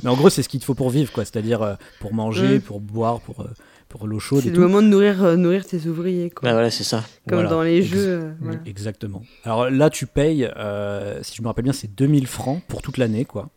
[0.02, 1.24] Mais en gros, c'est ce qu'il te faut pour vivre, quoi.
[1.24, 2.60] C'est-à-dire euh, pour manger, Mm.
[2.60, 3.48] pour boire, pour, euh,
[3.88, 4.60] pour l'eau chaude c'est le tout.
[4.60, 6.30] moment de nourrir, euh, nourrir tes ouvriers.
[6.30, 6.48] Quoi.
[6.48, 7.04] Bah voilà, c'est ça.
[7.28, 7.48] Comme Voilà.
[7.50, 8.08] dans les Ex- jeux.
[8.08, 8.60] euh, voilà.
[8.66, 9.22] Exactement.
[9.44, 12.98] Alors là, tu payes, euh, si je me rappelle bien, c'est 2000 francs pour toute
[12.98, 13.48] l'année, quoi.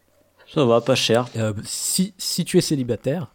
[0.54, 1.28] Ça va, pas cher.
[1.38, 3.32] Euh, si, si tu es célibataire.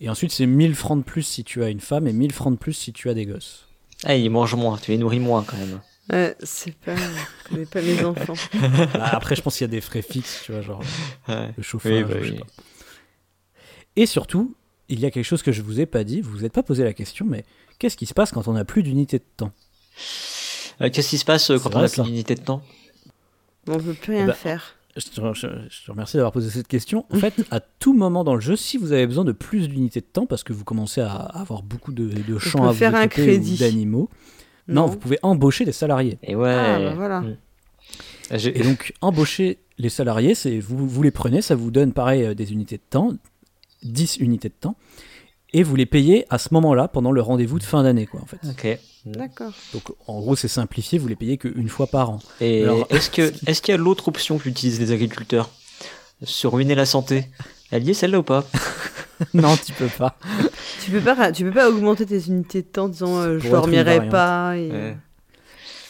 [0.00, 2.52] Et ensuite, c'est 1000 francs de plus si tu as une femme et 1000 francs
[2.52, 3.66] de plus si tu as des gosses.
[4.04, 5.80] Ah, ils mangent moins, tu les nourris moins quand même.
[6.12, 6.94] Ouais, c'est pas.
[6.94, 8.34] Je connais pas mes enfants.
[8.94, 10.82] Bah, après, je pense qu'il y a des frais fixes, tu vois, genre
[11.28, 11.50] Ouais.
[11.56, 11.92] le chauffage.
[11.92, 12.38] Oui, bah je sais oui.
[12.40, 12.46] pas.
[13.96, 14.54] Et surtout,
[14.88, 16.62] il y a quelque chose que je vous ai pas dit, vous vous êtes pas
[16.62, 17.44] posé la question, mais
[17.78, 19.52] qu'est-ce qui se passe quand on n'a plus d'unité de temps?
[20.80, 22.62] Euh, Qu'est-ce qui se passe euh, quand on vrai, a plus d'unité de temps?
[23.68, 24.76] On peut plus rien bah, faire.
[24.96, 27.06] je te, je- je te remercie d'avoir posé cette question.
[27.12, 30.00] En fait, à tout moment dans le jeu, si vous avez besoin de plus d'unités
[30.00, 32.94] de temps, parce que vous commencez à avoir beaucoup de, de champs à vous faire
[32.94, 33.56] un crédit.
[33.56, 34.10] d'animaux,
[34.68, 36.18] non, vous pouvez embaucher des salariés.
[36.22, 36.50] Et ouais.
[36.52, 37.20] Ah, bah voilà.
[37.22, 37.36] Mm.
[38.32, 42.34] Et donc, embaucher les salariés, c'est vous, vous les prenez, ça vous donne pareil euh,
[42.34, 43.12] des unités de temps,
[43.86, 44.76] 10 unités de temps,
[45.52, 48.26] et vous les payez à ce moment-là, pendant le rendez-vous de fin d'année, quoi, en
[48.26, 48.38] fait.
[48.48, 48.78] Ok.
[49.06, 49.52] D'accord.
[49.72, 52.18] Donc, en gros, c'est simplifié, vous les payez qu'une fois par an.
[52.40, 55.50] Et Alors- est-ce que est-ce qu'il y a l'autre option qu'utilisent les agriculteurs?
[56.24, 57.26] Se ruiner la santé.
[57.70, 58.44] Elle y est celle-là ou pas?
[59.32, 60.18] Non, tu peux pas.
[60.84, 63.48] Tu peux pas, tu peux pas augmenter tes unités de temps en disant euh, je
[63.48, 64.58] dormirai pas.
[64.58, 64.96] et- Ouais.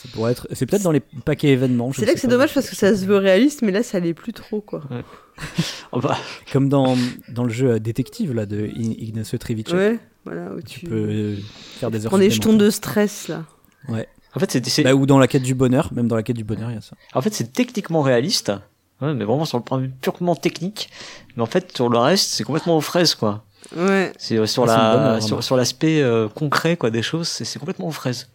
[0.07, 0.49] Ça pourrait être...
[0.53, 1.93] C'est peut-être dans les paquets événements.
[1.93, 4.15] C'est là que c'est dommage parce que ça se veut réaliste, mais là ça l'est
[4.15, 4.83] plus trop quoi.
[5.93, 6.17] Oh bah,
[6.53, 6.97] Comme dans,
[7.29, 9.71] dans le jeu euh, Détective, là, de Ignacio Trivic.
[9.71, 11.37] Ouais, voilà où tu, Tu peux euh,
[11.79, 13.45] faire des heures prends des jetons de stress là.
[13.89, 16.37] en fait, c'est c'est- Bah, ou dans la quête du bonheur, même dans la quête
[16.37, 16.97] du bonheur, il y a ça.
[17.15, 18.51] en fait, c'est techniquement réaliste.
[19.03, 20.89] Ouais, mais vraiment sur le point de vue purement technique.
[21.37, 23.45] Mais en fait, sur le reste, c'est complètement aux fraises, quoi.
[23.77, 24.13] Ouais.
[24.17, 27.29] C'est euh, sur Ah, bonne, la euh, sur, l'aspect euh, concret, quoi, des choses.
[27.29, 28.29] C'est c'est complètement aux fraises.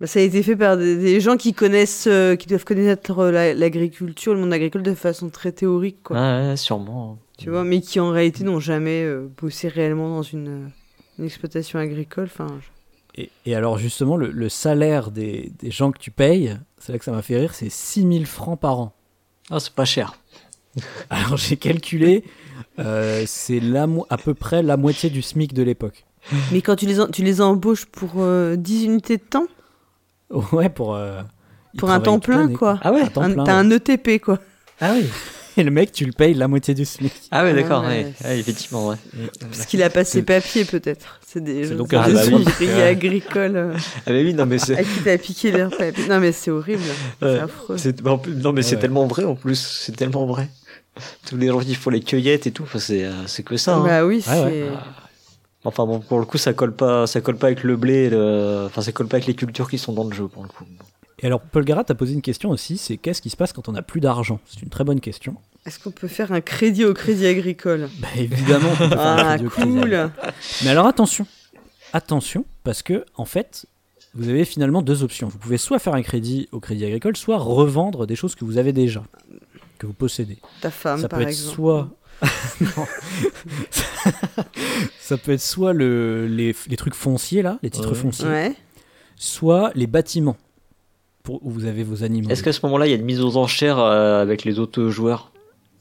[0.00, 3.18] Bah, ça a été fait par des, des gens qui connaissent, euh, qui doivent connaître
[3.18, 6.16] euh, la- l'agriculture, le monde agricole de façon très théorique quoi.
[6.16, 7.18] Ouais, ouais, sûrement.
[7.36, 10.70] Tu vois, mais qui en réalité n'ont jamais euh, bossé réellement dans une,
[11.18, 12.24] une exploitation agricole.
[12.26, 16.56] Enfin, je- Et, et alors, justement, le, le salaire des, des gens que tu payes,
[16.78, 18.92] c'est là que ça m'a fait rire, c'est 6000 francs par an.
[19.50, 20.14] Ah, c'est pas cher.
[21.10, 22.22] Alors, j'ai calculé,
[22.78, 23.60] euh, c'est
[24.10, 26.04] à peu près la moitié du SMIC de l'époque.
[26.52, 29.46] Mais quand tu les, en- tu les embauches pour euh, 10 unités de temps,
[30.52, 30.94] Ouais, pour.
[30.94, 31.20] euh,
[31.76, 32.78] pour un temps plein quoi.
[32.82, 33.08] Ah ouais.
[33.08, 33.66] Temps Un- plein, T'as ouais.
[33.66, 34.38] un ETP quoi.
[34.80, 35.06] Ah oui.
[35.56, 37.12] Et le mec, tu le payes la moitié du SMIC.
[37.32, 37.82] Ah ouais, Ah d'accord.
[37.82, 37.88] ouais.
[37.88, 38.12] Ouais.
[38.24, 38.96] Ouais, effectivement, ouais.
[39.40, 41.18] Parce qu'il a pas ses C'est- papiers peut-être.
[41.26, 42.20] C'est des, des donc un Ah bah
[42.60, 42.70] oui.
[42.80, 43.74] agricoles
[44.06, 44.76] Ah mais oui, non mais c'est.
[44.78, 46.06] à qui t'as piqué leurs papiers.
[46.08, 46.82] Non mais c'est horrible.
[47.20, 47.38] C'est Ouais.
[47.40, 47.76] affreux.
[47.76, 50.48] C'est- bah, en plus- non mais c'est tellement vrai en plus, c'est tellement vrai.
[51.28, 53.76] Tous les gens qui font les cueillettes et tout, enfin, c'est euh, c'est que ça.
[53.76, 53.84] hein.
[53.84, 54.64] Bah oui, Ouais, c'est.
[55.64, 58.64] Enfin bon, pour le coup, ça colle pas, ça colle pas avec le blé, le...
[58.66, 60.64] enfin ça colle pas avec les cultures qui sont dans le jeu pour le coup.
[61.20, 63.68] Et alors, Paul Garat a posé une question aussi c'est qu'est-ce qui se passe quand
[63.68, 64.38] on n'a plus d'argent?
[64.46, 65.34] C'est une très bonne question.
[65.66, 67.88] Est-ce qu'on peut faire un crédit au crédit agricole?
[68.00, 68.70] Bah, évidemment.
[68.78, 70.10] peut faire Ah, cool.
[70.62, 71.26] Mais alors attention,
[71.92, 73.66] attention, parce que en fait,
[74.14, 75.28] vous avez finalement deux options.
[75.28, 78.56] Vous pouvez soit faire un crédit au crédit agricole, soit revendre des choses que vous
[78.56, 79.02] avez déjà,
[79.78, 80.38] que vous possédez.
[80.60, 81.54] Ta femme, ça par peut être exemple.
[81.54, 81.88] soit.
[85.00, 87.94] ça peut être soit le, les, les trucs fonciers là, les titres Ouais.
[87.98, 88.54] fonciers, Ouais.
[89.16, 90.36] soit les bâtiments
[91.22, 92.28] pour, où vous avez vos animaux.
[92.30, 94.88] Est-ce qu'à ce moment-là, il y a une mise aux enchères euh, avec les autres
[94.88, 95.32] joueurs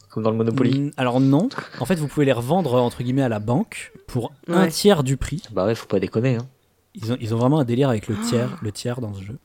[0.09, 0.79] Comme dans le Monopoly?
[0.79, 1.49] Mm, Alors non.
[1.79, 5.17] En fait, vous pouvez les revendre entre guillemets à la banque pour un tiers du
[5.17, 5.41] prix.
[5.51, 6.35] Bah ouais, faut pas déconner.
[6.35, 6.47] Hein.
[6.95, 8.25] Ils ont, ils ont vraiment un délire avec le Ah.
[8.27, 9.37] tiers, le tiers dans ce jeu.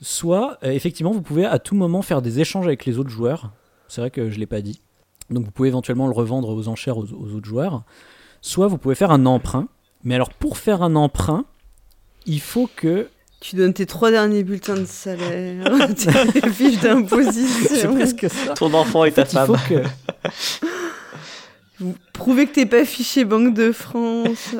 [0.00, 3.52] Soit, euh, effectivement, vous pouvez à tout moment faire des échanges avec les autres joueurs.
[3.88, 4.80] C'est vrai que je l'ai pas dit.
[5.30, 7.82] Donc vous pouvez éventuellement le revendre aux enchères aux, aux autres joueurs.
[8.40, 9.68] Soit vous pouvez faire un emprunt.
[10.02, 11.44] Mais alors pour faire un emprunt,
[12.26, 13.08] il faut que
[13.40, 15.64] Tu donnes tes trois derniers bulletins de salaire,
[16.32, 17.94] tes fiches c'est d'imposition.
[17.94, 18.52] presque ça.
[18.54, 19.46] Ton enfant et ta Il femme.
[19.46, 19.82] faut que
[22.12, 24.54] Prouver que t'es pas fiché Banque de France.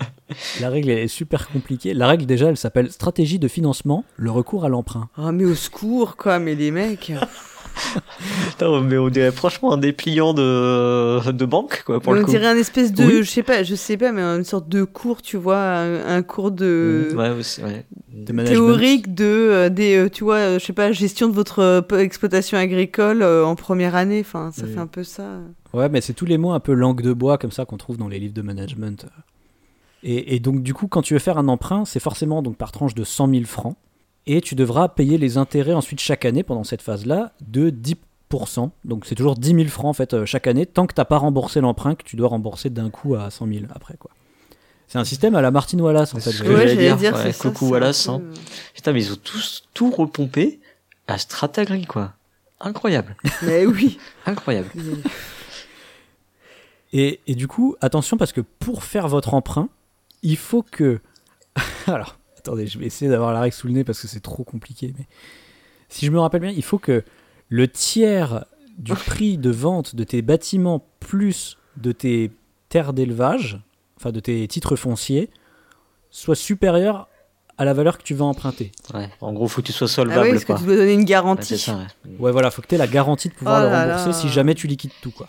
[0.60, 1.92] la règle elle est super compliquée.
[1.92, 5.10] La règle déjà, elle s'appelle stratégie de financement, le recours à l'emprunt.
[5.16, 7.12] Ah, mais au secours, quoi, mais les mecs.
[8.50, 12.26] Putain, mais on dirait franchement un dépliant de, de banque, quoi, pour Mais le on
[12.26, 12.30] coup.
[12.32, 13.22] dirait un espèce de, Oui.
[13.22, 16.22] je sais pas, je sais pas, mais une sorte de cours, tu vois, un, un
[16.22, 17.84] cours de Mm, Ouais, aussi, ouais.
[18.12, 18.54] De management.
[18.66, 21.98] théorique de euh, des, euh, tu vois, euh, je sais pas, gestion de votre euh,
[21.98, 24.20] exploitation agricole euh, en première année.
[24.20, 24.72] Enfin, ça Oui.
[24.72, 25.40] fait un peu ça.
[25.72, 27.96] Ouais, mais c'est tous les mots un peu langue de bois comme ça qu'on trouve
[27.98, 29.06] dans les livres de management.
[30.04, 32.70] Et, et donc, du coup, quand tu veux faire un emprunt, c'est forcément donc par
[32.72, 33.76] tranche de 100 000 francs.
[34.26, 38.70] Et tu devras payer les intérêts ensuite chaque année pendant cette phase-là de 10%.
[38.84, 41.18] Donc, c'est toujours 10 000 francs en fait euh, chaque année, tant que t'as pas
[41.18, 44.10] remboursé l'emprunt que tu dois rembourser d'un coup à 100 000 après quoi.
[44.88, 46.30] C'est un système à la Martin Wallace en fait.
[46.30, 47.48] C'est ce je- que ouais, j'allais dire, dire, ouais, c'est ça.
[47.50, 48.22] coucou un Wallace, peu- hein.
[48.74, 50.60] Putain, mais ils ont tous tout repompé
[51.06, 52.12] à Stratagri, quoi.
[52.60, 53.16] Incroyable.
[53.42, 53.98] Mais oui.
[54.26, 54.68] Incroyable.
[56.92, 59.68] Et, et du coup, attention parce que pour faire votre emprunt,
[60.22, 61.00] il faut que.
[61.86, 64.44] Alors, attendez, je vais essayer d'avoir la règle sous le nez parce que c'est trop
[64.44, 64.92] compliqué.
[64.98, 65.06] Mais
[65.88, 67.02] si je me rappelle bien, il faut que
[67.48, 68.44] le tiers
[68.76, 72.32] du prix de vente de tes bâtiments plus de tes
[72.68, 73.60] terres d'élevage,
[73.96, 75.30] enfin de tes titres fonciers,
[76.10, 77.08] soit supérieur
[77.56, 78.72] à la valeur que tu vas emprunter.
[78.94, 79.08] Ouais.
[79.20, 80.56] En gros, faut que tu sois Ah solvable, ouais, est-ce que quoi.
[80.60, 82.10] tu dois donner une Ouais, garantie c'est ça, ouais.
[82.18, 84.12] Ouais, voilà, faut que tu aies la garantie de pouvoir Oh le rembourser là.
[84.12, 85.28] si jamais tu liquides tout, quoi.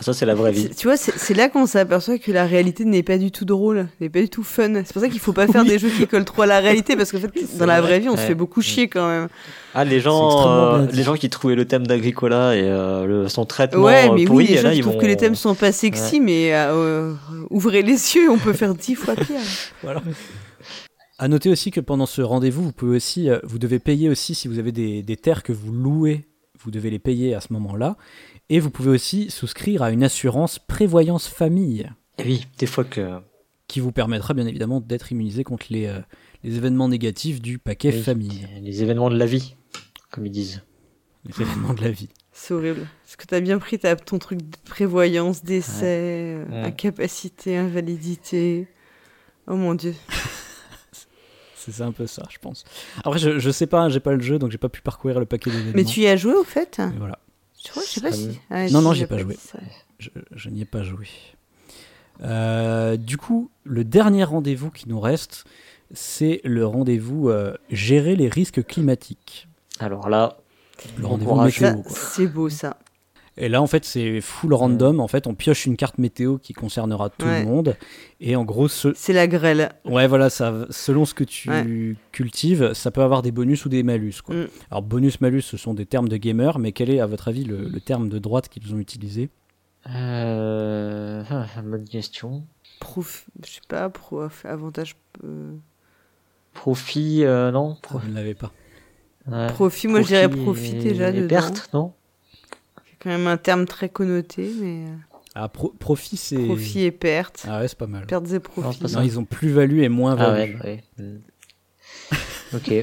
[0.00, 0.68] Ça, c'est la vraie vie.
[0.76, 4.08] Tu vois, c'est là qu'on s'aperçoit que la réalité n'est pas du tout drôle, n'est
[4.10, 4.72] pas du tout fun.
[4.84, 5.68] C'est pour ça qu'il faut pas faire Oui.
[5.68, 7.88] des jeux qui collent trop à la réalité, parce qu'en fait, dans la vrai.
[7.90, 8.26] vraie vie, on se Ouais.
[8.28, 9.28] fait beaucoup chier quand même.
[9.74, 13.46] Ah, les gens, euh, les gens qui trouvaient le thème d'Agricola et euh, le, son
[13.46, 15.00] traitement Ouais, euh, mais pourri, oui, les et gens là, qui ils trouvent vont...
[15.00, 17.14] que les thèmes sont pas sexy, mais euh,
[17.50, 19.36] ouvrez les yeux, on peut faire dix fois pire.
[19.82, 20.02] Voilà.
[21.18, 24.34] À noter aussi que pendant ce rendez-vous, vous pouvez aussi, euh, vous devez payer aussi
[24.34, 26.26] si vous avez des, des terres que vous louez,
[26.60, 27.96] vous devez les payer à ce moment-là.
[28.48, 33.18] Et vous pouvez aussi souscrire à une assurance prévoyance famille Et oui, des fois que...
[33.68, 36.00] qui vous permettra bien évidemment d'être immunisé contre les, euh,
[36.42, 38.02] les événements négatifs du paquet Oui.
[38.02, 39.54] famille, Les événements de la vie,
[40.10, 40.62] comme ils disent.
[41.24, 42.08] les événements de la vie.
[42.32, 42.80] C'est horrible.
[43.06, 45.84] Est-ce que t'as bien pris ta, ton truc de prévoyance, décès,
[46.38, 46.62] euh, Ouais.
[46.68, 48.66] incapacité, invalidité
[49.46, 49.94] Oh mon dieu.
[51.70, 52.64] C'est un peu ça, je pense.
[53.04, 55.26] Après, je, je sais pas, j'ai pas le jeu, donc j'ai pas pu parcourir le
[55.26, 55.72] paquet d'événements.
[55.74, 57.18] Mais tu y as joué au fait Mais voilà,
[57.64, 58.40] Je crois, je sais pas si.
[58.50, 59.36] Ah, Non, non, j'ai j'ai pas joué.
[59.98, 61.06] je, je n'y ai pas joué.
[62.22, 65.44] Euh, du coup, le dernier rendez-vous qui nous reste,
[65.92, 69.48] c'est le rendez-vous euh, gérer les risques climatiques.
[69.78, 70.36] Alors là,
[70.98, 71.74] Le rendez-vous météo.
[71.88, 72.78] C'est beau ça.
[73.38, 75.00] Et là, en fait, c'est full random.
[75.00, 77.40] En fait, on pioche une carte météo qui concernera tout Ouais.
[77.40, 77.76] le monde.
[78.20, 78.92] Et en gros, ce...
[78.94, 79.70] C'est la grêle.
[79.86, 81.96] ouais, voilà, ça, selon ce que tu Ouais.
[82.12, 84.16] cultives, ça peut avoir des bonus ou des malus.
[84.22, 84.34] Quoi.
[84.34, 84.48] Mm.
[84.70, 87.44] Alors, bonus, malus, ce sont des termes de gamer, mais quel est, à votre avis,
[87.44, 89.30] le, le terme de droite qu'ils ont utilisé?
[89.88, 91.22] Euh...
[91.30, 92.44] ah, bonne question.
[92.80, 93.26] Prof...
[93.46, 94.44] Je sais pas, prof...
[94.44, 94.96] avantage.
[95.24, 95.52] euh,
[96.54, 98.52] Profit, euh, non Pro- Vous ne l'avez pas.
[99.30, 99.46] ouais.
[99.48, 101.28] Profit, moi je dirais Profit déjà et dedans.
[101.28, 101.92] perte, non?
[103.02, 104.84] Quand même un terme très connoté, mais.
[104.86, 104.94] euh,
[105.34, 106.36] Ah, pro- profit, c'est.
[106.44, 107.44] Profit et perte.
[107.48, 108.06] Ah ouais, c'est pas mal.
[108.06, 108.88] Pertes et Non, profits.
[108.88, 108.98] ça.
[108.98, 110.54] Non, ils ont plus-value et Ah moins-value.
[110.60, 110.84] ouais, ouais.
[110.98, 111.18] Hmm.
[112.56, 112.74] ok.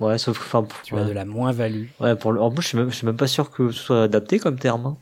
[0.00, 1.00] Ouais, sauf que, enfin, Tu ouais.
[1.02, 1.86] as de la moins-value.
[2.00, 2.40] Ouais, pour le...
[2.40, 4.58] En plus, je suis, même, je suis même pas sûr que ce soit adapté comme
[4.58, 4.86] terme.
[4.86, 4.96] Hein,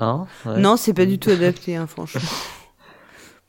[0.00, 0.60] Hein Ouais.
[0.60, 2.20] Non, c'est pas du tout adapté, hein, franchement.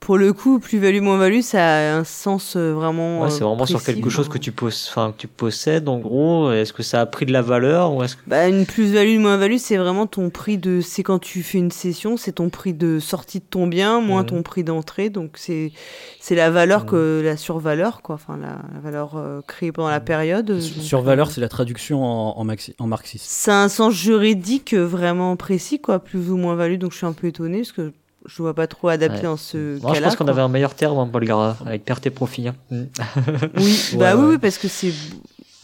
[0.05, 3.21] pour le coup, plus-value, moins-value, ça a un sens euh, vraiment.
[3.21, 6.51] Ouais, c'est vraiment sur quelque chose que tu, que tu possèdes, en gros.
[6.51, 8.21] Est-ce que ça a pris de la valeur ou est-ce que...
[8.27, 10.81] Bah, une plus-value, une moins-value, c'est vraiment ton prix de.
[10.81, 14.23] C'est quand tu fais une session, c'est ton prix de sortie de ton bien moins
[14.23, 14.27] Mhm.
[14.27, 15.09] ton prix d'entrée.
[15.09, 15.71] Donc, c'est
[16.19, 16.89] c'est la valeur Mhm.
[16.89, 17.21] que.
[17.23, 18.15] La survaleur, quoi.
[18.15, 20.05] Enfin, la, la valeur euh, créée pendant la Mhm.
[20.05, 20.59] période.
[20.59, 23.25] Sur donc, sur valeur, euh, c'est la traduction en, en, maxi- en marxiste.
[23.29, 25.99] Ça a un sens juridique vraiment précis, quoi.
[25.99, 26.77] Plus ou moins-value.
[26.77, 27.93] Donc, je suis un peu étonnée parce que
[28.25, 29.23] je vois pas trop adapté Ouais.
[29.23, 30.07] dans ce Moi, je cas-là.
[30.07, 30.33] pense qu'on quoi.
[30.33, 32.47] avait un meilleur terme, hein, Paul Gara, avec perte et profit.
[32.47, 32.55] hein.
[32.71, 32.83] Mm.
[33.57, 34.29] Oui, Ouais, bah oui, ouais.
[34.31, 34.87] oui, parce que c'est.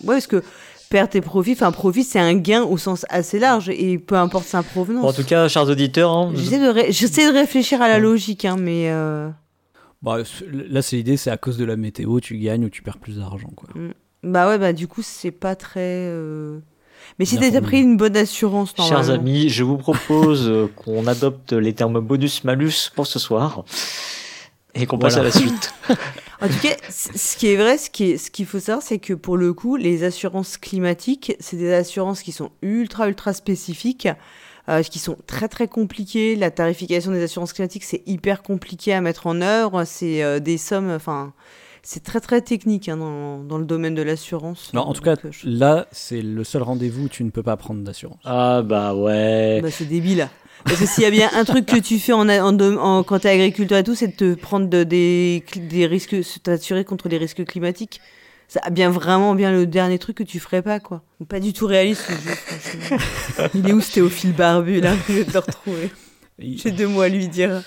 [0.04, 0.44] Ouais, parce que
[0.90, 4.46] perte et profit, enfin, profit, c'est un gain au sens assez large et peu importe
[4.46, 5.02] sa provenance.
[5.04, 8.00] Bon, en tout cas, chers auditeurs, hein, J'essaie de, ré- j'essaie de réfléchir à la
[8.00, 8.90] logique, hein, mais.
[8.90, 9.30] euh,
[10.02, 10.18] Bah,
[10.52, 13.18] là, c'est l'idée, c'est à cause de la météo, tu gagnes ou tu perds plus
[13.18, 13.52] d'argent.
[13.56, 13.70] quoi.
[14.24, 15.80] Bah ouais, bah du coup, c'est pas très.
[16.08, 16.60] euh,
[17.18, 21.08] Mais si Bien t'as pris une bonne assurance, chers amis, je vous propose euh, qu'on
[21.08, 23.64] adopte les termes bonus-malus pour ce soir
[24.76, 25.74] et qu'on passe à la suite.
[26.42, 28.98] En tout cas, ce qui est vrai, ce qui est- ce qu'il faut savoir, c'est
[29.00, 34.08] que pour le coup, les assurances climatiques, c'est des assurances qui sont ultra, ultra spécifiques,
[34.70, 36.38] euh, qui sont très, très compliquées.
[36.38, 39.84] La tarification des assurances climatiques, c'est hyper compliqué à mettre en œuvre.
[39.84, 41.34] C'est euh, des sommes, enfin,
[41.84, 44.72] c'est très, très technique hein, dans, dans le domaine de l'assurance.
[44.74, 47.44] Non, en tout cas, euh, je- là, c'est le seul rendez-vous où tu ne peux
[47.44, 48.20] pas prendre d'assurance.
[48.26, 49.60] Ah bah ouais.
[49.62, 50.28] Bah, c'est débile.
[50.66, 53.20] Parce que s'il y a bien un truc que tu fais en, en, en- quand
[53.20, 57.18] t'es agriculteur et tout, c'est de te prendre de- des, des risques, t'assurer contre les
[57.18, 58.02] risques climatiques.
[58.50, 61.04] Ça a bien vraiment bien le dernier truc que tu ferais pas, quoi.
[61.30, 62.98] Pas du tout réaliste, jeu.
[63.54, 65.92] Il est où ce Théophile Barbu, là Je vais te le retrouver?
[66.40, 67.62] Et, J'ai deux mots à lui dire.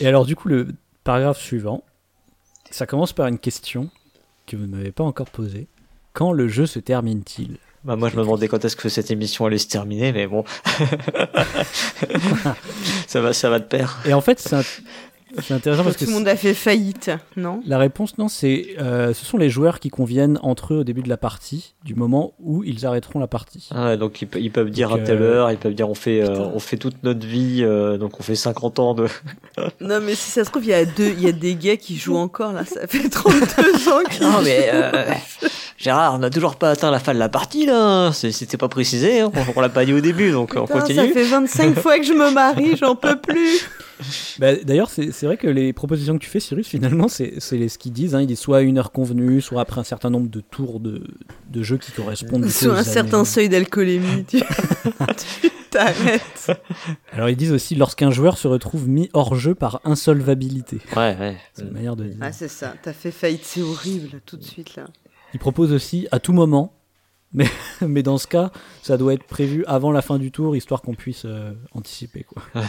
[0.00, 0.68] et alors, du coup, le
[1.02, 1.82] paragraphe suivant,
[2.70, 3.90] ça commence par une question
[4.46, 5.66] que vous ne m'avez pas encore posée.
[6.12, 7.58] Quand le jeu se termine-t-il?
[7.84, 10.44] Bah moi je me demandais quand est-ce que cette émission allait se terminer, mais bon.
[13.06, 13.98] ça va, ça va de pair.
[14.04, 14.62] Et en fait, c'est un-
[15.42, 17.62] c'est intéressant parce que Tout le monde a fait faillite, non?
[17.66, 21.02] La réponse, non, c'est euh, ce sont les joueurs qui conviennent entre eux au début
[21.02, 23.68] de la partie, du moment où ils arrêteront la partie.
[23.74, 25.74] Ah ouais, donc ils, pe- ils peuvent dire Donc, à telle euh, heure, ils peuvent
[25.74, 28.94] dire on fait, euh, on fait toute notre vie, euh, donc on fait 50 ans
[28.94, 29.06] de.
[29.80, 31.76] Non, mais si ça se trouve, il y, a deux- il y a des gars
[31.76, 32.64] qui jouent encore, là.
[32.64, 33.36] Ça fait 32
[33.90, 35.04] ans qu'ils Non mais euh,
[35.78, 38.10] Gérard, on n'a toujours pas atteint la fin de la partie là.
[38.12, 39.30] C'était pas précisé, hein.
[39.34, 41.12] on, on l'a pas dit au début, donc on Putain, ça continue.
[41.12, 43.68] fait 25 fois que je me marie, j'en peux plus.
[44.38, 47.76] Bah, D'ailleurs, c'est c'est vrai que les propositions que tu fais, Cyrus, finalement, c'est ce
[47.76, 48.14] qu'ils disent.
[48.14, 48.22] Hein.
[48.22, 51.04] Ils disent soit à une heure convenue, soit après un certain nombre de tours de,
[51.50, 52.44] de jeux qui correspondent.
[52.44, 53.24] aux un certain années.
[53.26, 56.52] seuil d'alcoolémie, tu tu t'arrêtes.
[57.12, 60.78] Alors, ils disent aussi lorsqu'un joueur se retrouve mis hors jeu par insolvabilité.
[60.96, 61.36] Ouais, ouais.
[61.52, 62.16] C'est une manière de dire.
[62.22, 64.86] Ah, c'est ça, t'as fait faillite, c'est horrible, tout de suite, là.
[65.34, 66.72] Ils proposent aussi à tout moment,
[67.34, 67.46] mais,
[67.86, 68.52] mais dans ce cas,
[68.82, 72.22] ça doit être prévu avant la fin du tour, histoire qu'on puisse euh, anticiper.
[72.24, 72.42] Quoi.
[72.54, 72.62] Ouais.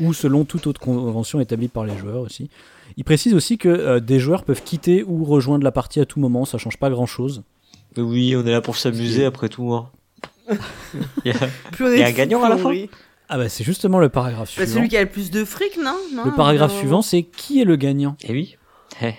[0.00, 2.48] Ou selon toute autre convention établie par les joueurs aussi.
[2.96, 6.20] Ils précisent aussi que euh, des joueurs peuvent quitter ou rejoindre la partie à tout
[6.20, 7.42] moment, ça change pas grand chose.
[7.96, 9.72] Oui, on est là pour s'amuser après tout.
[9.74, 9.90] Hein.
[11.24, 11.48] Il y a-
[11.94, 12.72] Il y un gagnant à la fin.
[13.28, 14.74] Ah bah c'est justement le paragraphe Bah, suivant.
[14.78, 17.64] celui qui a le plus de fric, non, non Le paragraphe suivant, c'est qui est
[17.64, 18.16] le gagnant?
[18.24, 18.56] Eh oui.
[19.02, 19.14] Eh.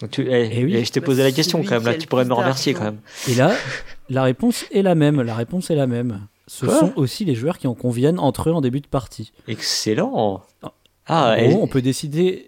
[0.00, 0.74] Donc tu, eh, Eh oui.
[0.76, 1.94] eh, je t'ai Bah, posé la c'est question quand même là.
[1.94, 3.00] Tu pourrais me remercier quand même.
[3.28, 3.52] Et là,
[4.08, 5.22] la réponse est la même.
[5.22, 6.26] La réponse est la même.
[6.52, 9.30] Ce Quoi sont aussi les joueurs qui en conviennent entre eux en début de partie.
[9.46, 10.42] Excellent.
[11.06, 11.30] Ah.
[11.30, 12.44] En et- on peut décider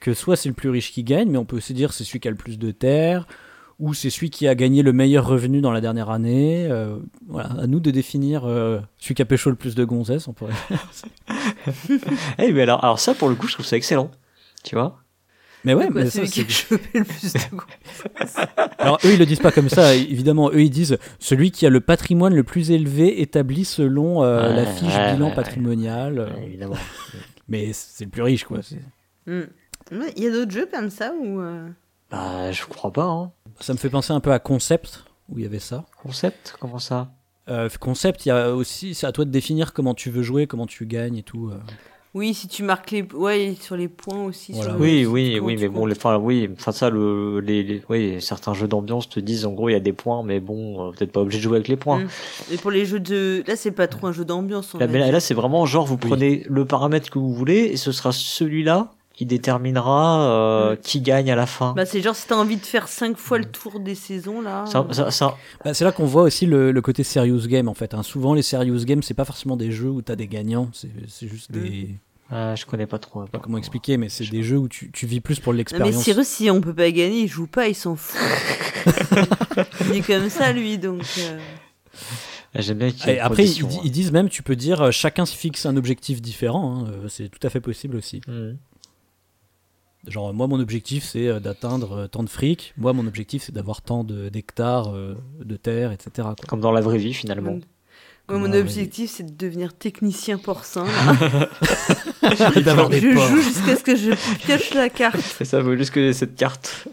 [0.00, 2.18] que soit c'est le plus riche qui gagne, mais on peut aussi dire c'est celui
[2.18, 3.28] qui a le plus de terres,
[3.78, 6.66] ou c'est celui qui a gagné le meilleur revenu dans la dernière année.
[6.68, 6.96] Euh,
[7.28, 10.32] voilà, à nous de définir euh, celui qui a pécho le plus de gonzesses, on
[10.32, 10.52] pourrait.
[12.38, 14.10] eh, mais alors, alors ça pour le coup, je trouve ça excellent.
[14.64, 14.98] Tu vois?
[15.64, 17.38] Mais ouais, Quoi, mais ça, celui qui c'est- a chopé le plus de.
[18.78, 20.50] Alors eux ils le disent pas comme ça, évidemment.
[20.50, 24.56] Eux ils disent celui qui a le patrimoine le plus élevé établi selon euh, Ouais,
[24.56, 26.18] la fiche ouais, bilan ouais, patrimonial.
[26.18, 26.76] euh, Ouais, Évidemment.
[27.48, 28.60] Mais c'est le plus riche quoi.
[29.26, 29.42] Hmm.
[29.90, 31.68] Il y a d'autres jeux comme ça ou euh,
[32.10, 33.04] Bah, je crois pas.
[33.04, 33.32] Hein.
[33.60, 35.84] Ça me fait penser un peu à Concept où il y avait ça.
[36.02, 37.10] Concept Comment ça?
[37.50, 40.46] Euh, concept, il y a aussi, c'est à toi de définir comment tu veux jouer,
[40.46, 41.50] comment tu gagnes et tout.
[42.14, 42.18] Euh.
[42.18, 44.52] Oui, si tu marques les, ouais, sur les points aussi.
[44.52, 44.70] Voilà.
[44.70, 47.82] sur le- Oui, oui, oui, mais bon, les, enfin, oui, enfin ça, le, les, les-
[47.88, 50.88] oui, certains jeux d'ambiance te disent en gros il y a des points, mais bon,
[50.88, 52.00] euh, peut-être pas obligé de jouer avec les points.
[52.00, 52.08] Mm.
[52.52, 54.74] Et pour les jeux de, là, c'est pas trop un jeu d'ambiance.
[54.78, 56.08] Là, mais là, c'est vraiment genre vous Oui.
[56.10, 60.76] prenez le paramètre que vous voulez et ce sera celui-là qui déterminera euh, Mm.
[60.78, 61.72] qui gagne à la fin.
[61.76, 64.64] Bah, c'est genre si t'as envie de faire cinq fois le tour des saisons là.
[64.66, 67.74] Ça- ça- ça- Bah, c'est là qu'on voit aussi le, le côté serious game en
[67.74, 67.94] fait.
[67.94, 68.02] hein.
[68.02, 71.28] Souvent les serious games, c'est pas forcément des jeux où t'as des gagnants, c'est c'est
[71.28, 71.90] juste des.
[72.30, 73.24] Ah, je connais pas trop.
[73.26, 75.58] Pas comment expliquer, mais c'est des jeux où tu, tu vis plus pour Non, mais
[75.58, 76.02] l'expérience.
[76.02, 78.20] Cyrus, si on peut pas gagner, il joue pas, il s'en fout.
[79.86, 81.02] il est comme ça, lui, donc.
[81.18, 81.38] euh,
[82.54, 83.68] Ah, J'aime bien qu'il y ait Et une après, ils, hein.
[83.84, 86.84] ils disent même, tu peux dire, euh, chacun se fixe un objectif différent.
[86.86, 88.20] hein, euh, c'est tout à fait possible aussi.
[88.26, 88.52] Mm.
[90.06, 92.74] Genre, moi, mon objectif, c'est euh, d'atteindre euh, tant de fric.
[92.76, 96.10] Moi, mon objectif, c'est d'avoir tant de- d'hectares euh, de terre, etc.
[96.16, 96.34] quoi.
[96.46, 97.58] Comme dans la vraie vie, finalement.
[98.28, 100.84] Moi, mon objectif, c'est de devenir technicien porcin.
[102.64, 103.28] D'avoir des je porcs.
[103.28, 104.10] joue jusqu'à ce que je
[104.44, 105.36] pioche la carte.
[105.40, 106.86] Et ça vaut juste que cette carte.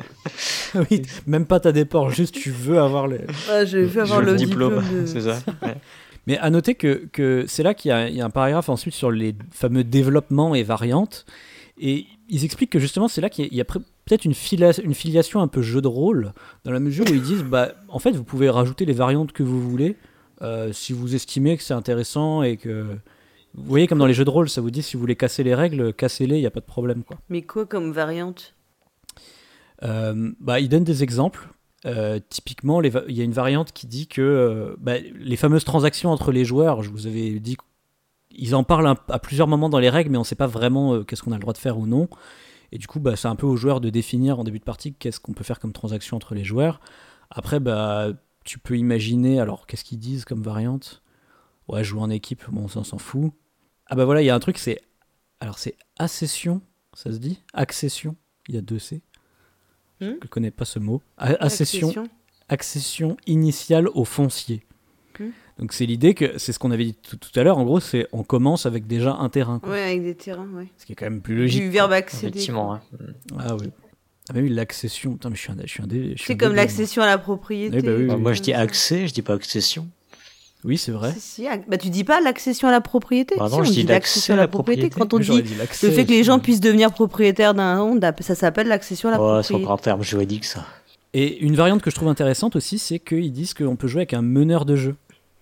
[0.76, 3.20] oui, même pas t'as des porcs, juste tu veux avoir les.
[3.50, 4.76] Ah, je veux avoir Je le diplôme.
[5.02, 5.40] de- C'est ça.
[5.62, 5.76] Ouais.
[6.28, 8.70] Mais à noter que, que c'est là qu'il y, a- il y a un paragraphe
[8.70, 11.26] ensuite sur les fameux développements et variantes.
[11.80, 14.26] Et ils expliquent que justement, c'est là qu'il y a, il y a pré- peut-être
[14.26, 16.32] une, fila- une filiation un peu jeu de rôle,
[16.64, 19.42] dans la mesure où ils disent, bah, en fait, vous pouvez rajouter les variantes que
[19.42, 19.96] vous voulez,
[20.44, 22.86] euh, si vous estimez que c'est intéressant et que...
[23.54, 25.44] Vous voyez, comme dans les jeux de rôle, ça vous dit, si vous voulez casser
[25.44, 27.04] les règles, cassez-les, il n'y a pas de problème.
[27.04, 27.18] Quoi.
[27.30, 28.54] Mais quoi comme variante?
[29.84, 31.50] Euh, bah, il donne des exemples.
[31.86, 35.36] Euh, typiquement, les va- il y a une variante qui dit que euh, bah, les
[35.36, 37.58] fameuses transactions entre les joueurs, je vous avais dit
[38.30, 40.48] qu'ils en parlent un- à plusieurs moments dans les règles, mais on ne sait pas
[40.48, 42.08] vraiment euh, qu'est-ce qu'on a le droit de faire ou non.
[42.72, 44.94] Et du coup, bah, c'est un peu aux joueurs de définir en début de partie
[44.94, 46.80] qu'est-ce qu'on peut faire comme transaction entre les joueurs.
[47.32, 48.10] Après, bah,
[48.46, 51.02] tu peux imaginer, alors qu'est-ce qu'ils disent comme variante?
[51.68, 53.34] Ouais, jouer en équipe, bon, ça on s'en fout.
[53.92, 54.82] Ah bah voilà, il y a un truc, c'est.
[55.42, 56.62] Alors c'est accession,
[56.94, 57.40] ça se dit?
[57.54, 58.16] Accession,
[58.48, 59.02] il y a deux C.
[60.00, 61.02] Hmm Je ne connais pas ce mot.
[61.18, 62.08] A- Accession, Accession.
[62.50, 64.64] accession initiale au foncier.
[65.20, 65.30] Hmm?
[65.60, 67.80] Donc c'est l'idée que, c'est ce qu'on avait dit tout, tout à l'heure, en gros,
[67.80, 69.60] c'est on commence avec déjà un terrain.
[69.60, 69.72] quoi.
[69.74, 70.68] Ouais, avec des terrains, ouais.
[70.78, 71.62] Ce qui est quand même plus logique.
[71.62, 72.28] Du verbe accéder.
[72.30, 72.74] Effectivement.
[72.76, 72.82] hein.
[73.38, 73.68] Ah oui.
[74.30, 75.14] Ah mais oui, l'accession.
[75.14, 77.02] Putain, mais je suis un, je suis un dé- je suis C'est un comme l'accession
[77.02, 77.76] à la propriété.
[77.78, 78.22] Oui, bah oui, Bah, oui.
[78.22, 79.90] moi, je dis accès, je dis pas accession.
[80.64, 81.12] Oui, c'est vrai.
[81.14, 83.36] Si, si, Bah, tu dis pas l'accession à la propriété.
[83.38, 84.90] Bah Si, non, on je dis dit l'accession à la propriété.
[84.90, 85.00] propriété.
[85.00, 88.36] Quand on dit le fait que les c'est- gens puissent devenir propriétaires d'un monde, ça
[88.36, 89.24] s'appelle l'accession à la c'est
[89.54, 89.56] propriété.
[89.64, 90.66] encore un terme juridique, ça.
[91.14, 94.14] Et une variante que je trouve intéressante aussi, c'est qu'ils disent qu'on peut jouer avec
[94.14, 94.96] un meneur de jeu.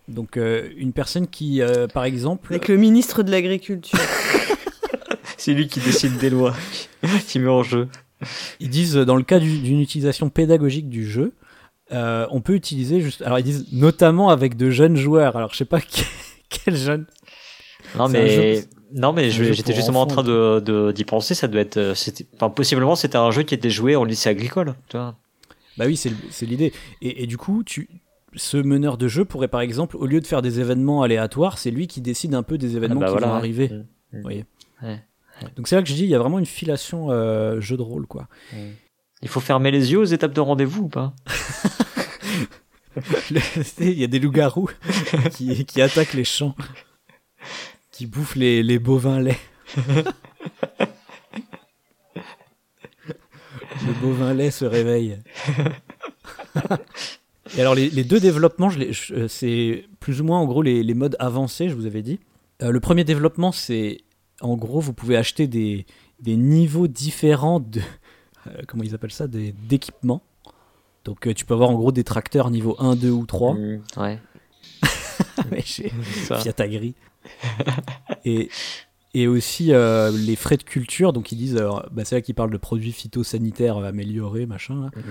[0.07, 3.99] Donc euh, une personne qui, euh, par exemple, Avec le ministre de l'Agriculture.
[5.37, 6.55] C'est lui qui décide des lois,
[7.27, 7.87] qui met en jeu.
[8.59, 11.31] ils disent euh, dans le cas du- d'une utilisation pédagogique du jeu,
[11.91, 13.21] euh, on peut utiliser juste.
[13.21, 15.35] Alors ils disent notamment avec de jeunes joueurs.
[15.35, 16.01] Alors je sais pas que-
[16.49, 17.05] quel jeune.
[17.97, 18.65] Non, mais.
[18.91, 21.93] Non mais j'étais justement en train de de- d'y penser, ça doit être euh,
[22.35, 25.15] enfin possiblement c'était un jeu qui était joué en lycée agricole, tu vois.
[25.77, 26.73] Bah oui, c'est l'idée.
[27.01, 27.87] Et, et du coup, tu,
[28.35, 31.69] ce meneur de jeu pourrait par exemple, au lieu de faire des événements aléatoires, c'est
[31.71, 33.39] lui qui décide un peu des événements bah qui voilà, vont ouais.
[33.39, 33.69] arriver.
[33.69, 33.85] Mm, mm.
[34.13, 34.45] Vous voyez.
[34.81, 34.99] Ouais.
[35.55, 37.81] Donc c'est là que je dis, il y a vraiment une filation euh, jeu de
[37.83, 38.27] rôle, quoi.
[39.21, 41.13] Il faut fermer les yeux aux étapes de rendez-vous ou pas?
[43.79, 44.69] Il y a des loups-garous
[45.31, 46.55] qui, qui attaquent les champs,
[47.91, 49.39] qui bouffent les, les bovins laits.
[53.85, 55.17] Le bovin lait se réveille.
[57.57, 61.15] Et alors, les, deux développements, euh, c'est plus ou moins en gros les, les modes
[61.19, 62.19] avancés, je vous avais dit.
[62.61, 63.99] Euh, le premier développement, c'est
[64.41, 65.85] en gros, vous pouvez acheter des,
[66.19, 67.81] des niveaux différents de.
[68.49, 70.21] Euh, comment ils appellent ça des- D'équipements.
[71.05, 73.53] Donc, euh, tu peux avoir en gros des tracteurs niveau 1, 2 ou 3.
[73.55, 74.19] Mm, Ouais.
[75.51, 75.89] Mais chez.
[76.41, 76.95] Fiat Agri.
[78.25, 78.49] et,
[79.13, 81.13] et aussi euh, les frais de culture.
[81.13, 81.61] Donc, ils disent.
[81.91, 84.81] bah, c'est là qu'ils parlent de produits phytosanitaires améliorés, machin.
[84.83, 84.89] là.
[84.95, 85.01] Mm.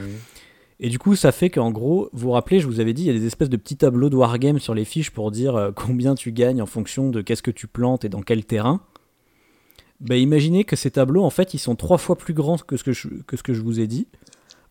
[0.81, 3.07] Et du coup, ça fait qu'en gros, vous vous rappelez, je vous avais dit, il
[3.07, 6.15] y a des espèces de petits tableaux de wargame sur les fiches pour dire combien
[6.15, 8.81] tu gagnes en fonction de qu'est-ce que tu plantes et dans quel terrain.
[10.01, 12.85] Bah, imaginez que ces tableaux, en fait, ils sont trois fois plus grands que ce
[12.85, 14.07] que je, que ce que je vous ai dit,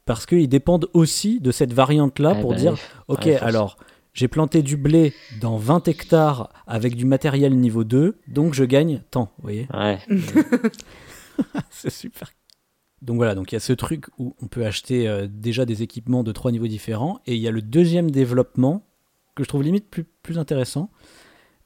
[0.06, 2.76] parce qu'ils dépendent aussi de cette variante-là Eh pour ben, dire,
[3.08, 3.78] ok, ouais, alors,
[4.14, 9.02] j'ai planté du blé dans 20 hectares avec du matériel niveau 2, donc je gagne
[9.12, 10.00] tant, vous voyez Ouais.
[11.70, 12.32] c'est super.
[13.02, 15.84] Donc voilà, donc il y a ce truc où on peut acheter euh, déjà des
[15.84, 18.88] équipements de trois niveaux différents, et il y a le deuxième développement
[19.36, 20.90] que je trouve limite plus, plus intéressant,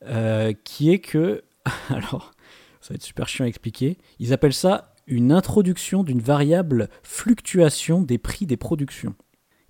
[0.07, 1.43] euh, qui est que,
[1.89, 2.33] alors,
[2.81, 8.01] ça va être super chiant à expliquer, ils appellent ça une introduction d'une variable fluctuation
[8.01, 9.15] des prix des productions.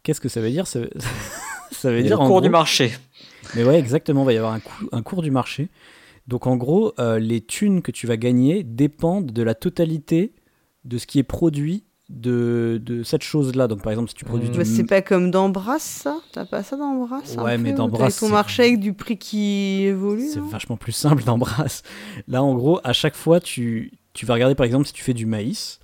[0.04, 0.90] Qu'est-ce que ça veut dire ça, veut-
[1.72, 2.92] ça veut Et dire le cours du marché.
[3.56, 4.58] mais ouais, exactement, il va y avoir
[4.92, 5.70] un cours du marché.
[6.28, 10.34] Donc en gros, euh, les thunes que tu vas gagner dépendent de la totalité
[10.86, 13.68] de ce qui est produit de, de cette chose-là.
[13.68, 14.52] Donc par exemple, si tu produis Mmh.
[14.52, 14.58] du...
[14.60, 17.78] Bah, c'est pas comme dans Brass, ça T'as pas ça dans Brass Ouais, mais peu,
[17.78, 20.30] dans Brass, ton marché avec du prix qui évolue.
[20.34, 21.84] C'est vachement plus simple d'embrasse.
[22.28, 25.14] Là, en gros, à chaque fois, tu, tu vas regarder, par exemple, si tu fais
[25.14, 25.80] du maïs.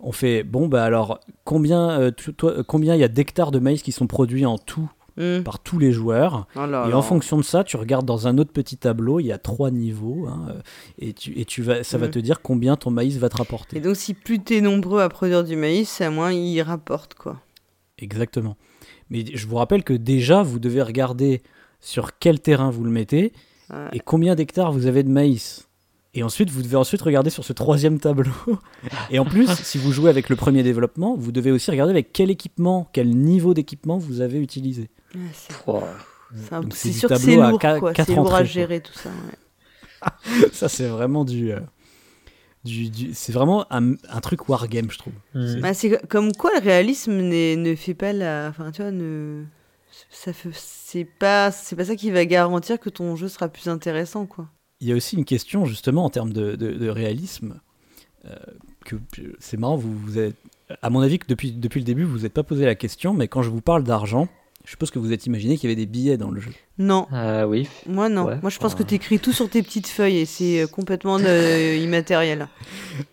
[0.00, 2.10] On fait, bon, bah alors, combien euh,
[2.66, 4.90] combien il y a d'hectares de maïs qui sont produits en tout?
[5.16, 5.42] Hmm.
[5.44, 6.96] par tous les joueurs Oh là Et là.
[6.98, 9.70] en fonction de ça, tu regardes dans un autre petit tableau, il y a trois
[9.70, 10.56] niveaux, hein,
[10.98, 12.12] et, tu, et tu vas, ça va Mhm.
[12.12, 13.76] te dire combien ton maïs va te rapporter.
[13.76, 17.40] Et donc, si plus t'es nombreux à produire du maïs, à moins il rapporte, quoi.
[17.98, 18.56] Exactement.
[19.10, 21.42] Mais je vous rappelle que déjà, vous devez regarder
[21.80, 23.32] sur quel terrain vous le mettez
[23.70, 23.88] Ouais.
[23.92, 25.68] et combien d'hectares vous avez de maïs.
[26.12, 28.30] Et ensuite, vous devez ensuite regarder sur ce troisième tableau.
[29.10, 32.12] Et en plus, si vous jouez avec le premier développement, vous devez aussi regarder avec
[32.12, 34.90] quel équipement, quel niveau d'équipement vous avez utilisé.
[35.32, 35.82] C'est- Oh.
[36.92, 37.60] sûr que c'est lourd,
[37.96, 39.10] C'est lourd à gérer tout ça.
[39.10, 40.48] ouais.
[40.52, 41.52] Ça, c'est vraiment du.
[41.52, 41.60] euh,
[42.64, 45.12] du, du- c'est vraiment un, un truc wargame, je trouve.
[45.34, 45.60] Hmm.
[45.60, 48.48] Bah, c'est comme quoi le réalisme ne fait pas la.
[48.50, 49.44] Enfin, tu vois, ne.
[50.10, 50.50] Ça fait...
[50.54, 51.50] C'est pas...
[51.52, 54.48] c'est pas ça qui va garantir que ton jeu sera plus intéressant, quoi.
[54.80, 57.60] Il y a aussi une question, justement, en termes de, de- de réalisme.
[58.26, 58.34] euh,
[58.84, 58.96] que
[59.38, 60.36] c'est marrant, vous, vous êtes.
[60.82, 63.12] À mon avis, que depuis, depuis le début, vous vous êtes pas posé la question,
[63.14, 64.28] mais quand je vous parle d'argent,
[64.64, 66.50] je suppose que vous êtes imaginé qu'il y avait des billets dans le jeu.
[66.78, 67.68] Non, Euh, oui.
[67.86, 68.24] moi non.
[68.24, 68.78] Ouais, moi je pense ouais.
[68.78, 72.48] que tu écris tout sur tes petites feuilles et c'est euh, complètement euh, immatériel.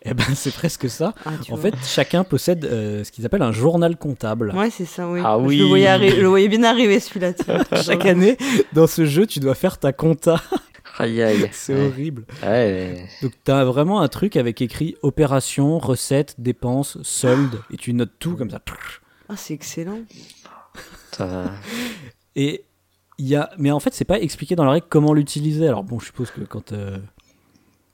[0.03, 1.13] Eh ben, c'est presque ça.
[1.25, 1.71] Ah, En vois.
[1.71, 4.51] fait, chacun possède euh, ce qu'ils appellent un journal comptable.
[4.55, 5.19] Ouais, c'est ça, oui.
[5.23, 5.57] Ah Je oui.
[5.57, 7.33] le voyais, arri- je le voyais bien arriver celui-là.
[7.83, 8.37] Chaque année,
[8.73, 10.41] dans ce jeu, tu dois faire ta compta.
[10.97, 11.49] Aïe aïe.
[11.53, 11.87] C'est Ouais.
[11.87, 12.25] horrible.
[12.43, 13.05] Ouais.
[13.21, 18.11] Donc, tu as vraiment un truc avec écrit opération, recettes, dépenses, soldes, et tu notes
[18.19, 18.59] tout comme ça.
[19.29, 19.99] Ah, c'est excellent.
[21.11, 21.51] Ça-
[22.35, 22.63] Et
[23.17, 25.67] il y a, mais en fait, c'est pas expliqué dans la règle comment l'utiliser.
[25.67, 26.97] Alors bon, je suppose que quand euh,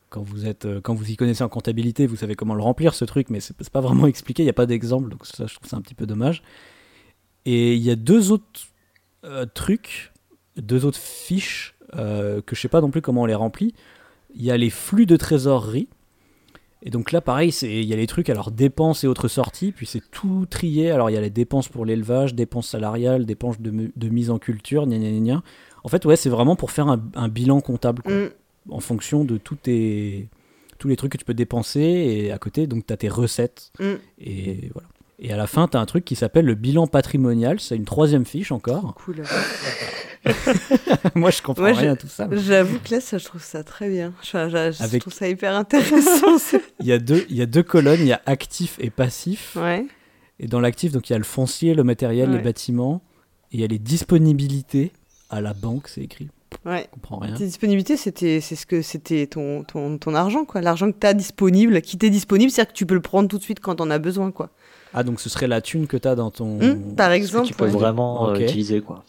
[0.10, 2.94] quand vous êtes, euh, quand vous y connaissez en comptabilité, vous savez comment le remplir
[2.94, 4.44] ce truc, mais c'est pas vraiment expliqué.
[4.44, 6.44] Il y a pas d'exemple, donc ça, je trouve ça un petit peu dommage.
[7.46, 8.46] Et il y a deux autres
[9.26, 10.12] euh, trucs,
[10.58, 13.74] deux autres fiches euh, que je sais pas non plus comment on les remplit.
[14.36, 15.88] Il y a les flux de trésorerie.
[16.84, 19.86] Et donc là, pareil, il y a les trucs, alors dépenses et autres sorties, puis
[19.86, 20.92] c'est tout trié.
[20.92, 24.38] Alors il y a les dépenses pour l'élevage, dépenses salariales, dépenses de, de mise en
[24.40, 25.44] culture, gna gna gna.
[25.84, 28.30] En fait, ouais, c'est vraiment pour faire un, un bilan comptable, quoi, Mm.
[28.70, 30.28] en fonction de tous tes,
[30.78, 33.72] tous les trucs que tu peux dépenser, et à côté, donc tu as tes recettes.
[33.80, 33.94] Mm.
[34.20, 34.88] Et voilà.
[35.20, 37.86] Et à la fin, tu as un truc qui s'appelle le bilan patrimonial, c'est une
[37.86, 38.94] troisième fiche encore.
[39.04, 39.24] Cool.
[41.16, 42.28] Moi, je comprends je- rien à tout ça.
[42.32, 44.14] J'avoue que là, ça, je trouve ça très bien.
[44.22, 46.38] Je, je- je Avec- trouve ça hyper intéressant.
[46.80, 49.56] Il y, a deux, il y a deux colonnes, il y a actif et passif.
[49.60, 49.86] ouais.
[50.40, 53.02] Et dans l'actif, donc il y a le foncier, le matériel, les bâtiments.
[53.52, 54.92] Et il y a les disponibilités
[55.32, 56.30] à la banque, c'est écrit.
[56.64, 56.88] Ouais.
[56.92, 57.34] Comprends rien.
[57.34, 60.62] Tes disponibilités, c'était, c'est ce que c'était ton, ton, ton argent, quoi.
[60.62, 63.40] L'argent que tu as disponible, qui t'est disponible, c'est-à-dire que tu peux le prendre tout
[63.40, 64.52] de suite quand on a besoin, quoi.
[65.00, 66.60] Ah, donc ce serait la thune que tu as dans ton.
[66.60, 67.72] Hum, par que exemple, tu peux ouais.
[67.72, 68.40] vraiment euh, Ok.
[68.42, 69.04] utiliser quoi.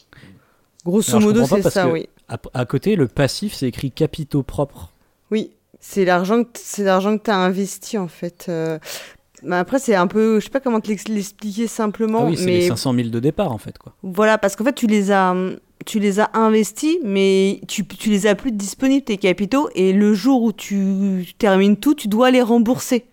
[0.84, 2.08] grosso Alors, modo, c'est ça, oui.
[2.28, 4.92] À, à côté, le passif, c'est écrit capitaux propres.
[5.30, 5.50] Oui,
[5.80, 8.46] c'est l'argent que c'est l'argent que tu as investi, en fait.
[8.50, 8.78] Euh,
[9.42, 12.36] bah après, c'est un peu, je sais pas comment te l'ex- l'expliquer simplement, ah oui,
[12.36, 13.78] c'est mais les 500 000 de départ, en fait.
[13.78, 13.94] quoi.
[14.02, 15.34] Voilà, parce qu'en fait, tu les as,
[15.86, 20.12] tu les as investis, mais tu, tu les as plus disponibles, tes capitaux, et le
[20.12, 23.06] jour où tu termines tout, tu dois les rembourser.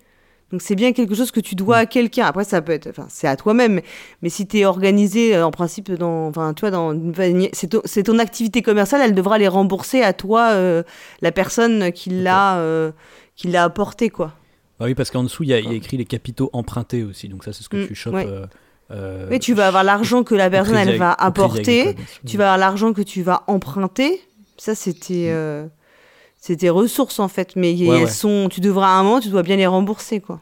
[0.52, 2.24] Donc c'est bien quelque chose que tu dois à quelqu'un.
[2.26, 3.80] Après, ça peut être, enfin, c'est à toi-même.
[4.22, 6.94] Mais si tu es organisé, euh, en principe, dans, enfin, tu vois, dans,
[7.52, 10.82] c'est ton, activité commerciale, elle devra les rembourser à toi, euh,
[11.20, 12.92] la personne qui l'a, euh,
[13.34, 14.32] qui l'a apporté, quoi.
[14.78, 17.02] Bah oui, parce qu'en dessous, il y, a- il y a écrit les capitaux empruntés
[17.02, 17.28] aussi.
[17.28, 18.14] Donc ça, c'est ce que Mm, tu chopes.
[18.14, 18.26] ouais.
[18.28, 18.46] euh,
[18.92, 21.96] euh, Mais tu vas avoir l'argent que la personne, elle va apporter.
[22.24, 24.20] tu vas avoir l'argent que tu vas emprunter.
[24.58, 25.66] Ça, c'était euh,
[26.46, 28.10] c'était ressources en fait, mais Ouais, elles ouais.
[28.10, 30.40] sont, tu devras à un moment, tu dois bien les rembourser quoi.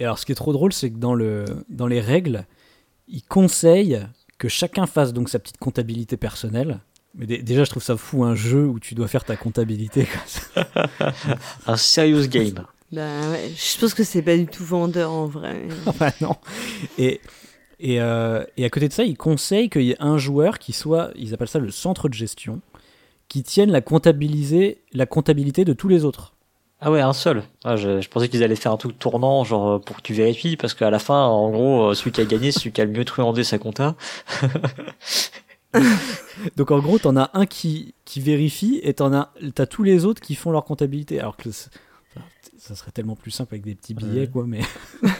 [0.00, 2.46] Et alors, ce qui est trop drôle, c'est que dans, le, dans les règles,
[3.06, 4.00] ils conseillent
[4.38, 6.80] que chacun fasse donc sa petite comptabilité personnelle.
[7.14, 10.04] Mais dé- déjà, je trouve ça fou un jeu où tu dois faire ta comptabilité.
[10.06, 10.88] comme ça.
[11.68, 12.66] Un serious game.
[12.90, 15.62] Ben ouais, je pense que c'est pas du tout vendeur en vrai.
[15.86, 16.34] Ah bah non.
[16.98, 17.20] Et,
[17.78, 20.72] et, euh, et à côté de ça, ils conseillent qu'il y ait un joueur qui
[20.72, 22.60] soit, ils appellent ça le centre de gestion,
[23.28, 26.32] qui tienne la, comptabiliser, la comptabilité de tous les autres.
[26.80, 27.42] Ah ouais, un seul.
[27.64, 30.12] Ah, je, je pensais qu'ils allaient faire un truc tournant, genre euh, pour que tu
[30.12, 32.80] vérifies, parce qu'à la fin, en gros, euh, celui qui a gagné, c'est celui qui
[32.80, 33.94] a le mieux truandé sa compta.
[36.56, 40.04] Donc en gros, t'en as un qui, qui vérifie et t'en as, t'as tous les
[40.04, 41.18] autres qui font leur comptabilité.
[41.18, 44.28] Alors que ça serait tellement plus simple avec des petits billets, Ouais.
[44.28, 44.60] quoi, mais.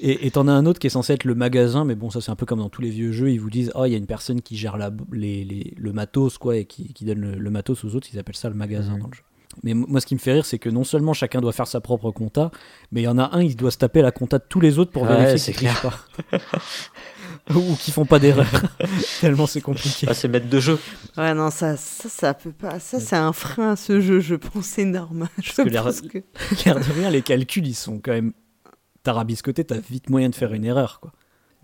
[0.00, 2.30] Et t'en as un autre qui est censé être le magasin, mais bon, ça c'est
[2.30, 3.98] un peu comme dans tous les vieux jeux, ils vous disent, oh, il y a
[3.98, 7.34] une personne qui gère la, les, les- le matos, quoi, et qui, qui donne le,
[7.36, 9.00] le matos aux autres, ils appellent ça le magasin Mhm.
[9.00, 9.22] dans le jeu.
[9.64, 11.80] Mais moi, ce qui me fait rire, c'est que non seulement chacun doit faire sa
[11.80, 12.52] propre compta,
[12.92, 14.78] mais il y en a un, il doit se taper la compta de tous les
[14.78, 16.38] autres pour Ouais, vérifier qu'ils trichent pas.
[17.54, 18.46] Ou qu'ils font pas d'erreur.
[19.20, 20.06] Tellement c'est compliqué.
[20.08, 20.78] Ah, c'est maître de jeu.
[21.16, 24.36] Ouais non ça ça ça peut pas, ça c'est un frein à ce jeu, je
[24.36, 25.28] pense énorme.
[25.42, 26.18] Je que l'air- pense que-
[26.64, 28.32] L'air de rien, les calculs, ils sont quand même.
[29.10, 31.10] T'as rabiscoté, t'as vite moyen de faire une erreur, quoi.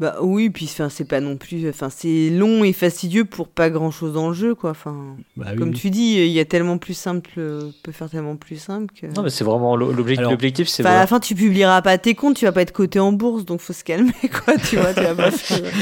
[0.01, 3.71] Bah oui, puis enfin c'est pas non plus, enfin c'est long et fastidieux pour pas
[3.71, 4.71] grand chose dans le jeu quoi.
[4.71, 5.75] Enfin Bah oui, comme oui.
[5.75, 9.07] tu dis, il y a tellement plus simple, euh, peut faire tellement plus simple que.
[9.07, 10.69] Non, mais c'est vraiment l'objectif.
[10.69, 12.99] C'est Enfin, à la fin, tu publieras pas tes comptes, tu vas pas être coté
[13.01, 14.13] en bourse, donc faut se calmer,
[14.45, 15.73] quoi, tu vois, tu vas pas faire...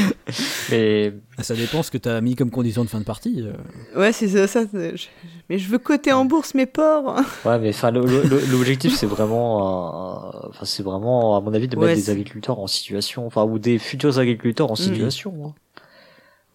[0.70, 1.12] Mais
[1.42, 3.42] Ça dépend ce que tu as mis comme condition de fin de partie.
[3.42, 3.98] euh.
[3.98, 4.46] Ouais, c'est ça.
[4.46, 5.06] ça je-
[5.50, 7.16] Mais je veux coter en bourse mes porcs.
[7.44, 11.86] Ouais, mais enfin, l'objectif, c'est vraiment, euh, enfin, c'est vraiment, à mon avis, de Ouais,
[11.88, 15.34] mettre des agriculteurs en situation, enfin, ou des futurs agriculteurs en situation.
[15.46, 15.54] hein.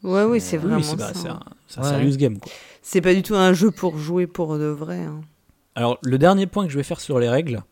[0.01, 1.19] Ouais, oui, c'est Oui, vraiment c'est bah, ça.
[1.19, 1.89] c'est un, c'est un Ouais.
[1.89, 2.37] serious game.
[2.39, 2.49] Quoi.
[2.81, 4.99] C'est pas du tout un jeu pour jouer pour de vrai.
[4.99, 5.19] hein.
[5.75, 7.63] Alors, le dernier point que je vais faire sur les règles,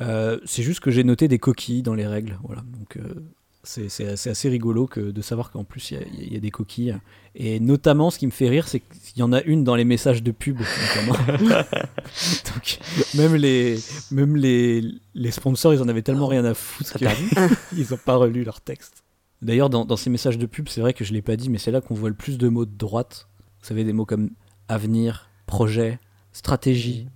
[0.00, 2.38] euh, c'est juste que j'ai noté des coquilles dans les règles.
[2.44, 2.62] Voilà.
[2.62, 3.14] Donc, euh,
[3.62, 6.50] c'est assez, rigolo que de savoir qu'en plus, il y a- il y, a des
[6.50, 6.96] coquilles.
[7.34, 9.84] Et notamment, ce qui me fait rire, c'est qu'il y en a une dans les
[9.84, 10.58] messages de pub.
[12.54, 12.78] Donc,
[13.14, 13.78] même les,
[14.10, 14.82] même les,
[15.14, 19.04] les sponsors, ils en avaient tellement rien à foutre qu'ils n'ont pas relu leur texte.
[19.42, 21.48] D'ailleurs, dans, dans ces messages de pub, c'est vrai que je ne l'ai pas dit,
[21.50, 23.28] mais c'est là qu'on voit le plus de mots de droite.
[23.60, 24.30] Vous savez, des mots comme
[24.68, 25.98] avenir, projet,
[26.32, 27.08] stratégie,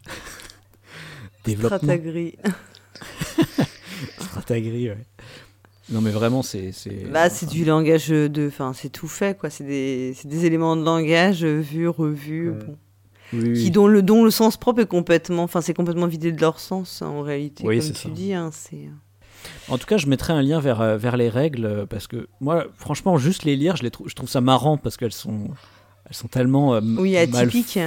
[1.44, 2.36] développement, Stratagri.
[4.18, 5.02] stratégie, ouais.
[5.90, 6.72] Non, mais vraiment, c'est.
[6.72, 8.48] c'est- Bah, c'est du langage de.
[8.48, 9.50] Enfin, c'est tout fait, quoi.
[9.50, 12.50] C'est des, c'est des éléments de langage euh, vus, revus.
[12.50, 12.56] Ouais.
[12.66, 12.76] bon.
[13.32, 13.62] Oui, oui.
[13.64, 15.42] Qui, dont, le, dont le sens propre est complètement.
[15.42, 17.64] Enfin, c'est complètement vidé de leur sens, hein, en réalité.
[17.66, 18.14] Oui, comme c'est tu ça.
[18.14, 18.32] dis.
[18.32, 18.88] Hein, c'est...
[19.68, 22.28] En tout cas, je mettrai un lien vers, euh, vers les règles euh, parce que
[22.40, 25.48] moi, franchement, juste les lire, je, les trouve, je trouve ça marrant parce qu'elles sont,
[26.08, 26.74] elles sont tellement.
[26.74, 27.78] euh, Oui, mal atypique.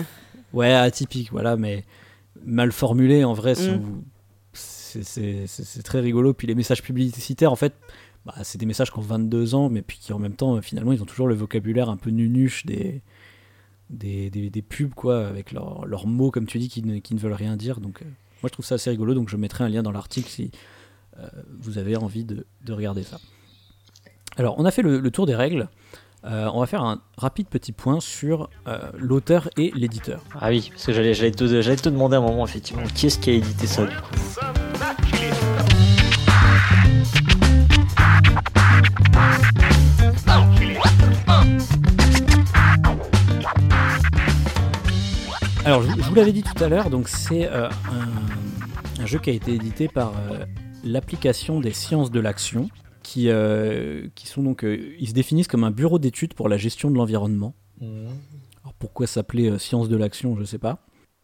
[0.53, 1.83] Ouais, atypique, voilà, mais
[2.45, 3.55] mal formulé en vrai.
[3.55, 3.73] si Mm.
[3.73, 4.16] on- c'est-
[4.87, 6.33] C'est très rigolo.
[6.33, 7.73] Puis les messages publicitaires, en fait,
[8.25, 10.61] bah, c'est des messages qui ont 22 ans, mais puis qui en même temps, euh,
[10.61, 13.01] finalement, ils ont toujours le vocabulaire un peu nunuche des,
[13.89, 17.33] des, des, pubs, quoi, avec leurs mots, comme tu dis, qui ne, qui ne veulent
[17.33, 17.79] rien dire.
[17.79, 18.05] Donc, euh,
[18.43, 19.13] moi, je trouve ça assez rigolo.
[19.13, 20.51] Donc, je mettrai un lien dans l'article si
[21.19, 21.27] euh,
[21.59, 23.19] vous avez envie de, de regarder ça.
[24.35, 25.67] Alors, on a fait le tour des règles.
[26.29, 30.19] Euh, on va faire un rapide petit point sur euh, l'auteur et l'éditeur.
[30.41, 33.17] Ah oui, parce que j'allais, j'allais te, j'allais te demander un moment, effectivement, qui est-ce
[33.17, 34.13] qui a édité ça, du coup?
[45.63, 49.19] Alors, je, je vous l'avais dit tout à l'heure, donc c'est euh, un, un jeu
[49.19, 50.11] qui a été édité par
[50.83, 52.69] l'application des sciences de l'action,
[53.07, 56.57] qui, euh, qui sont donc, euh, ils se définissent comme un bureau d'études pour la
[56.57, 57.53] gestion de l'environnement.
[57.81, 60.79] Alors pourquoi s'appeler euh, sciences de l'action, je sais pas.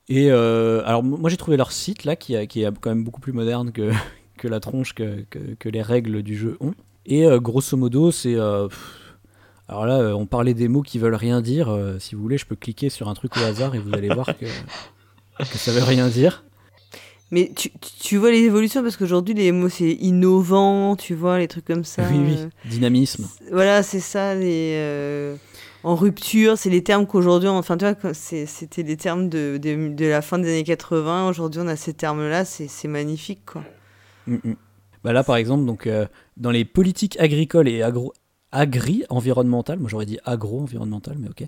[0.07, 3.19] Et alors moi j'ai trouvé leur site là qui, a- qui est quand même beaucoup
[3.22, 3.91] plus moderne que,
[4.38, 6.73] que la tronche que, que- que les règles du jeu ont.
[7.05, 8.35] Et grosso modo c'est...
[8.35, 11.68] alors là on parlait des mots qui veulent rien dire.
[11.99, 14.26] si vous voulez je peux cliquer sur un truc au hasard et vous allez voir
[14.38, 14.45] que,
[15.39, 16.43] que ça veut rien dire.
[17.34, 21.47] Mais tu, tu- vois les évolutions parce qu'aujourd'hui, les mots, c'est innovant, tu vois, les
[21.47, 22.07] trucs comme ça.
[22.11, 23.27] oui oui, euh, dynamisme.
[23.51, 24.76] Voilà, c'est ça, les.
[24.77, 25.35] euh,
[25.84, 30.05] en rupture, c'est les termes qu'aujourd'hui, enfin, tu vois, c'était les termes de, de, de
[30.05, 31.27] la fin des années 80.
[31.27, 33.64] Aujourd'hui, on a ces termes-là, c'est c'est magnifique, quoi.
[34.27, 34.55] Mm, mm.
[35.03, 36.05] Bah là, par exemple, donc, euh,
[36.38, 38.14] dans les politiques agricoles et agro
[38.53, 41.43] agri-environnementales, moi j'aurais dit agro-environnementales, mais ok,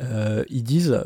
[0.00, 1.00] euh, ils disent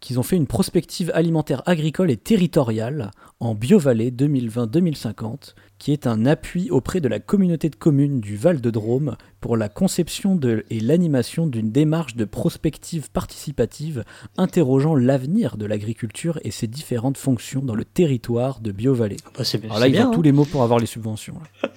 [0.00, 3.10] qu'ils ont fait une prospective alimentaire agricole et territoriale
[3.40, 9.16] en Biovallée 2020-2050, qui est un appui auprès de la communauté de communes du Val-de-Drôme
[9.40, 14.04] pour la conception de, et l'animation d'une démarche de prospective participative
[14.36, 19.16] interrogeant l'avenir de l'agriculture et ses différentes fonctions dans le territoire de Biovallée.
[19.36, 20.24] Bah, c'est, Alors là, ils bien, ont tous hein.
[20.24, 21.36] les mots pour avoir les subventions.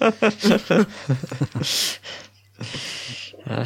[3.46, 3.62] Ah.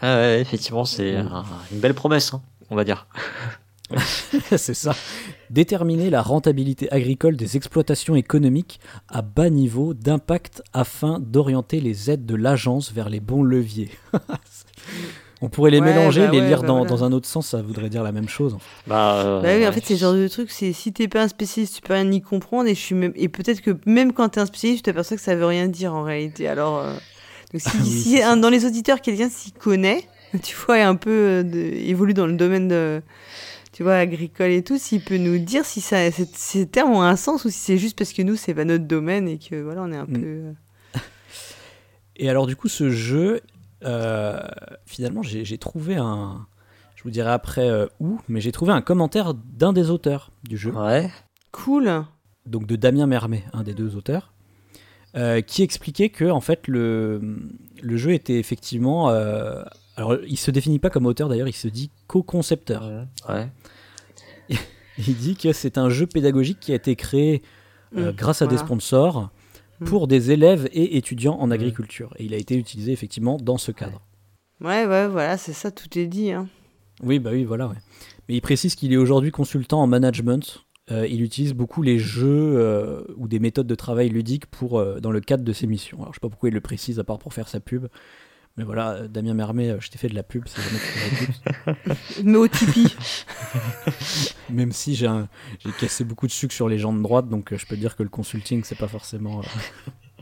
[0.00, 2.40] Ah ouais, effectivement, c'est un- une belle promesse, hein,
[2.70, 3.06] on va dire.
[4.56, 4.94] C'est ça.
[5.50, 12.26] Déterminer la rentabilité agricole des exploitations économiques à bas niveau d'impact afin d'orienter les aides
[12.26, 13.90] de l'agence vers les bons leviers.
[15.40, 16.90] On pourrait les Ouais, mélanger, bah les ouais, lire bah dans, voilà.
[16.90, 18.54] dans un autre sens, ça voudrait dire la même chose.
[18.54, 18.64] en fait.
[18.86, 21.22] Bah, euh, Bah oui, en fait, c'est le genre de truc, c'est si t'es pas
[21.22, 24.12] un spécialiste, tu peux rien y comprendre, et je suis même, et peut-être que même
[24.12, 26.48] quand t'es un spécialiste, tu t'aperçois que ça veut rien dire en réalité.
[26.48, 26.94] Alors, euh,
[27.52, 30.08] donc si, Oui, si c'est un, dans les auditeurs quelqu'un s'y connaît,
[30.42, 33.00] tu vois, et un peu euh, de- évolue dans le domaine de,
[33.78, 37.02] tu vois, agricole et tout, s'il peut nous dire si ça, ces, ces termes ont
[37.02, 39.62] un sens ou si c'est juste parce que nous c'est pas notre domaine et que
[39.62, 40.12] voilà, on est un Mm.
[40.20, 40.26] peu.
[40.26, 40.52] euh,
[42.16, 43.40] Et alors, du coup, ce jeu,
[43.84, 44.40] euh,
[44.84, 46.46] finalement, j'ai j'ai trouvé un.
[46.96, 50.56] Je vous dirai après euh, où, mais j'ai trouvé un commentaire d'un des auteurs du
[50.56, 50.72] jeu.
[50.72, 51.08] Ouais.
[51.52, 52.04] Cool.
[52.46, 54.32] donc de Damien Mermet, un des deux auteurs,
[55.16, 57.38] euh, qui expliquait que en fait le,
[57.80, 59.62] le jeu était effectivement, euh,
[59.96, 63.06] alors il se définit pas comme auteur d'ailleurs, il se dit co-concepteur.
[63.28, 63.48] Ouais.
[65.06, 67.42] Il dit que c'est un jeu pédagogique qui a été créé
[67.96, 69.30] euh, Mm, grâce à des sponsors
[69.80, 69.84] Mm.
[69.84, 73.70] pour des élèves et étudiants en agriculture, et il a été utilisé effectivement dans ce
[73.70, 74.02] cadre.
[74.60, 76.32] Ouais, ouais, voilà, c'est ça, tout est dit.
[76.32, 76.48] Hein.
[77.02, 77.68] Oui, bah oui, voilà.
[77.68, 77.76] Ouais.
[78.28, 80.64] Mais il précise qu'il est aujourd'hui consultant en management.
[80.90, 85.12] Euh, il utilise beaucoup les jeux euh, ou des méthodes de travail ludiques pour, dans
[85.12, 85.98] le cadre de ses missions.
[86.00, 87.86] Alors, je sais pas pourquoi il le précise, à part pour faire sa pub.
[88.58, 91.86] Mais voilà, euh, Damien Mermet, euh, je t'ai fait de la pub, si jamais.
[92.24, 92.94] Mais au Tipeee.
[94.50, 95.28] Même si j'ai un-
[95.64, 97.96] j'ai cassé beaucoup de sucre sur les gens de droite, donc euh, je peux dire
[97.96, 99.40] que le consulting, c'est pas forcément.
[99.40, 99.42] euh,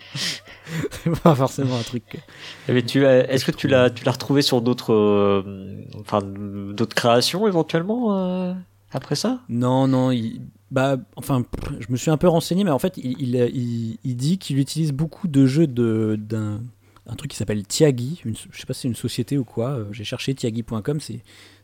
[0.91, 2.05] c'est pas forcément un truc.
[2.69, 6.95] Eh, Mais tu est-ce que tu l'as, tu l'as retrouvé sur d'autres, euh, enfin, d'autres
[6.95, 8.53] créations éventuellement euh,
[8.93, 9.41] après ça?
[9.49, 10.43] Non, non, il...
[10.71, 11.45] bah, enfin,
[11.81, 14.59] je me suis un peu renseigné, mais en fait, il, il, il- il dit qu'il
[14.59, 16.61] utilise beaucoup de jeux de, d'un
[17.09, 18.21] un truc qui s'appelle Tiagi.
[18.25, 19.71] Une, je sais pas si c'est une société ou quoi.
[19.71, 20.99] euh, J'ai cherché Tiagi.com.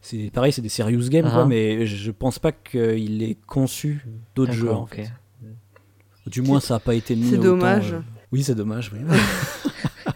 [0.01, 1.47] C'est, pareil, c'est des serious games, quoi, Ah.
[1.47, 4.05] mais je pense pas qu'il ait conçu
[4.35, 4.71] d'autres jeux.
[4.71, 5.11] En fait.
[6.27, 7.31] Du moins, ça a pas été mis.
[7.31, 7.93] C'est dommage.
[7.95, 8.01] euh,
[8.31, 8.93] Oui, c'est dommage.
[8.95, 9.01] Oui.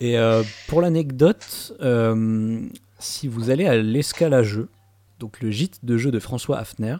[0.00, 1.72] Et euh, pour l'anecdote,
[2.98, 4.68] si vous allez à l'escalageux,
[5.18, 6.96] donc le gîte de jeu de François Hafner,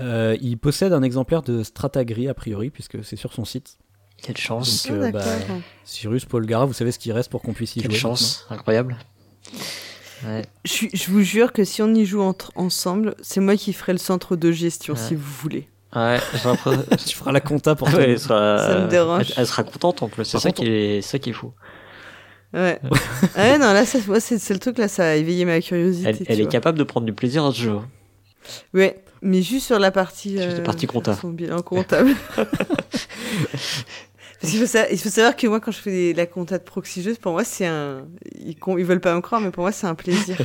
[0.00, 3.78] euh, il possède un exemplaire de Stratagri a priori, puisque c'est sur son site.
[4.22, 5.24] Quelle chance, Donc, Ah, euh, bah.
[5.84, 8.46] Cyrus, Paul Gara, vous savez ce qu'il reste pour qu'on puisse y quelle jouer chance,
[8.50, 8.96] incroyable.
[10.26, 10.42] Ouais.
[10.64, 13.98] Je, vous jure que si on y joue entre- ensemble, c'est moi qui ferai le
[13.98, 15.00] centre de gestion, Ouais.
[15.00, 15.68] si vous voulez.
[15.96, 16.18] Ouais,
[17.06, 17.98] tu feras la compta pour toi.
[17.98, 19.30] Ouais, elle sera- Ça me dérange.
[19.30, 20.24] Elle, elle sera contente en plus.
[20.24, 21.52] C'est ça qui est, c'est ça qui est fou.
[22.52, 22.78] Ouais.
[23.36, 26.24] ah ouais, non, là, c'est le truc, là, ça a éveillé ma curiosité.
[26.28, 27.78] Elle, est capable de prendre du plaisir à ce jeu.
[28.74, 30.36] Ouais, mais juste sur la partie.
[30.36, 31.14] Juste la partie compta.
[31.16, 32.14] Son bilan comptable.
[34.40, 36.56] Parce qu'il faut, sa- il faut savoir que moi, quand je fais des- la compta
[36.58, 38.06] de proxy pour moi, c'est un.
[38.38, 40.36] Ils, con- ils veulent pas me croire, mais pour moi, c'est un plaisir.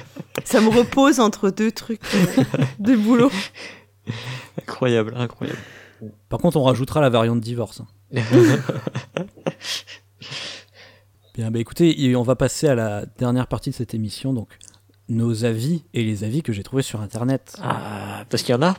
[0.44, 2.42] ça me repose entre deux trucs euh,
[2.80, 3.30] de boulot.
[4.60, 5.58] Incroyable, incroyable.
[6.28, 7.80] Par contre, on rajoutera la variante divorce.
[11.34, 14.48] Bien, bah écoutez, on va passer à la dernière partie de cette émission, donc
[15.08, 17.56] nos avis et les avis que j'ai trouvés sur Internet.
[17.62, 18.76] Ah, parce qu'il y en a?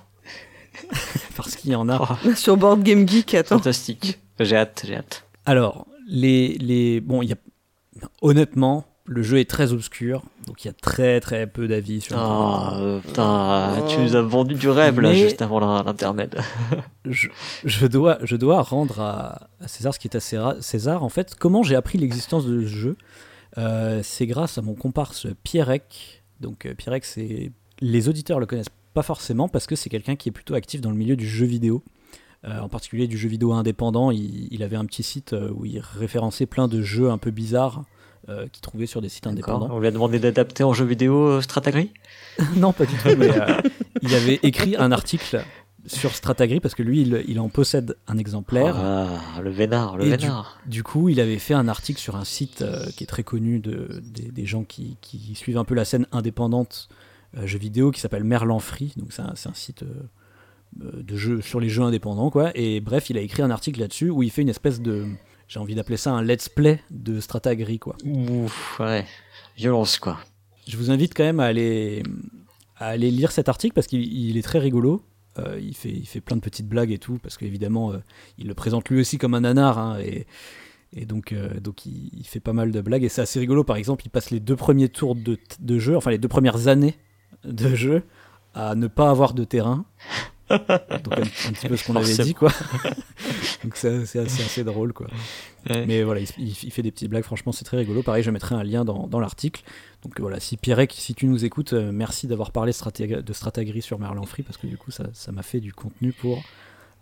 [1.37, 2.17] Parce qu'il y en a.
[2.25, 3.57] Oh, Sur Board Game Geek, attends.
[3.59, 4.19] fantastique.
[4.39, 5.23] J'ai hâte, j'ai hâte.
[5.45, 7.37] Alors, les, les, bon, il y a,
[8.21, 12.17] honnêtement, le jeu est très obscur, donc il y a très très peu d'avis sur
[12.17, 13.87] Ah, euh, putain, Oh.
[13.87, 16.35] tu nous as vendu du rêve là, Mais- juste avant l'internet.
[17.05, 17.29] je,
[17.63, 21.03] je dois, je dois rendre à, à César ce qui est à Céra- César.
[21.03, 22.97] En fait, comment j'ai appris l'existence de ce jeu?
[23.57, 26.23] Euh, C'est grâce à mon comparse Pierrec.
[26.41, 30.29] Donc, euh, Pierrec, c'est les auditeurs le connaissent pas forcément parce que c'est quelqu'un qui
[30.29, 31.83] est plutôt actif dans le milieu du jeu vidéo.
[32.45, 35.65] Euh, en particulier du jeu vidéo indépendant, il, il avait un petit site euh, où
[35.65, 37.83] il référençait plein de jeux un peu bizarres
[38.29, 39.69] euh, qu'il trouvait sur des sites indépendants.
[39.71, 41.91] On lui a demandé d'adapter en jeu vidéo Stratagri
[42.55, 43.09] non, pas du tout.
[43.17, 43.31] Mais
[44.01, 45.41] il avait écrit un article
[45.87, 48.75] sur Stratagri parce que lui, il, il en possède un exemplaire.
[48.75, 50.59] Ah, le vénard, le Et vénard.
[50.65, 53.59] Du coup, il avait fait un article sur un site euh, qui est très connu
[53.59, 56.89] de, des, des gens qui, qui suivent un peu la scène indépendante
[57.37, 58.93] euh, jeux vidéo qui s'appelle Merlan Free.
[58.97, 60.03] Donc, c'est un, site euh,
[60.75, 62.51] de jeux sur les jeux indépendants, quoi.
[62.55, 65.05] Et bref, il a écrit un article là-dessus où il fait une espèce de.
[65.47, 67.95] J'ai envie d'appeler ça un let's play de Stratagri, quoi.
[68.05, 69.05] Ouf, ouais.
[69.57, 70.17] Violence, quoi.
[70.67, 72.01] Je vous invite quand même à aller,
[72.77, 75.03] à aller lire cet article parce qu'il il est très rigolo.
[75.37, 77.97] Euh, il, fait, il fait plein de petites blagues et tout, parce qu'évidemment, euh,
[78.37, 79.77] il le présente lui aussi comme un nanar.
[79.77, 80.25] hein, et,
[80.93, 83.03] et donc, euh, donc il, il fait pas mal de blagues.
[83.03, 85.95] Et c'est assez rigolo, par exemple, il passe les deux premiers tours de, de jeu,
[85.95, 86.95] enfin les deux premières années
[87.43, 88.03] de jeu,
[88.55, 89.85] à ne pas avoir de terrain.
[90.49, 92.51] Donc un, un petit peu ce qu'on avait dit, quoi.
[93.63, 95.07] donc c'est assez, assez drôle, quoi.
[95.69, 95.85] Ouais.
[95.87, 98.03] Mais voilà, il, fait des petites blagues, franchement, c'est très rigolo.
[98.03, 99.63] Pareil, je mettrai un lien dans, dans l'article.
[100.03, 103.97] Donc voilà, si Pierrec, si tu nous écoutes, euh, merci d'avoir parlé de Stratagri sur
[103.99, 106.43] Merlan Free, parce que du coup, ça ça m'a fait du contenu pour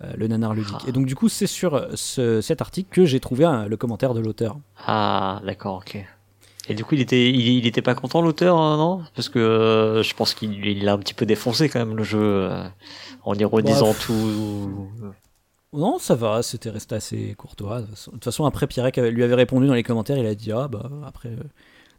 [0.03, 0.75] euh, le nanar ludique.
[0.79, 0.85] Ah.
[0.87, 4.13] Et donc, du coup, c'est sur euh, ce- cet article que j'ai trouvé le commentaire
[4.13, 4.57] de l'auteur.
[4.87, 5.97] Ah, d'accord, ok.
[6.69, 9.03] Et du coup, il était, il, il était pas content l'auteur, hein, non?
[9.15, 12.03] Parce que euh, je pense qu'il il a un petit peu défoncé quand même le
[12.03, 12.63] jeu euh,
[13.23, 14.87] en ironisant Bah, tout.
[15.73, 17.81] Non, ça va, c'était resté assez courtois.
[17.81, 20.67] De toute façon, après, Pierrec lui avait répondu dans les commentaires, il a dit Ah,
[20.67, 21.43] bah, après, euh,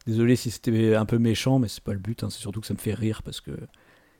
[0.06, 2.66] désolé si c'était un peu méchant, mais c'est pas le but, hein, c'est surtout que
[2.66, 3.50] ça me fait rire parce que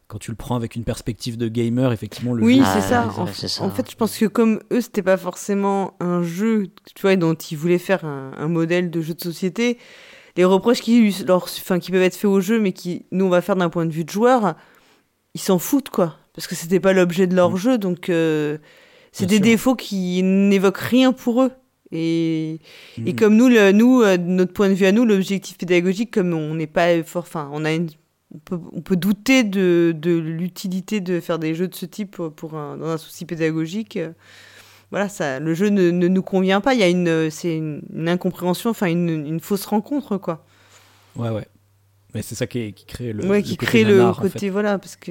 [0.09, 2.89] quand tu le prends avec une perspective de gamer, effectivement, le Oui, jeu, Ah, c'est
[2.89, 3.07] ça.
[3.07, 3.63] ouais, En, c'est ça.
[3.65, 7.33] en fait, je pense que comme eux, c'était pas forcément un jeu, tu vois, dont
[7.35, 9.79] ils voulaient faire un, un modèle de jeu de société.
[10.37, 13.29] Les reproches qui, leur, enfin, qui peuvent être faits au jeu, mais qui nous on
[13.29, 14.55] va faire d'un point de vue de joueur,
[15.35, 17.57] ils s'en foutent quoi, parce que c'était pas l'objet de leur Mm.
[17.57, 18.59] jeu, donc euh,
[19.13, 19.45] c'est des sûr.
[19.45, 21.53] défauts qui n'évoquent rien pour eux.
[21.93, 22.55] Et,
[22.99, 23.17] et Mhm.
[23.17, 26.33] comme nous, le, nous, euh, de notre point de vue à nous, l'objectif pédagogique, comme
[26.33, 27.89] on n'est pas fort, enfin, on a une,
[28.35, 32.11] on peut, on peut douter de, de l'utilité de faire des jeux de ce type
[32.11, 33.99] pour, pour un, dans un souci pédagogique.
[34.95, 36.73] Voilà, ça, le jeu ne, ne nous convient pas.
[36.73, 40.45] Il y a une, euh, c'est une, une incompréhension, enfin une, une fausse rencontre, quoi.
[41.17, 41.49] Ouais, ouais.
[42.15, 44.15] Mais c'est ça qui, est- qui crée le, ouais, le qui côté crée le en
[44.15, 44.51] côté, fait.
[44.51, 45.11] voilà, parce que.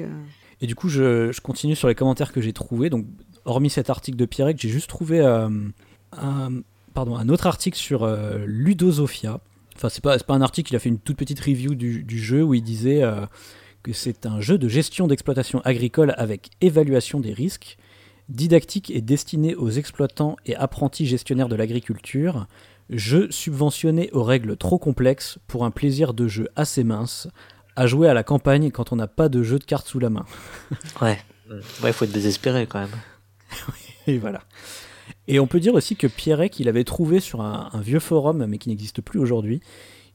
[0.62, 2.88] Et du coup, je, je continue sur les commentaires que j'ai trouvés.
[2.88, 3.04] Donc,
[3.44, 5.50] hormis cet article de Pierrec, j'ai juste trouvé euh,
[6.12, 6.50] un,
[6.94, 9.40] pardon, un autre article sur euh, Ludosofia.
[9.76, 12.04] Enfin, c'est pas, c'est pas un article, il a fait une toute petite review du,
[12.04, 13.26] du jeu où il disait euh,
[13.82, 17.76] que c'est un jeu de gestion d'exploitation agricole avec évaluation des risques,
[18.28, 22.46] didactique et destiné aux exploitants et apprentis gestionnaires de l'agriculture,
[22.90, 27.28] jeu subventionné aux règles trop complexes pour un plaisir de jeu assez mince,
[27.76, 30.10] à jouer à la campagne quand on n'a pas de jeu de cartes sous la
[30.10, 30.24] main.
[31.00, 31.18] Ouais.
[31.82, 32.96] Ouais, faut être désespéré quand même.
[34.06, 34.40] Et voilà.
[35.28, 38.46] Et on peut dire aussi que Pierrec, il avait trouvé sur un, un vieux forum,
[38.46, 39.60] mais qui n'existe plus aujourd'hui,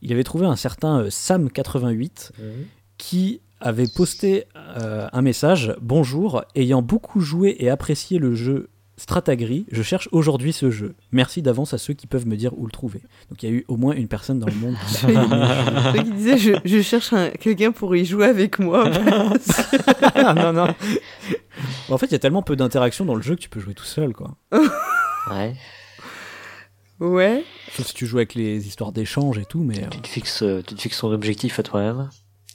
[0.02, 2.31] il avait trouvé un certain euh, Sam88
[3.00, 9.66] qui avait posté euh, un message Bonjour, ayant beaucoup joué et apprécié le jeu Stratagri,
[9.72, 10.94] je cherche aujourd'hui ce jeu.
[11.14, 13.00] Merci d'avance à ceux qui peuvent me dire où le trouver.
[13.30, 14.76] Donc il y a eu au moins une personne dans le monde.
[14.90, 18.90] qui- qu'il disait je, je cherche un- quelqu'un pour y jouer avec moi.
[20.36, 20.68] Non, non.
[21.88, 23.60] Bon, en fait, il y a tellement peu d'interactions dans le jeu que tu peux
[23.62, 24.36] jouer tout seul, quoi.
[25.32, 25.56] Ouais.
[27.00, 27.44] ouais.
[27.72, 29.82] Sauf si tu joues avec les histoires d'échange et tout, mais.
[29.84, 32.10] euh, Tu te fixes, euh, tu te fixes ton objectif à toi-même.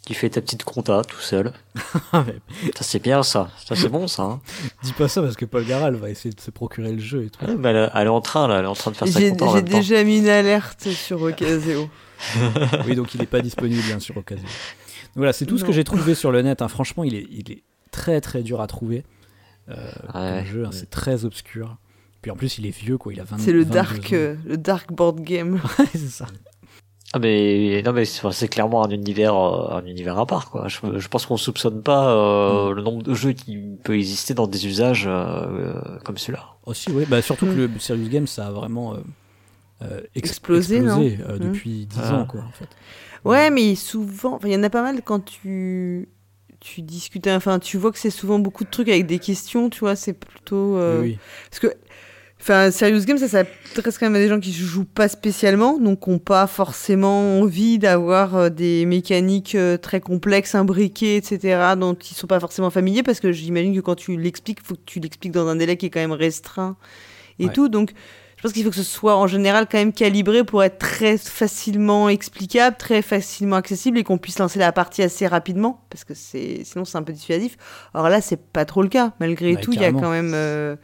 [0.06, 1.52] Tu fais ta petite compta tout seul.
[2.12, 3.48] Ça c'est bien ça.
[3.64, 4.22] Ça c'est bon ça.
[4.24, 4.40] Hein.
[4.82, 7.30] dis pas ça parce que Paul Garal va essayer de se procurer le jeu et
[7.30, 7.42] tout.
[7.44, 9.18] Ouais, mais elle, elle est en train là, elle est en train de faire sa
[9.18, 9.78] J'ai compta j'ai temps.
[9.78, 11.88] déjà mis une alerte sur Ocaseo.
[12.86, 14.44] Oui, donc il n'est pas disponible, bien sûr, occasion.
[14.44, 16.60] Donc voilà, c'est tout ce que j'ai trouvé sur le net.
[16.62, 16.68] hein.
[16.68, 19.04] Franchement, il est, il est très très dur à trouver.
[19.70, 19.74] Euh,
[20.14, 20.42] Ouais.
[20.42, 21.76] comme jeu, hein, c'est très obscur.
[22.22, 23.12] Puis en plus, il est vieux, quoi.
[23.12, 24.08] Il a 20 C'est le 22 dark, ans.
[24.12, 25.60] euh, le dark board game.
[25.78, 26.26] Ouais, c'est ça.
[27.16, 30.66] Ah mais non mais c'est clairement un univers euh, un univers à part quoi.
[30.66, 34.48] Je, je pense qu'on soupçonne pas euh, le nombre de jeux qui peut exister dans
[34.48, 35.74] des usages euh,
[36.04, 36.44] comme celui-là.
[36.66, 37.04] Aussi, oui.
[37.08, 37.72] Bah, surtout que Mm.
[37.74, 38.94] le Serious Game, ça a vraiment
[39.82, 41.38] euh, ex- Explosé, non euh, Mm.
[41.38, 42.14] depuis 10 Ah.
[42.14, 42.68] ans, quoi, en fait.
[43.24, 46.08] Ouais, mais souvent, enfin, il y en a pas mal quand tu
[46.60, 49.80] tu discutes, enfin, tu vois que c'est souvent beaucoup de trucs avec des questions, tu
[49.80, 51.18] vois, c'est plutôt euh, Oui, oui.
[51.50, 51.76] parce que
[52.44, 56.06] enfin, serious game, ça s'adresse quand même à des gens qui jouent pas spécialement, donc
[56.08, 62.14] ont pas forcément envie d'avoir euh, des mécaniques euh, très complexes, imbriquées, etc., dont ils
[62.14, 65.32] sont pas forcément familiers, parce que j'imagine que quand tu l'expliques, faut que tu l'expliques
[65.32, 66.76] dans un délai qui est quand même restreint
[67.38, 67.52] et Ouais.
[67.52, 67.92] tout, donc
[68.44, 72.10] pense qu'il faut que ce soit en général quand même calibré pour être très facilement
[72.10, 76.62] explicable, très facilement accessible et qu'on puisse lancer la partie assez rapidement parce que c'est
[76.64, 77.56] sinon c'est un peu dissuasif.
[77.94, 79.12] Alors là c'est pas trop le cas.
[79.18, 80.76] Malgré Bah, tout, il y a quand même euh,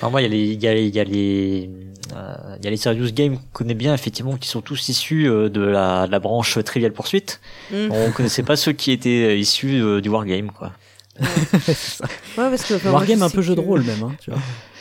[0.00, 1.70] Alors moi il y a les il y a les il y a les
[2.16, 5.28] euh, il y a les serious games qu'on connaît bien effectivement qui sont tous issus
[5.28, 7.38] euh, de la, de la branche Trivial Pursuit.
[7.70, 7.88] hmm.
[7.92, 10.72] On connaissait pas ceux qui étaient euh, issus euh, du wargame quoi.
[11.20, 11.26] ouais
[12.36, 14.02] parce que enfin, Wargame, je un peu jeu de rôle, même.
[14.02, 14.40] Hein, tu vois.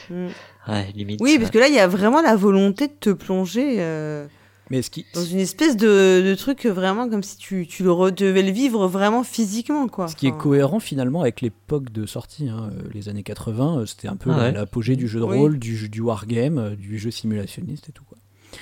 [0.09, 0.29] Hmm.
[0.69, 1.19] Ouais, limite.
[1.21, 4.27] Oui, parce que là il y a vraiment la volonté de te plonger euh,
[4.69, 8.11] Mais ce qui, dans une espèce de, de truc vraiment comme si tu, tu le
[8.11, 10.07] devais le vivre vraiment physiquement quoi.
[10.07, 13.85] Ce qui est cohérent finalement avec l'époque de sortie, hein, euh, les années 80, euh,
[13.85, 14.51] c'était un peu Ah ouais.
[14.51, 15.37] l'apogée du jeu de Oui.
[15.37, 18.03] rôle, du, jeu- du wargame, du jeu simulationniste et tout.
[18.03, 18.17] Quoi.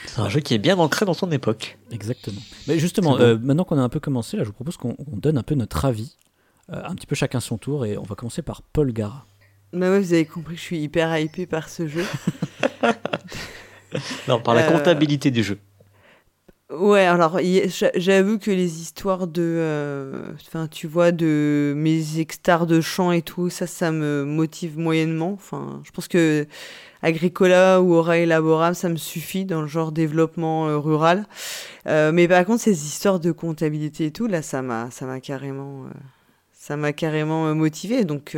[0.06, 1.78] c'est un jeu qui est bien ancré dans son époque.
[1.92, 2.42] Exactement.
[2.68, 3.20] Mais justement, bon.
[3.22, 5.44] euh, maintenant qu'on a un peu commencé, là, je vous propose qu'on on donne un
[5.44, 6.16] peu notre avis,
[6.74, 9.26] euh, un petit peu chacun son tour, et on va commencer par Paul Gara.
[9.74, 12.06] Bah ouais, vous avez compris que je suis hyper hypé par ce jeu.
[14.28, 15.60] Non, par la Euh, comptabilité du jeu.
[16.70, 17.40] Ouais, alors
[17.96, 23.22] j'avoue que les histoires de, euh, enfin, tu vois, de mes hectares de champs et
[23.22, 25.32] tout, ça, ça me motive moyennement.
[25.32, 26.46] Enfin, je pense que
[27.02, 31.26] Agricola ou Aura Elaborable, ça me suffit dans le genre développement euh, rural.
[31.88, 35.22] Euh, mais par contre, ces histoires de comptabilité et tout, là, ça m'a, ça m'a
[35.22, 35.86] carrément,
[36.52, 38.04] ça m'a carrément motivé.
[38.04, 38.36] Donc,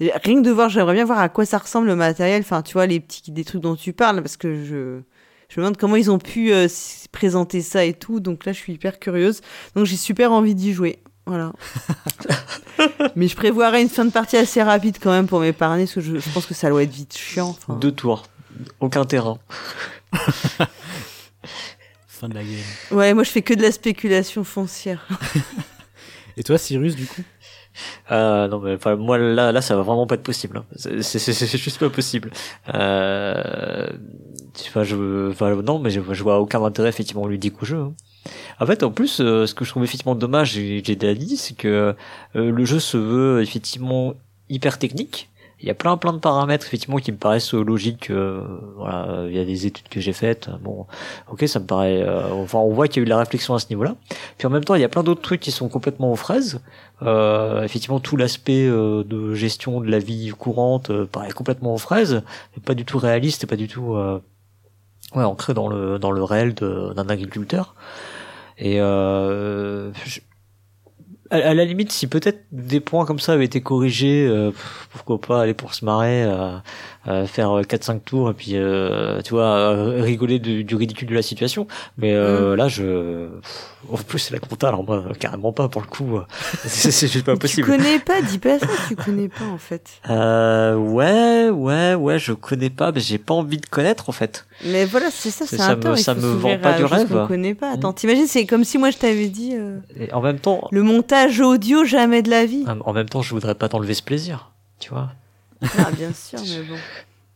[0.00, 2.42] rien que de voir, j'aimerais bien voir à quoi ça ressemble le matériel.
[2.42, 5.00] Enfin, tu vois, les petits, des trucs dont tu parles, parce que je,
[5.48, 6.68] je me demande comment ils ont pu euh,
[7.12, 8.20] présenter ça et tout.
[8.20, 9.40] Donc là, je suis hyper curieuse.
[9.74, 10.98] Donc j'ai super envie d'y jouer.
[11.26, 11.52] Voilà.
[13.16, 16.00] Mais je prévoirais une fin de partie assez rapide quand même pour m'épargner, parce que
[16.00, 17.48] je, je pense que ça doit être vite chiant.
[17.48, 18.24] Enfin, Deux tours.
[18.80, 19.38] Aucun terrain.
[22.06, 22.52] Fin de la game.
[22.90, 25.06] Ouais, moi je fais que de la spéculation foncière.
[26.36, 27.22] Et toi, Cyrus, du coup?
[28.10, 30.58] Euh, non mais enfin, moi là là ça va vraiment pas être possible.
[30.58, 30.64] hein.
[30.76, 32.30] C'est juste pas possible.
[32.74, 33.88] Euh,
[34.66, 37.78] enfin je enfin non mais je, vois aucun intérêt effectivement ludique au jeu.
[37.78, 37.94] hein.
[38.60, 41.36] En fait en plus euh, ce que je trouve effectivement dommage j'ai j'ai déjà dit
[41.36, 41.94] c'est que
[42.36, 44.14] euh, le jeu se veut effectivement
[44.48, 45.30] hyper technique.
[45.64, 48.10] Il y a plein plein de paramètres effectivement qui me paraissent logiques.
[48.10, 48.42] euh,
[48.76, 50.50] voilà, il y a des études que j'ai faites.
[50.60, 50.86] Bon,
[51.32, 52.02] ok, ça me paraît.
[52.02, 53.96] euh, enfin, on voit qu'il y a eu de la réflexion à ce niveau-là.
[54.36, 56.60] Puis en même temps, il y a plein d'autres trucs qui sont complètement aux fraises.
[57.00, 61.78] Euh, effectivement, tout l'aspect euh, de gestion de la vie courante euh, paraît complètement aux
[61.78, 62.22] fraises,
[62.66, 64.20] pas du tout réaliste, et pas du tout euh,
[65.14, 67.74] ouais, ancré dans le dans le réel d'un agriculteur.
[68.58, 70.20] Et je-
[71.30, 74.52] à, la limite, si peut-être des points comme ça avaient été corrigés, euh,
[74.90, 76.56] pourquoi pas aller pour se marrer, euh,
[77.08, 81.14] euh, faire 4-5 tours et puis euh, tu vois euh, rigoler du, du ridicule de
[81.14, 81.66] la situation.
[81.98, 83.28] Mais euh, là, je
[83.90, 86.16] en plus c'est la compta, alors moi carrément pas pour le coup.
[86.16, 86.22] euh,
[86.64, 87.66] c'est juste pas Tu possible.
[87.66, 89.90] connais pas, dis pas ça, tu connais pas en fait.
[90.08, 94.46] Euh, ouais, ouais, ouais, je connais pas, mais j'ai pas envie de connaître en fait.
[94.64, 95.98] Mais voilà, c'est ça, C'est- un me- tort.
[95.98, 97.08] ça me vend pas du rêve.
[97.08, 97.72] qu'on connaît pas.
[97.72, 97.94] Attends, Mm.
[97.94, 101.40] t'imagines, c'est comme si moi je t'avais dit euh, Et en même temps, le montage
[101.40, 102.64] audio jamais de la vie.
[102.84, 105.10] en même temps, je voudrais pas t'enlever ce plaisir, tu vois.
[105.78, 106.76] Ah, bien sûr, mais bon.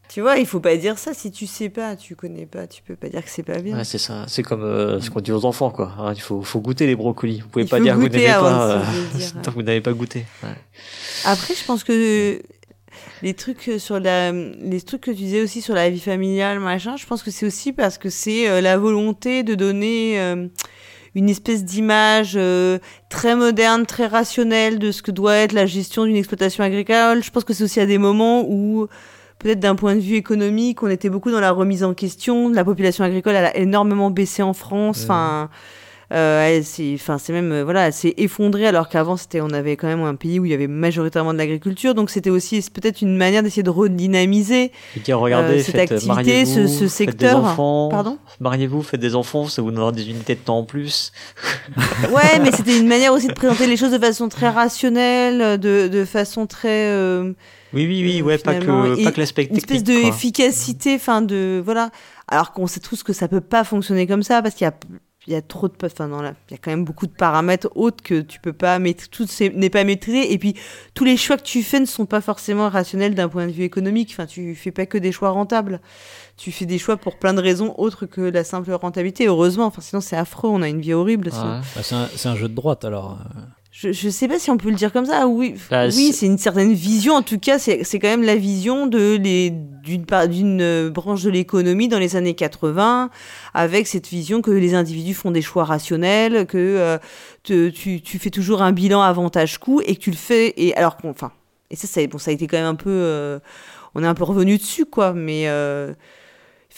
[0.09, 2.83] Tu vois, il faut pas dire ça si tu sais pas, tu connais pas, tu
[2.83, 3.77] peux pas dire que c'est pas bien.
[3.77, 4.25] Ouais, c'est ça.
[4.27, 5.93] C'est comme euh, ce qu'on dit aux enfants, quoi.
[5.99, 7.41] Hein, il faut, faut goûter les brocolis.
[7.41, 8.83] Vous pouvez Il pas dire que vous avant pas euh,
[9.15, 10.25] dire, tant que vous n'avez pas goûté.
[10.43, 10.49] Ouais.
[11.27, 12.41] Après, je pense que
[13.23, 16.97] les trucs sur la, les trucs que tu disais aussi sur la vie familiale, machin,
[16.97, 20.47] je pense que c'est aussi parce que c'est euh, la volonté de donner euh,
[21.15, 22.79] une espèce d'image euh,
[23.09, 27.23] très moderne, très rationnelle de ce que doit être la gestion d'une exploitation agricole.
[27.23, 28.87] Je pense que c'est aussi à des moments où
[29.39, 32.49] peut-être d'un point de vue économique, on était beaucoup dans la remise en question.
[32.51, 35.03] La population agricole elle a énormément baissé en France.
[35.05, 35.51] Enfin,
[36.13, 39.77] euh, s'est- enfin, c'est même, euh, voilà, elle s'est effondrée alors qu'avant, c'était, on avait
[39.77, 41.95] quand même un pays où il y avait majoritairement de l'agriculture.
[41.95, 44.73] Donc, c'était aussi peut-être une manière d'essayer de redynamiser.
[45.05, 47.45] Dire, regardez, Euh, cette faites, activité, ce- ce faites des secteur.
[47.45, 47.89] enfants.
[47.91, 48.19] Pardon?
[48.41, 51.13] Mariez-vous, faites des enfants, ça vous donnera des unités de temps en plus.
[52.13, 55.89] Ouais, mais c'était une manière aussi de présenter les choses de façon très rationnelle, de,
[55.89, 56.87] de façon très.
[56.91, 57.33] euh,
[57.75, 60.05] Oui, oui, oui, Euh, ouais, pas que, pas que l'aspect une espèce technique.
[60.05, 61.91] d'efficacité, enfin de voilà.
[62.29, 64.75] Alors qu'on sait tous que ça peut pas fonctionner comme ça parce qu'il y a
[65.29, 67.13] il y a trop de enfin dans la il y a quand même beaucoup de
[67.13, 70.33] paramètres autres que tu peux pas mettre tout n'est pas maîtrisé.
[70.33, 70.55] Et puis
[70.95, 73.65] tous les choix que tu fais ne sont pas forcément rationnels d'un point de vue
[73.65, 74.09] économique.
[74.13, 75.81] Enfin tu fais pas que des choix rentables.
[76.39, 79.67] Tu fais des choix pour plein de raisons autres que la simple rentabilité heureusement.
[79.67, 80.49] Enfin sinon c'est affreux.
[80.49, 81.29] On a une vie horrible.
[81.31, 83.19] Bah, c'est un jeu de droite alors.
[83.81, 85.29] Je, je sais pas si on peut le dire comme ça.
[85.29, 87.15] Oui, Bah, oui, c'est- une certaine vision.
[87.15, 90.91] En tout cas, c'est c'est quand même la vision de les d'une part d'une euh,
[90.91, 93.09] branche de l'économie dans les années 80,
[93.55, 96.99] avec cette vision que les individus font des choix rationnels, que euh,
[97.45, 100.55] te- tu, tu fais toujours un bilan avantage-coût et que tu le fais.
[100.57, 101.31] Et alors qu'on, enfin,
[101.71, 103.39] et ça, ça, bon, ça a été quand même un peu, euh,
[103.95, 105.13] on est un peu revenu dessus, quoi.
[105.13, 105.95] Mais euh,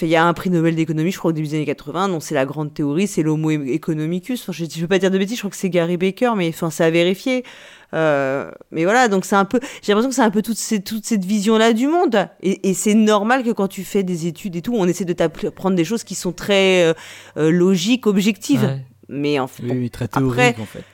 [0.00, 2.08] fait, il y a un prix Nobel d'économie, je crois, au début des années 80.
[2.08, 4.42] Non, c'est la grande théorie, c'est l'homo economicus.
[4.42, 6.48] Enfin, je ne veux pas dire de bêtises, je crois que c'est Gary Baker, mais
[6.48, 7.44] enfin, c'est à vérifier.
[7.92, 10.80] Euh, mais voilà, donc c'est un peu, j'ai l'impression que c'est un peu toute, ces-
[10.80, 12.28] toute cette vision-là du monde.
[12.42, 15.12] Et, et c'est normal que quand tu fais des études et tout, on essaie de
[15.12, 16.94] t'apprendre des choses qui sont très euh,
[17.36, 18.62] euh, logiques, objectives.
[18.62, 18.78] Ouais.
[19.08, 20.84] Mais en fait, Oui, bon, oui, très Après- théorique en fait.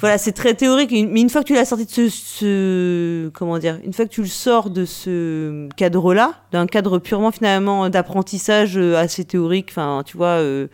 [0.00, 3.58] Voilà, c'est très théorique, mais une fois que tu l'as sorti de ce, ce- comment
[3.58, 8.76] dire, une fois que tu le sors de ce cadre-là, d'un cadre purement finalement d'apprentissage
[8.76, 10.68] euh, assez théorique, enfin, tu vois, euh,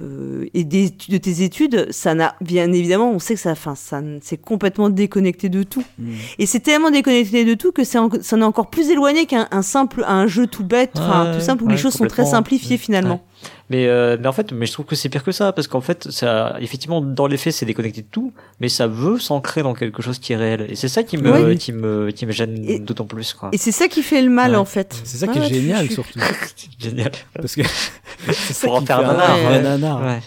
[0.00, 3.74] euh, et des, de tes études, ça n'a, bien évidemment, on sait que ça, enfin,
[3.74, 5.84] ça, c'est complètement déconnecté de tout.
[5.98, 6.12] Mm.
[6.38, 9.26] Et c'est tellement déconnecté de tout que c'est, en- ça en est encore plus éloigné
[9.26, 11.94] qu'un un simple, un jeu tout bête, enfin, Ouais, tout simple où ouais, les choses
[11.94, 12.78] sont très simplifiées Mm.
[12.78, 13.24] finalement.
[13.70, 15.80] Mais, euh, mais en fait, mais je trouve que c'est pire que ça, parce qu'en
[15.80, 19.74] fait, ça, effectivement, dans les faits, c'est déconnecté de tout, mais ça veut s'ancrer dans
[19.74, 20.66] quelque chose qui est réel.
[20.68, 21.58] Et c'est ça qui me, Oui.
[21.58, 23.50] qui me, qui me gêne Et- d'autant plus, quoi.
[23.52, 24.56] Et c'est ça qui fait le mal Ouais.
[24.56, 25.00] en fait.
[25.04, 26.18] C'est ça Ouais, qui est génial je- surtout.
[26.56, 27.12] C'est génial.
[27.34, 27.62] Parce que
[28.32, 29.62] c'est ça Pour en qui faire fait un nanar, vrai ouais.
[29.62, 30.02] nanar.
[30.02, 30.20] Ouais.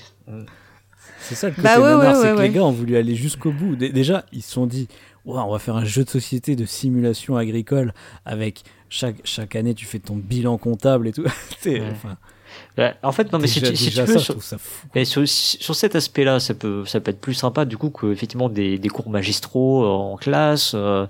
[1.21, 2.47] C'est ça le côté Bah ouais, nanar, ouais, c'est ouais, que ouais.
[2.47, 3.75] les gars ont voulu aller jusqu'au bout.
[3.75, 4.87] Dé- Déjà, ils se sont dit,
[5.25, 9.73] Ouais, on va faire un jeu de société de simulation agricole avec chaque, chaque année
[9.73, 11.23] tu fais ton bilan comptable et tout.
[11.61, 11.87] C'est- Ouais.
[11.91, 12.15] enfin, Ouais,
[13.03, 14.35] En fait, non, mais si tu, si déjà tu veux, ça, sur,
[14.93, 18.11] mais sur, sur cet aspect-là, ça peut, ça peut être plus sympa, du coup, que,
[18.11, 21.05] effectivement, des, des cours magistraux euh, en classe, euh,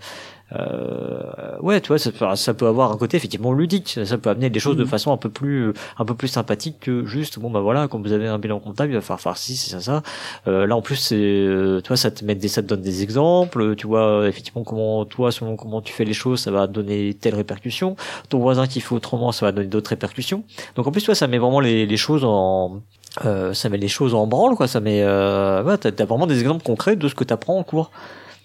[0.54, 4.00] euh, ouais, tu vois, ça, peut- ça peut avoir un côté effectivement ludique.
[4.06, 4.90] Ça peut amener des choses de Mhm.
[4.90, 8.12] façon un peu plus, un peu plus sympathique que juste bon bah voilà, quand vous
[8.12, 10.04] avez un bilan comptable, il va falloir faire ci, c'est ça, ça.
[10.48, 12.82] Euh, là en plus, c'est, euh, tu vois, ça te met des, ça te donne
[12.82, 13.76] des exemples.
[13.76, 17.36] Tu vois effectivement comment toi, selon comment tu fais les choses, ça va donner telle
[17.36, 17.96] répercussion.
[18.30, 20.44] Ton voisin qui fait autrement, ça va donner d'autres répercussions.
[20.76, 22.82] Donc en plus, toi, ça met vraiment les, les choses en
[23.24, 26.28] euh, ça met les choses en branle quoi ça met euh, ouais, t'as, t'as vraiment
[26.28, 27.90] des exemples concrets de ce que t'apprends en cours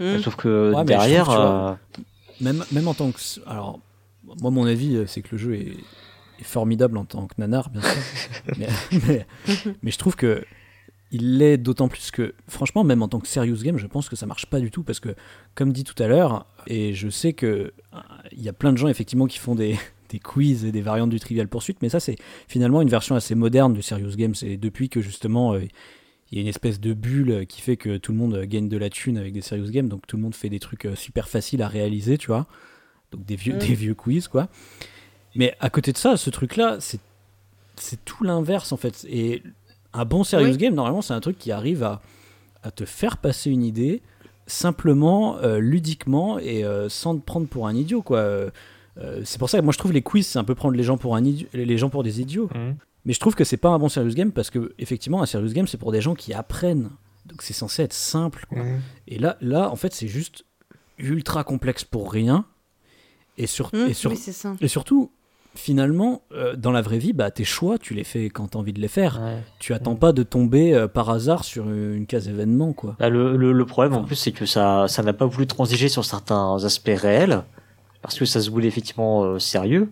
[0.01, 0.19] Mm.
[0.23, 2.03] sauf que Ouais, derrière vois, euh,
[2.41, 3.21] Même, même en tant que.
[3.47, 3.79] Alors,
[4.41, 5.77] moi, mon avis, euh, c'est que le jeu est,
[6.41, 7.91] est formidable en tant que nanar, bien sûr.
[8.59, 8.69] mais,
[9.07, 9.27] mais,
[9.83, 10.43] mais je trouve que
[11.13, 14.15] il l'est d'autant plus que, franchement, même en tant que serious game, je pense que
[14.15, 15.15] ça marche pas du tout parce que,
[15.57, 17.99] comme dit tout à l'heure, et je sais que euh,
[18.31, 19.77] il y a plein de gens effectivement qui font des,
[20.09, 22.17] des quiz et des variantes du Trivial Pursuit, mais ça, c'est
[22.47, 24.35] finalement une version assez moderne du serious game.
[24.35, 25.55] C'est depuis que justement.
[25.55, 25.63] euh,
[26.31, 28.77] il y a une espèce de bulle qui fait que tout le monde gagne de
[28.77, 31.29] la thune avec des serious games, donc tout le monde fait des trucs euh, super
[31.29, 32.47] faciles à réaliser, tu vois.
[33.13, 33.59] Donc des vieux, Mm.
[33.59, 34.49] des vieux quiz, quoi.
[35.35, 37.01] Mais à côté de ça, ce truc-là, c'est
[37.77, 39.07] c'est tout l'inverse, en fait.
[39.09, 39.43] Et
[39.95, 40.57] un bon serious Oui.
[40.59, 42.03] game, normalement, c'est un truc qui arrive à,
[42.63, 44.03] à te faire passer une idée
[44.47, 48.19] simplement, euh, ludiquement et euh, sans te prendre pour un idiot, quoi.
[48.19, 48.51] Euh,
[49.25, 50.99] c'est pour ça que moi je trouve les quiz, c'est un peu prendre les gens
[50.99, 52.51] pour, un les gens pour des idiots.
[52.55, 52.77] Mhm.
[53.05, 55.53] Mais je trouve que c'est pas un bon serious game parce que, effectivement, un serious
[55.53, 56.91] game, c'est pour des gens qui apprennent.
[57.27, 58.63] Donc c'est censé être simple, quoi.
[59.09, 60.45] Et là, là, en fait, c'est juste
[60.99, 62.45] ultra complexe pour rien.
[63.39, 64.55] Et, sur, et, sur- oui, c'est ça.
[64.61, 65.11] et surtout,
[65.55, 68.73] finalement, euh, dans la vraie vie, bah, tes choix, tu les fais quand t'as envie
[68.75, 69.21] de les faire.
[69.23, 69.39] Ouais.
[69.59, 72.97] Tu attends pas de tomber euh, par hasard sur une case événement, quoi.
[72.99, 75.89] Bah, le, le, le problème en plus c'est que ça ça n'a pas voulu transiger
[75.89, 77.43] sur certains aspects réels
[78.03, 79.91] parce que ça se voulait effectivement euh, sérieux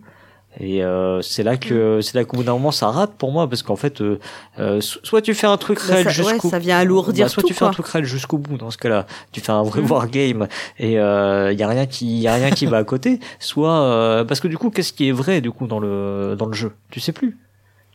[0.59, 3.47] et euh, c'est là que c'est là qu'au bout d'un moment ça rate pour moi
[3.47, 4.19] parce qu'en fait euh,
[4.57, 7.25] euh, so- soit tu fais un truc Bah, réel ça- ouais, jusqu'au ça vient alourdir
[7.25, 9.05] bah, soit tout, tu fais un truc réel jusqu'au bout dans ce cas-là.
[9.31, 9.91] Tu fais un vrai Mm.
[9.91, 10.47] wargame
[10.79, 13.19] et il euh, y a rien qui y a rien qui va à côté.
[13.39, 16.47] Soit euh, parce que du coup qu'est-ce qui est vrai du coup dans le dans
[16.47, 16.71] le jeu?
[16.89, 17.37] Tu sais plus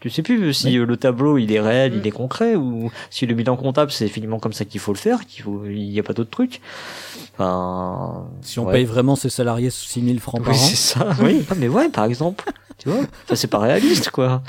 [0.05, 0.76] tu sais plus si Oui.
[0.76, 1.98] euh, le tableau il est réel, Mm.
[1.98, 4.98] il est concret ou si le bilan comptable c'est finalement comme ça qu'il faut le
[4.98, 6.60] faire, qu'il faut il y a pas d'autre truc.
[7.32, 8.72] Enfin, Si on ouais.
[8.74, 10.56] paye vraiment ses salariés 6000 francs par an.
[10.56, 11.10] c'est ça.
[11.22, 12.44] Oui, Ah, mais ouais, par exemple,
[12.78, 14.43] tu vois, ça c'est pas réaliste quoi.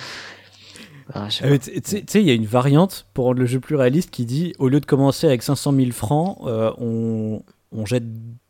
[1.14, 3.76] Ah, Ah, mais Tu sais, il y a une variante pour rendre le jeu plus
[3.76, 8.04] réaliste qui dit au lieu de commencer avec 500 000 francs, euh, on, on, jette,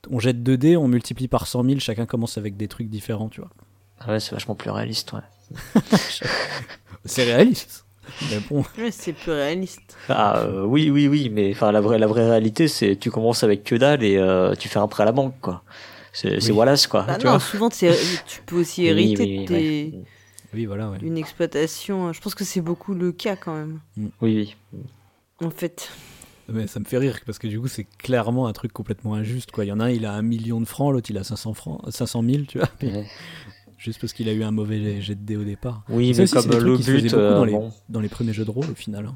[0.10, 3.30] on jette 2 dés, on multiplie par 100 000, chacun commence avec des trucs différents,
[3.30, 3.50] tu vois.
[4.08, 5.20] ouais, c'est vachement plus réaliste, ouais.
[7.06, 7.86] C'est réaliste.
[8.32, 9.96] Mais bon, Ouais, c'est plus réaliste.
[10.10, 13.44] Ah euh, oui, oui, oui, mais enfin la vraie la vraie réalité c'est tu commences
[13.44, 15.64] avec que dalle et euh, tu fais un prêt à la banque quoi.
[16.14, 16.52] C'est Oui.
[16.52, 17.04] Wallace quoi.
[17.04, 17.40] Bah tu non, vois.
[17.40, 17.88] souvent tu
[18.46, 19.54] peux aussi Oui, hériter oui, de tes-
[19.98, 20.04] ouais.
[20.54, 21.00] oui, voilà, ouais.
[21.00, 22.14] d'une exploitation.
[22.14, 23.80] Je pense que c'est beaucoup le cas quand même.
[23.98, 24.80] Oui, oui.
[25.44, 25.90] En fait,
[26.48, 29.52] Mais ça me fait rire parce que du coup, c'est clairement un truc complètement injuste,
[29.52, 29.66] quoi.
[29.66, 31.54] Il y en a un, il a un million de francs, l'autre, il a 500
[31.56, 32.70] francs, 500 000, tu vois.
[32.82, 33.06] Ouais.
[33.86, 35.84] Juste parce qu'il a eu un mauvais jet de dés au départ.
[35.90, 37.52] Oui, mais aussi, comme des le trucs qui se faisaient but, beaucoup euh, dans les-
[37.54, 37.72] bon.
[37.90, 39.06] Dans les premiers jeux de rôle, au final.
[39.06, 39.16] hein.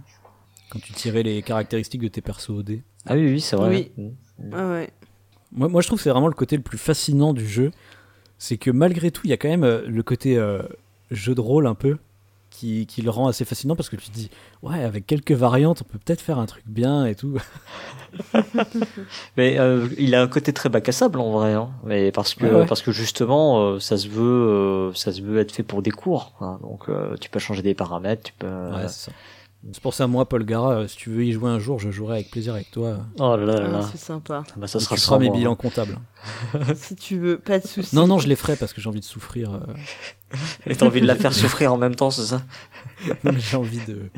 [0.69, 2.83] Quand tu tirais les caractéristiques de tes persos au dés.
[3.07, 3.91] Ah oui, oui, c'est vrai.
[3.97, 4.03] Oui.
[4.37, 4.49] Mm.
[4.53, 4.89] ah ouais.
[5.51, 7.71] Moi, moi, je trouve que c'est vraiment le côté le plus fascinant du jeu.
[8.37, 10.61] C'est que malgré tout, il y a quand même euh, le côté euh,
[11.09, 11.97] jeu de rôle un peu
[12.59, 14.29] qui, qui le rend assez fascinant parce que tu te dis,
[14.63, 17.37] ouais, avec quelques variantes, on peut peut-être faire un truc bien et tout.
[19.37, 21.69] Mais euh, il a un côté très bac à sable en vrai, hein.
[21.85, 22.65] Mais parce que Ouais, ouais.
[22.65, 25.91] parce que justement, euh, ça se veut euh, ça se veut être fait pour des
[25.91, 26.33] cours.
[26.37, 26.59] quoi.
[26.61, 26.87] Donc
[27.21, 28.47] tu peux changer des paramètres, tu peux.
[28.47, 29.11] Ouais, c'est ça.
[29.73, 31.91] C'est pour ça, moi, Paul Gara, euh, si tu veux y jouer un jour, je
[31.91, 32.99] jouerai avec plaisir avec toi.
[33.19, 33.79] Oh là là là.
[33.83, 34.43] Ah, c'est sympa.
[34.49, 35.55] Ah bah, ça sera tu feras mes bilans hein.
[35.55, 35.97] comptables.
[36.75, 37.93] si tu veux, pas de soucis.
[37.93, 39.53] Non, non, je les ferai parce que j'ai envie de souffrir.
[39.53, 39.59] euh,
[40.65, 42.41] Et t'as envie de la faire souffrir en même temps, c'est ça
[43.37, 44.09] j'ai envie de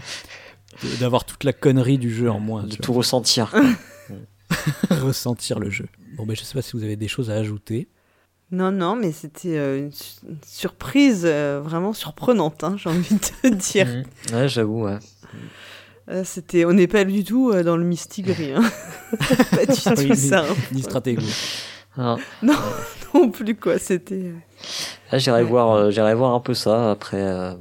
[1.00, 2.64] d'avoir toute la connerie du jeu en moins.
[2.64, 3.54] De tout ressentir.
[4.10, 4.98] vois.
[4.98, 5.88] ressentir le jeu.
[6.18, 7.88] Bon, ben, je sais pas si vous avez des choses à ajouter.
[8.52, 13.16] Non, non, mais c'était euh, une, su- une surprise euh, vraiment surprenante, hein, j'ai envie
[13.16, 13.88] de te dire.
[14.34, 14.98] Ouais, j'avoue, ouais.
[16.10, 18.64] Euh, c'était, on n'est pas du tout euh, dans le mistigris, hein.
[19.52, 20.46] pas du tout Oui, ça.
[20.72, 21.22] Ni stratégo.
[21.98, 22.18] Ah.
[23.14, 24.16] Non plus quoi, c'était.
[24.16, 24.36] euh,
[25.12, 25.50] Là, j'irai Ouais.
[25.50, 27.54] voir, euh, j'irai voir un peu ça après, euh,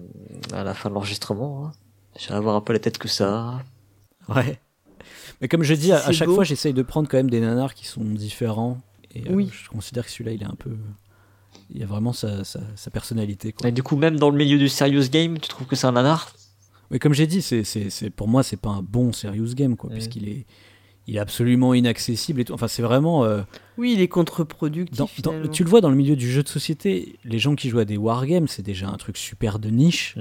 [0.53, 1.67] à la fin de l'enregistrement.
[1.67, 1.73] hein.
[2.19, 3.61] J'irai voir un peu la tête que ça.
[4.29, 4.35] a.
[4.35, 4.61] Ouais.
[5.41, 6.37] Mais comme je dis, à, chaque beau.
[6.37, 8.79] fois, j'essaye de prendre quand même des nanars qui sont différents.
[9.15, 9.51] Et euh, Oui.
[9.53, 10.71] je considère que celui-là, il est un peu.
[11.71, 13.53] Il a vraiment sa, sa, sa personnalité.
[13.53, 13.69] Quoi.
[13.69, 15.93] Et du coup, même dans le milieu du serious game, tu trouves que c'est un
[15.93, 16.33] nanar?
[16.91, 19.77] Mais comme j'ai dit, c'est, c'est, c'est- pour moi, c'est pas un bon serious game,
[19.77, 19.95] quoi, Mhm.
[19.97, 20.47] puisqu'il est,
[21.07, 22.41] il est absolument inaccessible.
[22.41, 22.53] Et tout.
[22.53, 23.25] Enfin, c'est vraiment.
[23.25, 23.43] euh,
[23.79, 24.97] Oui, il est contre-productif.
[25.51, 27.85] tu le vois dans le milieu du jeu de société, les gens qui jouent à
[27.85, 30.15] des wargames, c'est déjà un truc super de niche.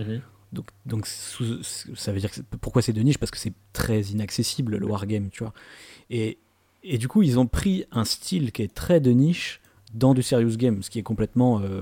[0.52, 3.20] Donc, donc sous- ça veut dire que pourquoi c'est de niche?
[3.20, 5.54] Parce que c'est très inaccessible le wargame, tu vois.
[6.10, 6.40] Et,
[6.84, 9.62] et du coup, ils ont pris un style qui est très de niche
[9.94, 11.82] dans du serious game, ce qui est complètement euh,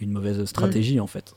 [0.00, 1.34] une mauvaise stratégie en fait.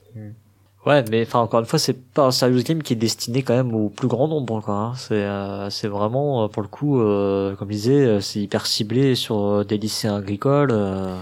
[0.85, 3.53] Ouais, mais enfin encore une fois, c'est pas un serious game qui est destiné quand
[3.53, 4.73] même au plus grand nombre, quoi.
[4.76, 4.93] hein.
[4.95, 8.65] C'est, euh, c'est vraiment euh, pour le coup, euh, comme je disais, euh, c'est hyper
[8.65, 10.72] ciblé sur euh, des lycéens agricoles.
[10.72, 11.18] euh,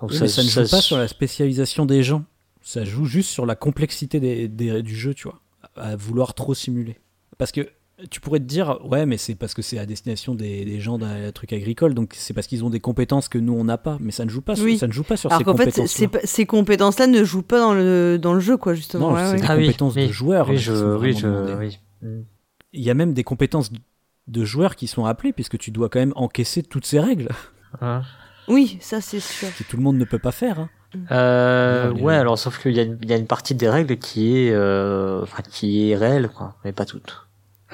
[0.00, 2.24] donc Oui, mais ça ne joue pas sur la spécialisation des gens,
[2.62, 5.40] ça joue juste sur la complexité des, des- du jeu, tu vois,
[5.76, 6.98] à vouloir trop simuler.
[7.38, 7.68] Parce que
[8.10, 10.98] tu pourrais te dire, ouais, mais c'est parce que c'est à destination des, des gens
[10.98, 13.98] d'un truc agricole, donc c'est parce qu'ils ont des compétences que nous on n'a pas,
[14.00, 14.78] mais ça ne joue pas, sur- Oui.
[14.78, 16.04] ça ne joue pas sur Alors ces qu'en fait, compétences.
[16.10, 19.10] pas- ces compétences-là ne jouent pas dans le, dans le jeu, quoi, justement.
[19.10, 19.38] Non, Ouais, c'est ouais.
[19.40, 20.06] des Ah compétences oui.
[20.08, 20.48] de joueurs.
[20.48, 22.06] Oui, je, je.
[22.06, 22.24] Mm.
[22.72, 23.70] Il y a même des compétences
[24.26, 27.28] de joueurs qui sont appelées, puisque tu dois quand même encaisser toutes ces règles,
[27.80, 28.02] Hein.
[28.48, 29.48] Oui, ça c'est sûr.
[29.56, 30.58] que tout le monde ne peut pas faire.
[30.60, 30.68] hein.
[31.10, 33.54] Euh, Ouais, les- ouais, alors sauf qu'il y, a une- il y a une partie
[33.54, 37.23] des règles qui est, euh, enfin, qui est réelle, quoi, mais pas toutes.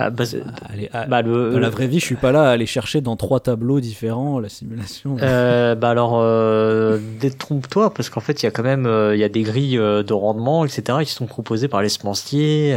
[0.02, 0.24] Ah, bah,
[0.72, 3.02] Allez, à- bah, le, dans la vraie vie, je suis pas là à aller chercher
[3.02, 5.16] dans trois tableaux différents la simulation.
[5.20, 9.20] Euh, bah alors, euh, détrompe-toi, parce qu'en fait, il y a quand même, euh, il
[9.20, 12.74] y a des grilles euh, de rendement, etc., qui sont proposées par les semenciers.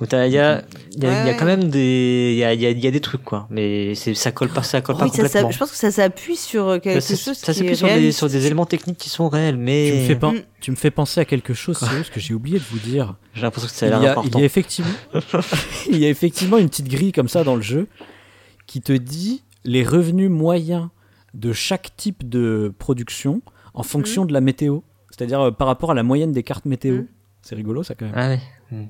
[0.00, 0.62] Donc, il y a, il y a,
[0.92, 1.36] il y a Ouais.
[1.38, 3.46] quand même des, il y a, il y a, il y a des trucs, quoi.
[3.48, 5.50] Mais c'est, ça colle pas, ça colle Oui, pas ça- complètement.
[5.50, 8.18] je pense que ça s'appuie sur euh, quelque ça, chose ça s'appuie sur des, réaliste.
[8.18, 10.40] sur des éléments techniques qui sont réels, mais Tu me, fais pen- Mm.
[10.60, 13.14] tu me fais penser à quelque chose, c'est ce que j'ai oublié de vous dire.
[13.32, 14.38] j'ai l'impression que l'air a, il important.
[14.38, 14.90] y a effectivement,
[15.90, 17.88] il y a effectivement une petite grille comme ça dans le jeu
[18.66, 20.88] qui te dit les revenus moyens
[21.32, 23.40] de chaque type de production
[23.72, 24.80] en fonction de la météo.
[25.10, 26.96] C'est-à-dire euh, par rapport à la moyenne des cartes météo.
[26.96, 27.06] Mhm.
[27.42, 28.14] C'est rigolo ça quand même.
[28.16, 28.88] Ah ouais.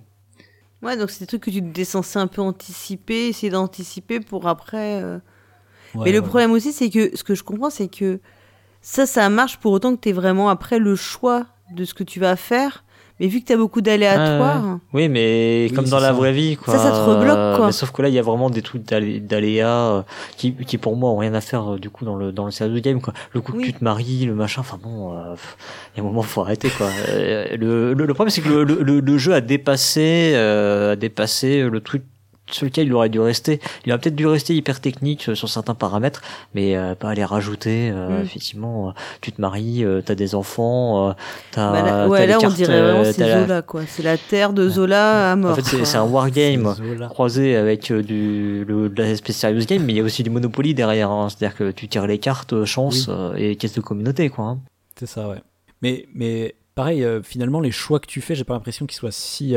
[0.86, 4.46] Ouais, donc c'est des trucs que tu es censé un peu anticiper, essayer d'anticiper pour
[4.46, 5.02] après.
[5.02, 5.18] euh.
[5.94, 6.28] Ouais, Mais le ouais.
[6.28, 8.20] problème aussi, c'est que ce que je comprends, c'est que
[8.82, 12.20] ça, ça marche pour autant que tu vraiment après le choix de ce que tu
[12.20, 12.84] vas faire.
[13.18, 14.78] Mais vu que tu as beaucoup d'aléatoires.
[14.92, 16.12] Oui, mais comme dans la ça.
[16.12, 16.74] vraie vie, quoi.
[16.76, 17.66] Ça, ça te rebloque, quoi.
[17.66, 20.02] Mais sauf que là, il y a vraiment des trucs d'alé- d'aléas euh,
[20.36, 22.68] qui, qui, pour moi, ont rien à faire, euh, du coup, dans le, dans le
[22.68, 23.14] de game, quoi.
[23.32, 23.64] Le coup que Oui.
[23.64, 25.34] tu te maries, le machin, enfin bon, euh,
[25.94, 26.88] il y a un moment, faut arrêter, quoi.
[27.08, 31.62] Euh, le, le, le problème, c'est que le- le jeu a dépassé, euh, a dépassé
[31.62, 32.02] le truc
[32.50, 33.60] sur lequel il aurait dû rester.
[33.84, 36.22] Il aurait peut-être dû rester hyper technique euh, sur certains paramètres,
[36.54, 37.90] mais euh, pas aller rajouter.
[37.92, 38.22] euh, Mm.
[38.24, 41.12] Effectivement, euh, tu te maries, euh, t'as des enfants, euh,
[41.50, 41.72] t'as.
[41.72, 43.82] Bah là, t'as ouais, les là, on cartes, dirait vraiment c'est la- Zola, quoi.
[43.88, 45.52] C'est la terre de Zola à mort.
[45.52, 47.08] en fait, c'est un wargame Zola.
[47.08, 50.30] croisé avec euh, du le, de l'aspect serious game, mais il y a aussi du
[50.30, 51.10] Monopoly derrière.
[51.10, 51.28] hein.
[51.28, 53.14] C'est-à-dire que tu tires les cartes, chance Oui.
[53.16, 54.44] euh, et caisse de communauté, quoi.
[54.44, 54.58] hein.
[54.98, 55.42] C'est ça, ouais.
[55.82, 59.10] Mais, mais pareil, euh, finalement, les choix que tu fais, j'ai pas l'impression qu'ils soient
[59.12, 59.56] si.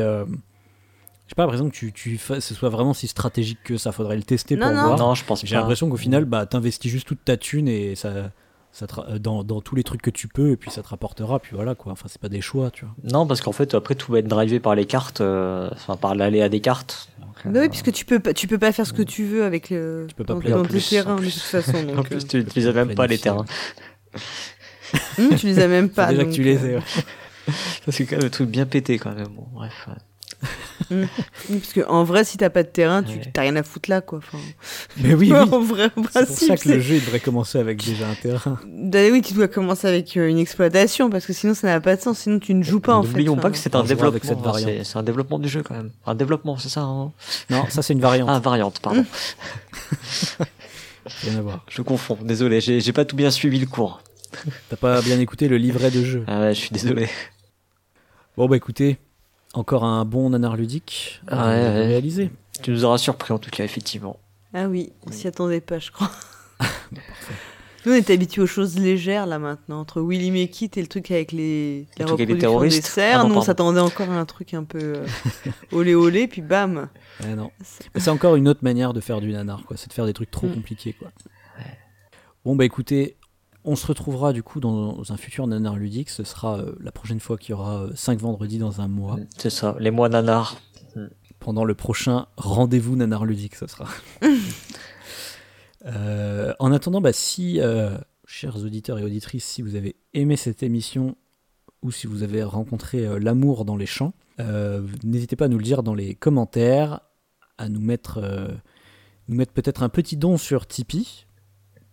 [1.30, 3.92] Euh, J'ai pas l'impression que tu, tu fasses- ce soit vraiment si stratégique que ça.
[3.92, 4.82] Faudrait le tester Non, pour non.
[4.88, 4.98] voir.
[5.00, 8.32] Non, je pense J'ai l'impression qu'au final, bah, t'investis juste toute ta thune et ça,
[8.72, 10.88] ça te euh, dans, dans tous les trucs que tu peux, et puis ça te
[10.90, 11.92] rapportera, puis voilà quoi.
[11.92, 12.94] Enfin, c'est pas des choix, tu vois.
[13.04, 16.14] Non, parce qu'en fait, après, tout va être drivé par les cartes, euh, enfin par
[16.16, 17.10] l'aléa des cartes.
[17.20, 19.26] Donc, euh, Bah oui, puisque tu peux pas, tu peux pas faire ce que tu
[19.26, 21.34] veux avec le, Tu peux pas dans, play- dans en tes plus, terrains de plus.
[21.34, 21.78] toute façon.
[21.98, 23.46] En plus, tu utilises même pas les terrains.
[24.16, 24.20] euh,
[25.30, 26.08] hum, tu les as même pas.
[26.08, 26.76] Déjà donc, que tu les euh, aies.
[26.76, 26.84] ouais.
[27.86, 29.28] Ça, C'est quand même un truc bien pété, quand même.
[29.30, 29.88] Bon, bref.
[29.88, 29.94] ouais.
[30.92, 33.30] Oui, parce que en vrai, si t'as pas de terrain, tu Ouais.
[33.34, 34.20] t'as rien à foutre là, quoi.
[34.20, 34.38] Enfin,
[34.98, 35.38] Mais oui, oui.
[35.38, 38.16] en vrai, en C'est pour ça que le jeu il devrait commencer avec déjà un
[38.16, 38.60] terrain.
[38.68, 41.96] Bah oui, tu dois commencer avec euh, une exploitation parce que sinon ça n'a pas
[41.96, 42.20] de sens.
[42.20, 43.10] Sinon tu ne joues pas en fait.
[43.10, 44.20] N'oublions Enfin, pas que c'est un avec développement.
[44.30, 44.70] cette variante.
[44.70, 45.92] c'est- C'est un développement du jeu, quand même.
[46.06, 46.82] Un développement, c'est ça.
[46.82, 47.12] Hein
[47.50, 48.30] Non, ça c'est une variante.
[48.32, 49.06] ah, variante, pardon.
[51.24, 51.66] Rien à voir.
[51.70, 52.18] Je confonds.
[52.22, 54.02] Désolé, j'ai j'ai pas tout bien suivi le cours.
[54.70, 56.24] T'as pas bien écouté le livret de jeu.
[56.28, 57.08] Ah ouais, je suis désolé.
[58.38, 58.98] Bon bah écoutez,
[59.54, 61.86] encore un bon nanar ludique à Ah ouais, ouais.
[61.88, 62.32] réaliser.
[62.62, 64.20] Tu nous auras surpris en tout cas, effectivement.
[64.54, 66.12] Ah oui, on s'y attendait pas, je crois.
[67.86, 70.88] Nous on est habitués aux choses légères là maintenant, entre Willy Make It et le
[70.88, 73.20] truc avec les, Le la truc avec les reproduction des terroristes cerfs.
[73.22, 75.06] Ah non, Nous on s'attendait encore à un truc un peu euh,
[75.72, 76.90] olé olé, puis bam.
[77.24, 77.52] Eh non.
[77.96, 79.78] Mais C'est encore une autre manière de faire du nanar, quoi.
[79.78, 80.54] C'est de faire des trucs trop Mm.
[80.56, 81.10] compliqués, quoi.
[82.44, 83.16] Bon, bah écoutez,
[83.70, 86.10] on se retrouvera du coup dans un futur nanar ludique.
[86.10, 89.18] Ce sera euh, la prochaine fois qu'il y aura 5 vendredis dans un mois.
[89.38, 90.58] C'est ça, les mois nanars.
[91.40, 93.88] Pendant le prochain rendez-vous nanar ludique, ce sera.
[95.86, 100.62] Euh, en attendant, bah, si, euh, chers auditeurs et auditrices, si vous avez aimé cette
[100.62, 101.16] émission
[101.82, 105.58] ou si vous avez rencontré euh, l'amour dans les champs, euh, n'hésitez pas à nous
[105.58, 107.00] le dire dans les commentaires,
[107.58, 108.50] à nous mettre, euh,
[109.28, 111.26] nous mettre peut-être un petit don sur Tipeee.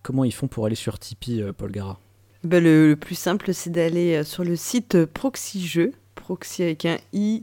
[0.06, 1.98] Comment ils font pour aller sur Tipeee, euh, Paul Gara
[2.44, 6.62] Bah, le, le plus simple c'est d'aller euh, sur le site euh, Proxy Jeux, Proxy
[6.62, 7.42] avec un i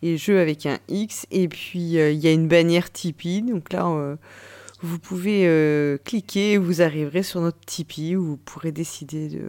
[0.00, 3.72] et jeu avec un x, et puis euh, il y a une bannière Tipeee, donc
[3.72, 4.16] là
[4.80, 9.38] vous pouvez euh, cliquer, vous arriverez sur notre Tipeee où vous pourrez décider de, de
[9.38, 9.48] De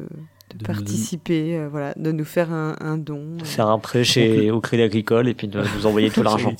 [0.59, 3.37] nous- participer, euh, voilà, de nous faire un, un don.
[3.43, 6.55] Faire un prêt chez, au Crédit Agricole et puis de nous envoyer tout l'argent.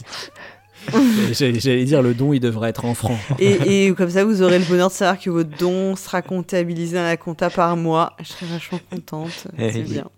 [1.32, 3.18] J'allais dire, le don, il devrait être en francs.
[3.40, 6.98] Et, et comme ça, vous aurez le bonheur de savoir que votre don sera comptabilisé
[6.98, 8.14] à la compta par mois.
[8.22, 9.48] Je serai vachement contente.
[9.58, 9.84] Eh C'est oui.
[9.84, 10.10] bien.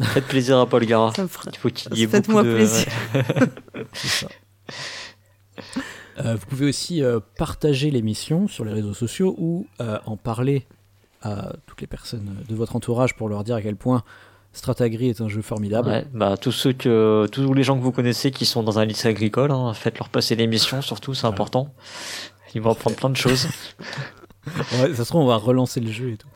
[0.00, 1.12] Faites plaisir à Paul Gara.
[1.14, 1.50] Ça me fera.
[1.52, 2.54] Il faut qu'il y ait beaucoup Faites-moi de...
[2.54, 2.86] plaisir.
[3.92, 4.28] Ça.
[6.18, 10.66] Euh, vous pouvez aussi euh, partager l'émission sur les réseaux sociaux ou euh, en parler
[11.22, 14.02] à toutes les personnes de votre entourage pour leur dire à quel point
[14.52, 15.88] Stratagri est un jeu formidable.
[15.88, 18.84] Ouais, bah, tous ceux que, tous les gens que vous connaissez qui sont dans un
[18.84, 21.72] lycée agricole, hein, faites leur passer l'émission, surtout, c'est important.
[22.54, 23.48] Ils vont apprendre plein de choses.
[24.46, 26.28] ouais, ça se trouve, on va relancer le jeu et tout.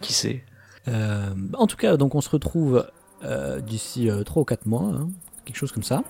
[0.00, 0.44] Qui sait.
[0.86, 2.86] Euh, en tout cas, donc on se retrouve
[3.24, 5.08] euh, d'ici euh, 3 ou 4 mois, hein,
[5.44, 6.04] quelque chose comme ça.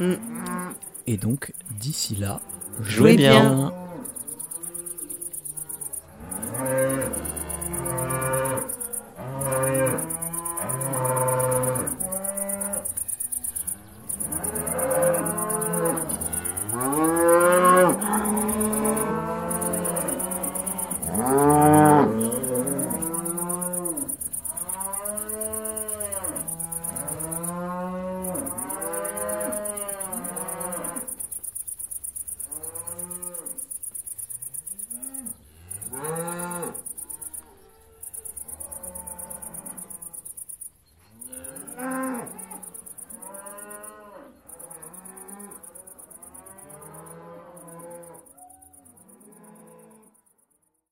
[0.00, 0.14] Mm.
[1.06, 2.40] Et donc, d'ici là,
[2.80, 3.72] jouez, bien.